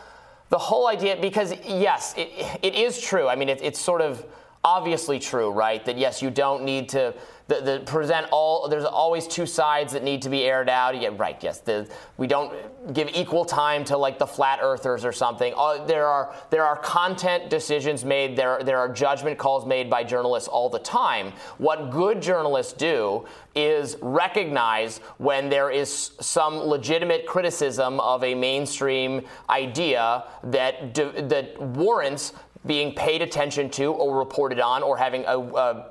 [0.49, 2.29] the whole idea because yes, it,
[2.61, 3.27] it is true.
[3.27, 4.25] I mean, it, it's sort of
[4.63, 5.85] obviously true, right?
[5.85, 7.13] That yes, you don't need to
[7.47, 8.67] the, the present all.
[8.67, 10.99] There's always two sides that need to be aired out.
[10.99, 11.37] Yeah, right.
[11.41, 12.53] Yes, the, we don't
[12.93, 15.53] give equal time to like the flat earthers or something.
[15.55, 18.35] Uh, there are there are content decisions made.
[18.35, 21.33] There there are judgment calls made by journalists all the time.
[21.57, 23.25] What good journalists do
[23.55, 32.33] is recognize when there is some legitimate criticism of a mainstream idea that that warrants
[32.65, 35.85] being paid attention to or reported on or having a, a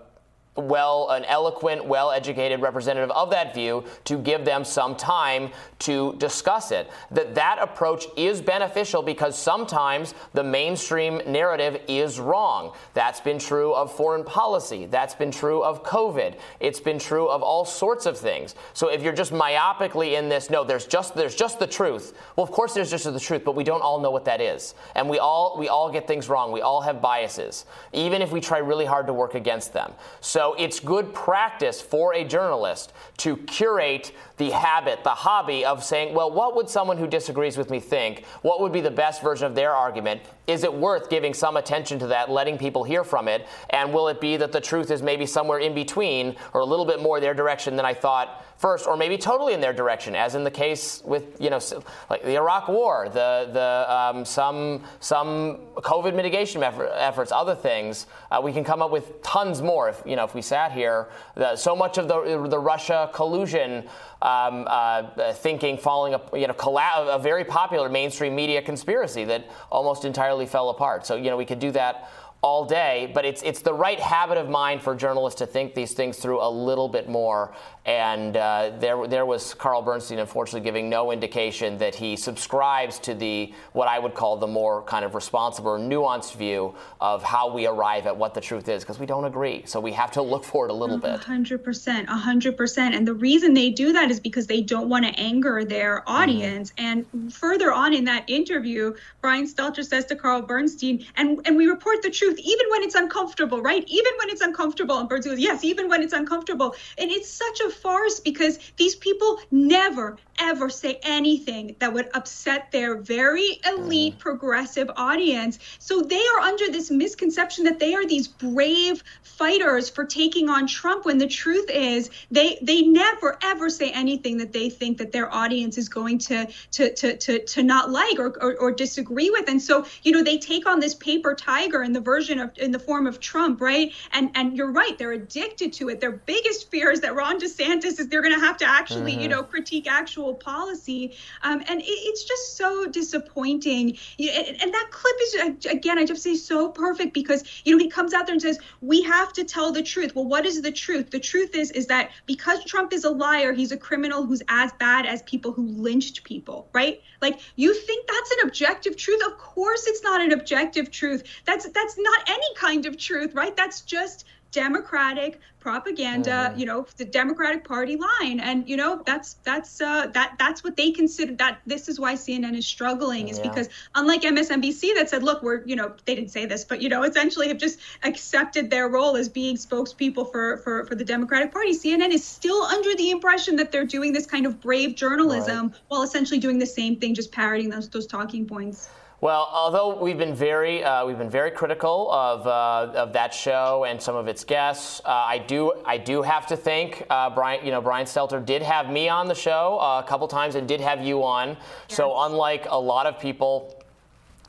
[0.57, 5.51] well, an eloquent, well educated representative of that view to give them some time
[5.81, 6.91] to discuss it.
[7.11, 12.75] That that approach is beneficial because sometimes the mainstream narrative is wrong.
[12.95, 14.87] That's been true of foreign policy.
[14.87, 16.37] That's been true of COVID.
[16.61, 18.55] It's been true of all sorts of things.
[18.73, 22.15] So if you're just myopically in this, no, there's just there's just the truth.
[22.37, 24.75] Well, of course there's just the truth, but we don't all know what that is.
[24.95, 26.53] And we all we all get things wrong.
[26.53, 29.93] We all have biases, even if we try really hard to work against them.
[30.21, 35.83] So so it's good practice for a journalist to curate the habit, the hobby of
[35.83, 38.25] saying, well, what would someone who disagrees with me think?
[38.43, 40.21] What would be the best version of their argument?
[40.47, 43.47] Is it worth giving some attention to that, letting people hear from it?
[43.71, 46.85] And will it be that the truth is maybe somewhere in between or a little
[46.85, 50.35] bit more their direction than I thought first, or maybe totally in their direction, as
[50.35, 51.61] in the case with you know
[52.09, 58.07] like the Iraq War, the the um, some some COVID mitigation effort, efforts, other things.
[58.31, 61.09] Uh, we can come up with tons more if you know if we sat here.
[61.35, 63.85] The, so much of the the Russia collusion
[64.27, 70.05] um, uh, thinking falling you know colla- a very popular mainstream media conspiracy that almost
[70.05, 71.07] entirely fell apart.
[71.07, 72.11] So you know we could do that
[72.47, 75.95] all day, but it's it's the right habit of mind for journalists to think these
[75.95, 77.53] things through a little bit more
[77.87, 83.15] and uh, there, there was Carl Bernstein, unfortunately, giving no indication that he subscribes to
[83.15, 87.55] the what I would call the more kind of responsible, or nuanced view of how
[87.55, 89.63] we arrive at what the truth is, because we don't agree.
[89.67, 91.21] So we have to look for it a little bit.
[91.21, 92.97] hundred percent, hundred percent.
[92.97, 96.11] And the reason they do that is because they don't want to anger their mm-hmm.
[96.11, 96.73] audience.
[96.73, 97.07] Mm.
[97.15, 101.69] And further on in that interview, Brian Stelter says to Carl Bernstein, and and we
[101.69, 103.85] report the truth even when it's uncomfortable, right?
[103.87, 104.99] Even when it's uncomfortable.
[104.99, 106.75] And Bernstein goes, yes, even when it's uncomfortable.
[106.99, 112.71] And it's such a farce because these people never, ever say anything that would upset
[112.73, 114.19] their very elite mm.
[114.19, 115.59] progressive audience.
[115.79, 120.67] So they are under this misconception that they are these brave fighters for taking on
[120.67, 125.13] Trump when the truth is they they never ever say anything that they think that
[125.13, 129.31] their audience is going to to to to, to not like or, or, or disagree
[129.31, 129.49] with.
[129.49, 132.71] And so, you know, they take on this paper tiger in the version of in
[132.71, 133.93] the form of Trump, right?
[134.13, 136.01] And and you're right, they're addicted to it.
[136.01, 139.23] Their biggest fear is that Ron DeSantis is they're going to have to actually, mm-hmm.
[139.23, 141.17] you know, critique actual policy.
[141.43, 143.99] Um, and it, it's just so disappointing.
[144.19, 147.89] And, and that clip is again, I just say so perfect because you know he
[147.89, 150.15] comes out there and says we have to tell the truth.
[150.15, 151.11] Well, what is the truth?
[151.11, 154.73] The truth is is that because Trump is a liar, he's a criminal who's as
[154.75, 157.01] bad as people who lynched people, right?
[157.21, 159.23] Like you think that's an objective truth?
[159.27, 161.23] Of course, it's not an objective truth.
[161.45, 163.57] That's that's not any kind of truth, right?
[163.57, 164.25] That's just
[164.57, 166.59] democratic propaganda mm-hmm.
[166.59, 170.77] you know the democratic party line and you know that's that's uh that that's what
[170.79, 173.49] they consider that this is why cnn is struggling is yeah.
[173.49, 176.89] because unlike msnbc that said look we're you know they didn't say this but you
[176.89, 181.53] know essentially have just accepted their role as being spokespeople for for for the democratic
[181.53, 185.67] party cnn is still under the impression that they're doing this kind of brave journalism
[185.67, 185.81] right.
[185.89, 188.89] while essentially doing the same thing just parroting those those talking points
[189.21, 193.85] well, although we've been very uh, we've been very critical of, uh, of that show
[193.85, 197.65] and some of its guests, uh, I do I do have to think uh, Brian
[197.65, 200.69] you know Brian Stelter did have me on the show uh, a couple times and
[200.69, 201.49] did have you on.
[201.49, 201.59] Yes.
[201.89, 203.83] So unlike a lot of people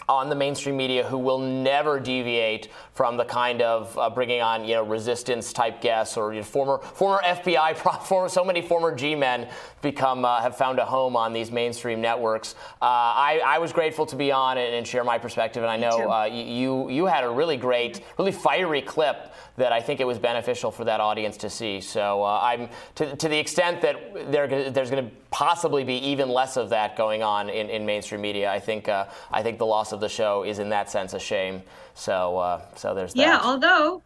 [0.09, 4.65] on the mainstream media who will never deviate from the kind of uh, bringing on
[4.65, 8.93] you know resistance type guests or you know, former former FBI former, so many former
[8.93, 9.47] G men
[9.83, 12.55] become uh, have found a home on these mainstream networks.
[12.81, 15.77] Uh, I, I, was grateful to be on and, and share my perspective, and I
[15.77, 20.07] know uh, you you had a really great, really fiery clip that I think it
[20.07, 21.81] was beneficial for that audience to see.
[21.81, 26.29] So uh, I'm to, to the extent that there, there's going to possibly be even
[26.29, 28.51] less of that going on in, in mainstream media.
[28.51, 31.19] I think uh, I think the loss of the show is in that sense a
[31.19, 31.61] shame.
[31.97, 33.19] So uh, so there's that.
[33.19, 34.03] Yeah, although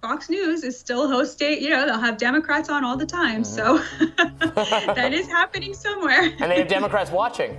[0.00, 3.42] Fox News is still hosting, you know, they'll have Democrats on all the time.
[3.42, 4.14] Mm-hmm.
[4.14, 6.22] So that is happening somewhere.
[6.38, 7.56] and they have Democrats watching.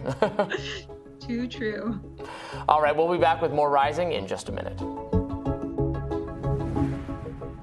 [1.19, 1.99] Too true.
[2.67, 4.79] All right, we'll be back with more Rising in just a minute.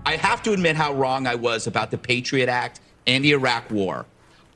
[0.06, 3.70] I have to admit how wrong I was about the Patriot Act and the Iraq
[3.70, 4.06] War.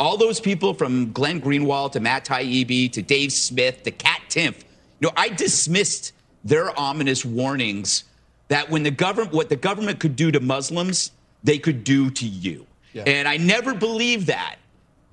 [0.00, 4.64] All those people from Glenn Greenwald to Matt Taibbi to Dave Smith to Kat Timpf,
[5.00, 6.12] you know, I dismissed
[6.44, 8.04] their ominous warnings
[8.48, 11.10] that when the government, what the government could do to Muslims,
[11.42, 12.66] they could do to you.
[12.92, 13.04] Yeah.
[13.06, 14.56] And I never believed that,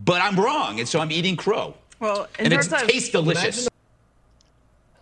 [0.04, 1.74] but I'm wrong, and so I'm eating crow.
[2.00, 3.68] Well, and it tastes delicious.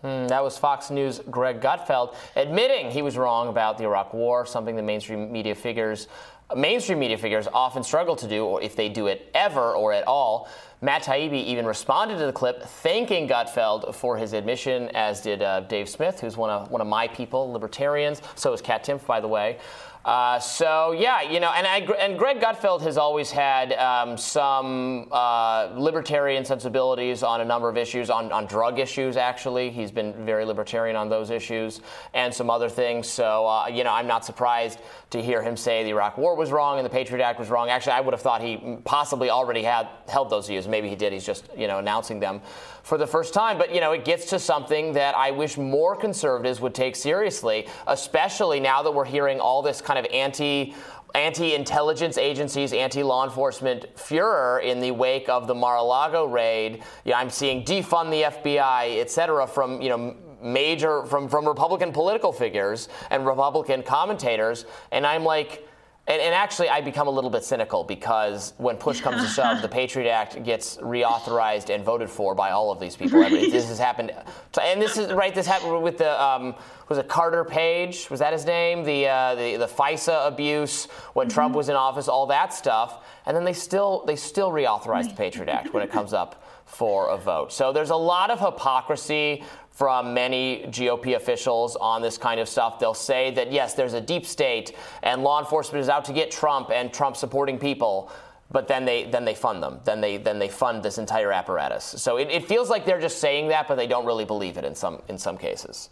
[0.02, 4.46] Hmm, that was Fox News' Greg Gutfeld admitting he was wrong about the Iraq War,
[4.46, 6.08] something the mainstream media figures,
[6.56, 10.06] mainstream media figures often struggle to do, or if they do it ever or at
[10.06, 10.48] all.
[10.80, 15.60] Matt Taibbi even responded to the clip, thanking Gutfeld for his admission, as did uh,
[15.60, 18.22] Dave Smith, who's one of one of my people, libertarians.
[18.36, 19.58] So is Kat Timpf, by the way.
[20.02, 25.08] Uh, so yeah, you know, and I, and Greg Gutfeld has always had um, some
[25.12, 29.18] uh, libertarian sensibilities on a number of issues, on, on drug issues.
[29.18, 31.82] Actually, he's been very libertarian on those issues
[32.14, 33.08] and some other things.
[33.08, 34.78] So uh, you know, I'm not surprised
[35.10, 37.68] to hear him say the Iraq War was wrong and the Patriot Act was wrong.
[37.68, 40.66] Actually, I would have thought he possibly already had held those views.
[40.66, 41.12] Maybe he did.
[41.12, 42.40] He's just you know announcing them
[42.82, 43.58] for the first time.
[43.58, 47.68] But, you know, it gets to something that I wish more conservatives would take seriously,
[47.86, 50.74] especially now that we're hearing all this kind of anti
[51.14, 56.24] anti intelligence agencies, anti law enforcement furor in the wake of the Mar a Lago
[56.24, 56.82] raid.
[57.12, 62.32] I'm seeing defund the FBI, et cetera, from, you know, major, from, from Republican political
[62.32, 64.64] figures and Republican commentators.
[64.90, 65.66] And I'm like,
[66.10, 69.62] and, and, actually, I become a little bit cynical because when push comes to shove,
[69.62, 73.20] the Patriot Act gets reauthorized and voted for by all of these people.
[73.20, 73.30] Right.
[73.30, 74.12] this has happened,
[74.52, 75.32] to, and this is right.
[75.32, 76.56] This happened with the um,
[76.88, 78.10] was it Carter Page?
[78.10, 78.82] Was that his name?
[78.82, 81.34] The uh, the, the FISA abuse when mm-hmm.
[81.34, 85.14] Trump was in office, all that stuff, and then they still they still reauthorize the
[85.14, 87.52] Patriot Act when it comes up for a vote.
[87.52, 92.78] So there's a lot of hypocrisy from many GOP officials on this kind of stuff.
[92.78, 96.30] They'll say that, yes, there's a deep state and law enforcement is out to get
[96.30, 98.10] Trump and Trump supporting people.
[98.52, 99.78] But then they then they fund them.
[99.84, 101.84] Then they then they fund this entire apparatus.
[101.84, 104.64] So it, it feels like they're just saying that, but they don't really believe it
[104.64, 105.90] in some in some cases.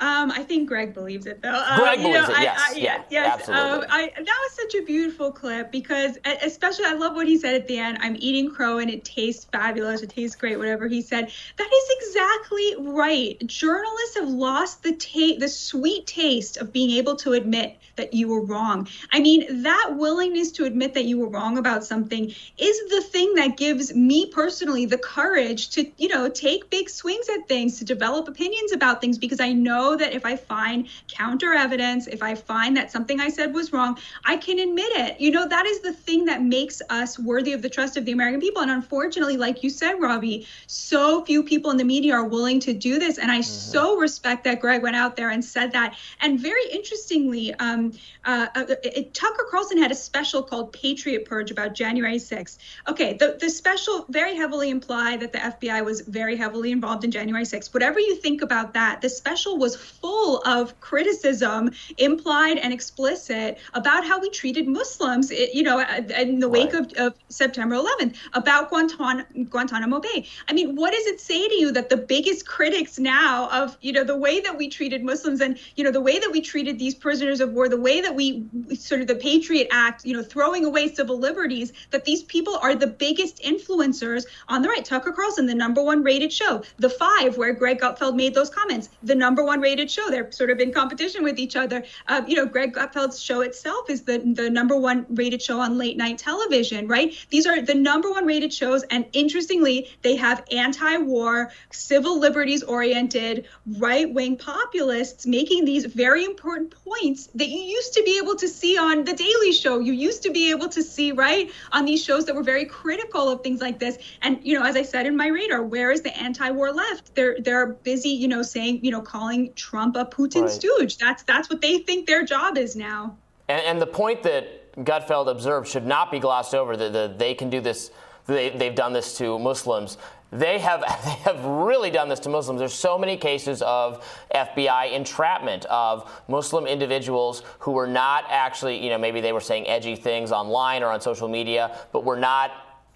[0.00, 1.60] Um, I think Greg believes it though.
[1.76, 2.40] Greg um, believes know, it.
[2.42, 3.40] Yes, I, I, yeah, yes.
[3.40, 3.78] Absolutely.
[3.78, 7.54] Um, I, that was such a beautiful clip because, especially, I love what he said
[7.56, 7.98] at the end.
[8.00, 10.02] I'm eating crow and it tastes fabulous.
[10.02, 10.56] It tastes great.
[10.56, 11.32] Whatever he said.
[11.56, 13.44] That is exactly right.
[13.46, 18.28] Journalists have lost the ta- the sweet taste of being able to admit that you
[18.28, 18.88] were wrong.
[19.12, 23.34] I mean, that willingness to admit that you were wrong about something is the thing
[23.34, 27.84] that gives me personally the courage to, you know, take big swings at things, to
[27.84, 32.34] develop opinions about things because I know that if I find counter evidence, if I
[32.34, 35.20] find that something I said was wrong, I can admit it.
[35.20, 38.12] You know, that is the thing that makes us worthy of the trust of the
[38.12, 38.62] American people.
[38.62, 42.72] And unfortunately, like you said, Robby, so few people in the media are willing to
[42.72, 43.18] do this.
[43.18, 43.42] And I mm-hmm.
[43.42, 45.96] so respect that Greg went out there and said that.
[46.20, 47.87] And very interestingly, um,
[48.24, 52.58] uh, uh, it, Tucker Carlson had a special called Patriot Purge about January 6th.
[52.88, 57.10] Okay, the, the special very heavily implied that the FBI was very heavily involved in
[57.10, 57.72] January 6th.
[57.72, 64.06] Whatever you think about that, the special was full of criticism, implied and explicit, about
[64.06, 65.84] how we treated Muslims, you know,
[66.16, 66.92] in the wake right.
[66.96, 70.26] of, of, September 11th, about Guantan- Guantanamo Bay.
[70.48, 73.92] I mean, what does it say to you that the biggest critics now of, you
[73.92, 76.78] know, the way that we treated Muslims and, you know, the way that we treated
[76.78, 80.22] these prisoners of war, the way that we sort of the Patriot Act, you know,
[80.22, 84.84] throwing away civil liberties, that these people are the biggest influencers on the right.
[84.84, 88.88] Tucker Carlson, the number one rated show, The Five, where Greg Gutfeld made those comments,
[89.02, 90.08] the number one rated show.
[90.10, 91.84] They're sort of in competition with each other.
[92.06, 95.78] Uh, you know, Greg Gutfeld's show itself is the the number one rated show on
[95.78, 96.88] late night television.
[96.88, 97.14] Right?
[97.30, 103.46] These are the number one rated shows, and interestingly, they have anti-war, civil liberties oriented,
[103.66, 108.48] right wing populists making these very important points that you used to be able to
[108.48, 109.78] see on the Daily Show.
[109.78, 113.28] You used to be able to see right on these shows that were very critical
[113.28, 113.98] of things like this.
[114.22, 117.14] And you know, as I said in my radar, where is the anti-war left?
[117.14, 120.50] They're they're busy, you know, saying you know calling Trump a Putin right.
[120.50, 120.96] stooge.
[120.98, 123.16] That's that's what they think their job is now.
[123.48, 126.76] And, and the point that Gutfeld observed should not be glossed over.
[126.76, 127.90] That the, they can do this.
[128.26, 129.96] They, they've done this to Muslims.
[130.30, 132.58] They have they have really done this to Muslims.
[132.58, 138.90] There's so many cases of FBI entrapment of Muslim individuals who were not actually, you
[138.90, 142.50] know, maybe they were saying edgy things online or on social media, but were not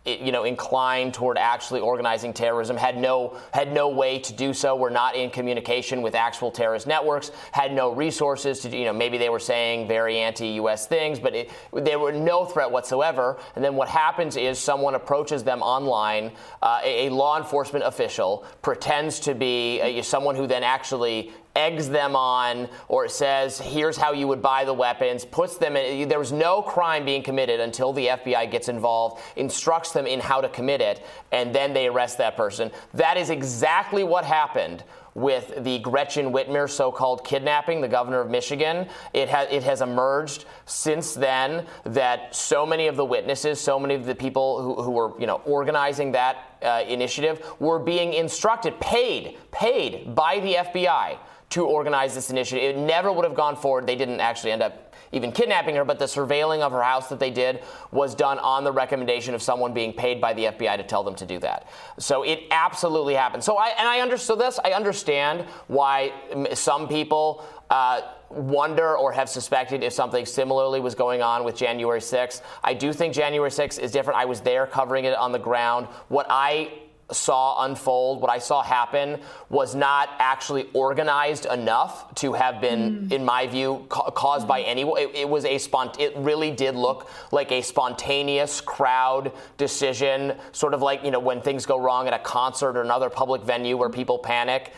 [0.04, 4.74] you know, inclined toward actually organizing terrorism, had no had no way to do so.
[4.74, 9.16] Were not in communication with actual terrorist networks, had no resources to, you know, maybe
[9.16, 10.86] they were saying very anti-U.S.
[10.86, 13.38] things, but it, they were no threat whatsoever.
[13.54, 18.44] And then what happens is someone approaches them online, uh, a, a, law enforcement official
[18.62, 23.96] pretends to be uh, someone who then actually eggs them on or it says, here's
[23.96, 26.08] how you would buy the weapons, puts them in.
[26.08, 30.40] There was no crime being committed until the FBI gets involved, instructs them in how
[30.40, 32.70] to commit it, and then they arrest that person.
[32.94, 34.84] That is exactly what happened
[35.14, 38.88] with the Gretchen Whitmer so-called kidnapping, the governor of Michigan.
[39.12, 43.94] It has it has emerged since then that so many of the witnesses, so many
[43.94, 48.78] of the people who, who were you know organizing that uh, initiative were being instructed,
[48.80, 51.18] paid, paid by the FBI
[51.52, 52.76] to organize this initiative.
[52.76, 53.86] It never would have gone forward.
[53.86, 57.20] They didn't actually end up even kidnapping her, but the surveilling of her house that
[57.20, 60.82] they did was done on the recommendation of someone being paid by the FBI to
[60.82, 61.68] tell them to do that.
[61.98, 63.44] So it absolutely happened.
[63.44, 64.58] So I and I understood this.
[64.64, 66.12] I understand why
[66.54, 67.44] some people.
[67.70, 72.40] Uh, wonder or have suspected if something similarly was going on with January 6th.
[72.64, 74.18] I do think January 6th is different.
[74.18, 75.86] I was there covering it on the ground.
[76.08, 76.72] What I
[77.14, 83.12] saw unfold, what I saw happen, was not actually organized enough to have been, mm.
[83.12, 84.48] in my view, ca- caused mm.
[84.48, 85.00] by anyone.
[85.00, 85.98] It, it, was a spont.
[86.00, 91.40] It really did look like a spontaneous crowd decision, sort of like you know when
[91.40, 94.72] things go wrong at a concert or another public venue where people panic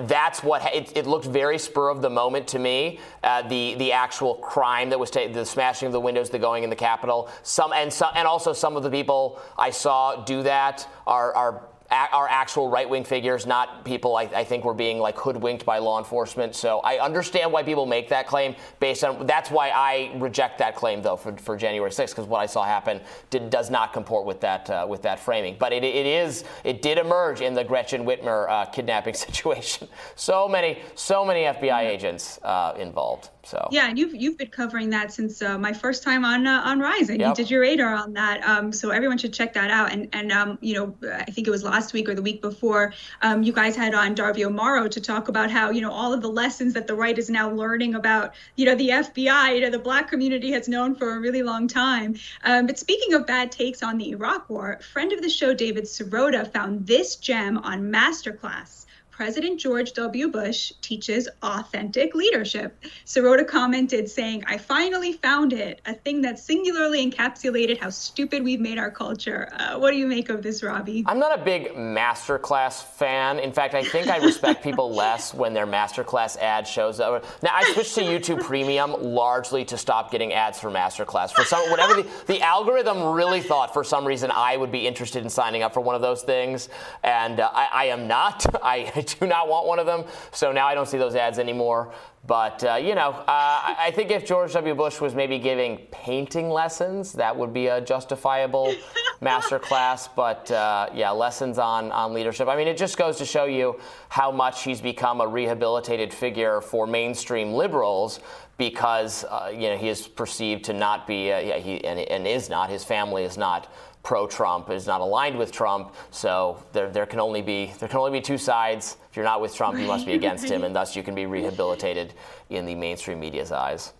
[0.00, 2.98] that's what it, it, looked very spur of the moment to me.
[3.22, 6.64] Uh, the the actual crime that was ta- the smashing of the windows, the going
[6.64, 7.28] in the Capitol.
[7.42, 11.62] Some and some and also some of the people I saw do that are are
[11.90, 15.78] are actual right wing figures, not people I, I, think were being like hoodwinked by
[15.78, 16.54] law enforcement.
[16.54, 20.74] So I understand why people make that claim based on that's why I reject that
[20.74, 23.00] claim though for, for January 6th because what I saw happen
[23.30, 25.56] did, does not comport with that uh, with that framing.
[25.58, 29.88] But it, it is it did emerge in the Gretchen Whitmer uh, kidnapping situation.
[30.16, 33.30] So many so many FBI agents uh, involved.
[33.46, 36.62] So yeah, and you've you've been covering that since uh, my first time on uh,
[36.64, 37.20] on Rising.
[37.20, 37.28] Yep.
[37.28, 39.92] You did your radar on that, um, so everyone should check that out.
[39.92, 42.92] And and um, you know, I think it was last week or the week before,
[43.22, 46.22] um, you guys had on Darvio Morrow to talk about how you know all of
[46.22, 49.54] the lessons that the right is now learning about you know the FBI.
[49.54, 52.16] You know, the Black community has known for a really long time.
[52.42, 55.84] Um, but speaking of bad takes on the Iraq War, friend of the show David
[55.84, 58.85] Sirota found this gem on Masterclass
[59.16, 60.28] President George W.
[60.28, 62.76] Bush teaches authentic leadership.
[63.06, 68.60] Sirota commented, saying, I finally found it, a thing that singularly encapsulated how stupid we've
[68.60, 69.48] made our culture.
[69.54, 71.02] Uh, what do you make of this, Robby?
[71.06, 73.38] I'm not a big masterclass fan.
[73.38, 77.24] In fact, I think I respect people less when their masterclass ad shows up.
[77.42, 81.32] Now, I switched to YouTube Premium largely to stop getting ads for masterclass.
[81.32, 85.22] For some, whatever the, the algorithm really thought, for some reason, I would be interested
[85.22, 86.68] in signing up for one of those things,
[87.02, 88.44] and uh, I, I am not.
[88.62, 90.04] I do not want one of them.
[90.32, 91.92] So now I don't see those ads anymore.
[92.26, 94.74] But, uh, you know, uh, I think if George W.
[94.74, 98.74] Bush was maybe giving painting lessons, that would be a justifiable
[99.20, 100.08] master class.
[100.08, 102.48] But, uh, yeah, lessons on, on leadership.
[102.48, 103.78] I mean, it just goes to show you
[104.08, 108.18] how much he's become a rehabilitated figure for mainstream liberals
[108.58, 112.26] because, uh, you know, he is perceived to not be, uh, yeah, he, and, and
[112.26, 113.72] is not, his family is not
[114.06, 115.92] pro-Trump, is not aligned with Trump.
[116.12, 118.98] So there, there can only be there can only be two sides.
[119.10, 121.26] If you're not with Trump, you must be against him, and thus you can be
[121.26, 122.14] rehabilitated
[122.48, 123.94] in the mainstream media's eyes.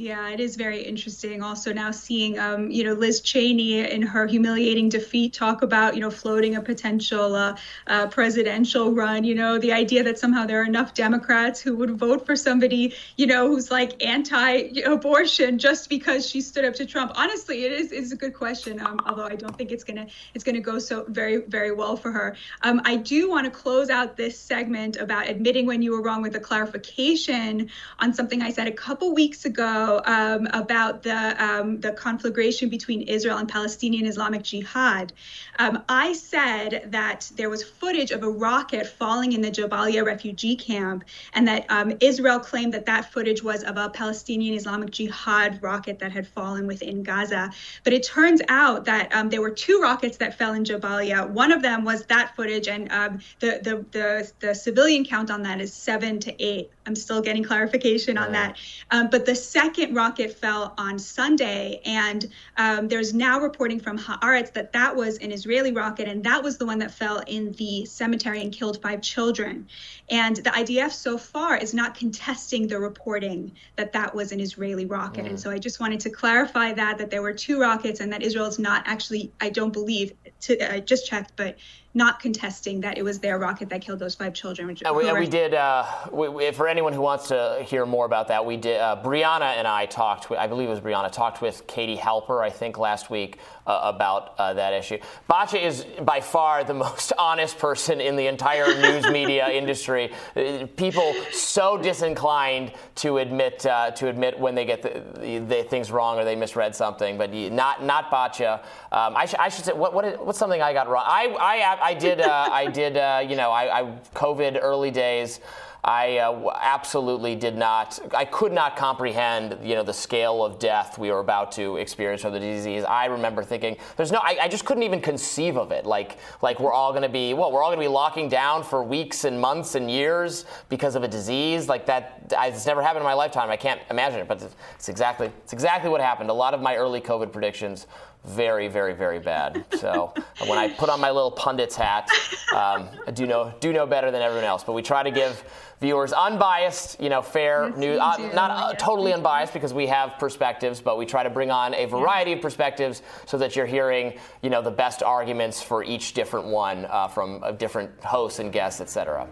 [0.00, 1.42] Yeah, it is very interesting.
[1.42, 6.00] Also, now seeing, um, you know, Liz Cheney in her humiliating defeat talk about, you
[6.00, 7.54] know, floating a potential uh,
[7.86, 9.24] uh, presidential run.
[9.24, 12.94] You know, the idea that somehow there are enough Democrats who would vote for somebody,
[13.18, 17.12] you know, who's like anti-abortion just because she stood up to Trump.
[17.14, 18.80] Honestly, it is is a good question.
[18.80, 22.10] Um, although I don't think it's gonna it's gonna go so very very well for
[22.10, 22.36] her.
[22.62, 26.22] Um, I do want to close out this segment about admitting when you were wrong
[26.22, 27.68] with a clarification
[27.98, 33.02] on something I said a couple weeks ago um, about the um, the conflagration between
[33.02, 35.12] Israel and Palestinian Islamic Jihad.
[35.58, 40.56] Um, I said that there was footage of a rocket falling in the Jabalia refugee
[40.56, 41.04] camp,
[41.34, 45.98] and that um, Israel claimed that that footage was of a Palestinian Islamic Jihad rocket
[45.98, 47.50] that had fallen within Gaza.
[47.84, 51.28] But it turns out that um, there were two rockets that fell in Jabalia.
[51.28, 55.42] One of them was that footage, and um, the, the the the civilian count on
[55.42, 56.70] that is seven to eight.
[56.90, 58.56] I'm still getting clarification on that.
[58.90, 64.52] but the second second rocket fell on Sunday, and um, there's now reporting from Haaretz
[64.54, 67.84] that that was an Israeli rocket, and that was the one that fell in the
[67.84, 69.68] cemetery and killed five children.
[70.10, 74.86] And the IDF so far is not contesting the reporting that that was an Israeli
[74.86, 75.24] rocket.
[75.24, 75.30] Mm.
[75.30, 78.22] And so I just wanted to clarify that that there were two rockets, and that
[78.22, 81.56] Israel is not actually, I don't believe, to, I just checked, but
[81.92, 84.68] not contesting that it was their rocket that killed those five children.
[84.68, 88.28] Which, and we, we did, uh, we, for anyone who wants to hear more about
[88.28, 91.66] that, we did, uh, Briahna and I talked, I believe it was Briahna, talked with
[91.66, 94.98] Katie Halper, I think, last week uh, about uh, that issue.
[95.28, 100.12] Batya is by far the most honest person in the entire news media industry.
[100.36, 105.90] Uh, people so disinclined to admit uh, to admit when they get the, the, things
[105.90, 108.60] wrong or they misread something, but not not Batya.
[108.92, 111.04] Um, I, sh- I, should say what, what is, what's something I got wrong?
[111.06, 115.40] I I, I did uh, I did uh, you know I, I COVID early days.
[115.82, 120.98] I uh, absolutely did not, I could not comprehend, you know, the scale of death
[120.98, 122.84] we were about to experience from the disease.
[122.84, 125.86] I remember thinking, there's no, I, I just couldn't even conceive of it.
[125.86, 128.62] Like, like we're all going to be, well, we're all going to be locking down
[128.62, 132.30] for weeks and months and years because of a disease like that.
[132.30, 133.50] It's never happened in my lifetime.
[133.50, 134.42] I can't imagine it, but
[134.74, 136.28] it's exactly, it's exactly what happened.
[136.28, 137.86] A lot of my early COVID predictions
[138.24, 139.64] very, very, very bad.
[139.78, 140.12] So
[140.46, 142.08] when I put on my little pundit's hat,
[142.54, 144.64] um, I do know do know better than everyone else.
[144.64, 145.44] But we try to give
[145.80, 147.98] viewers unbiased, you know, fair news.
[147.98, 151.74] Uh, not uh, totally unbiased because we have perspectives, but we try to bring on
[151.74, 156.12] a variety of perspectives so that you're hearing, you know, the best arguments for each
[156.12, 159.26] different one uh, from uh, different hosts and guests, etc.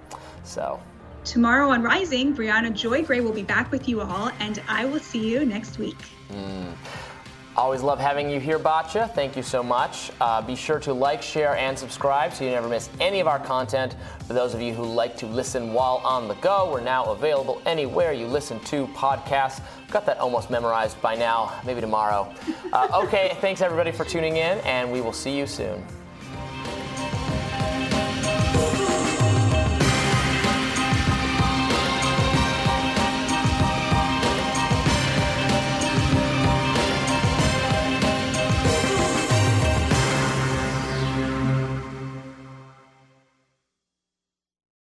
[0.45, 0.81] So.
[1.25, 5.01] Tomorrow on Rising, Briahna Joy Gray will be back with you all, and I will
[5.01, 5.99] see you next week.
[6.31, 6.75] Mm.
[7.59, 9.13] Always love having you here, Batya.
[9.13, 10.13] Thank you so much.
[10.21, 13.41] Uh, be sure to like, share, and subscribe so you never miss any of our
[13.41, 13.97] content.
[14.29, 17.61] For those of you who like to listen while on the go, we're now available
[17.67, 19.61] anywhere you listen to podcasts.
[19.91, 22.33] Got that almost memorized by now, maybe tomorrow.
[22.73, 25.85] Uh, okay, thanks everybody for tuning in, and we will see you soon.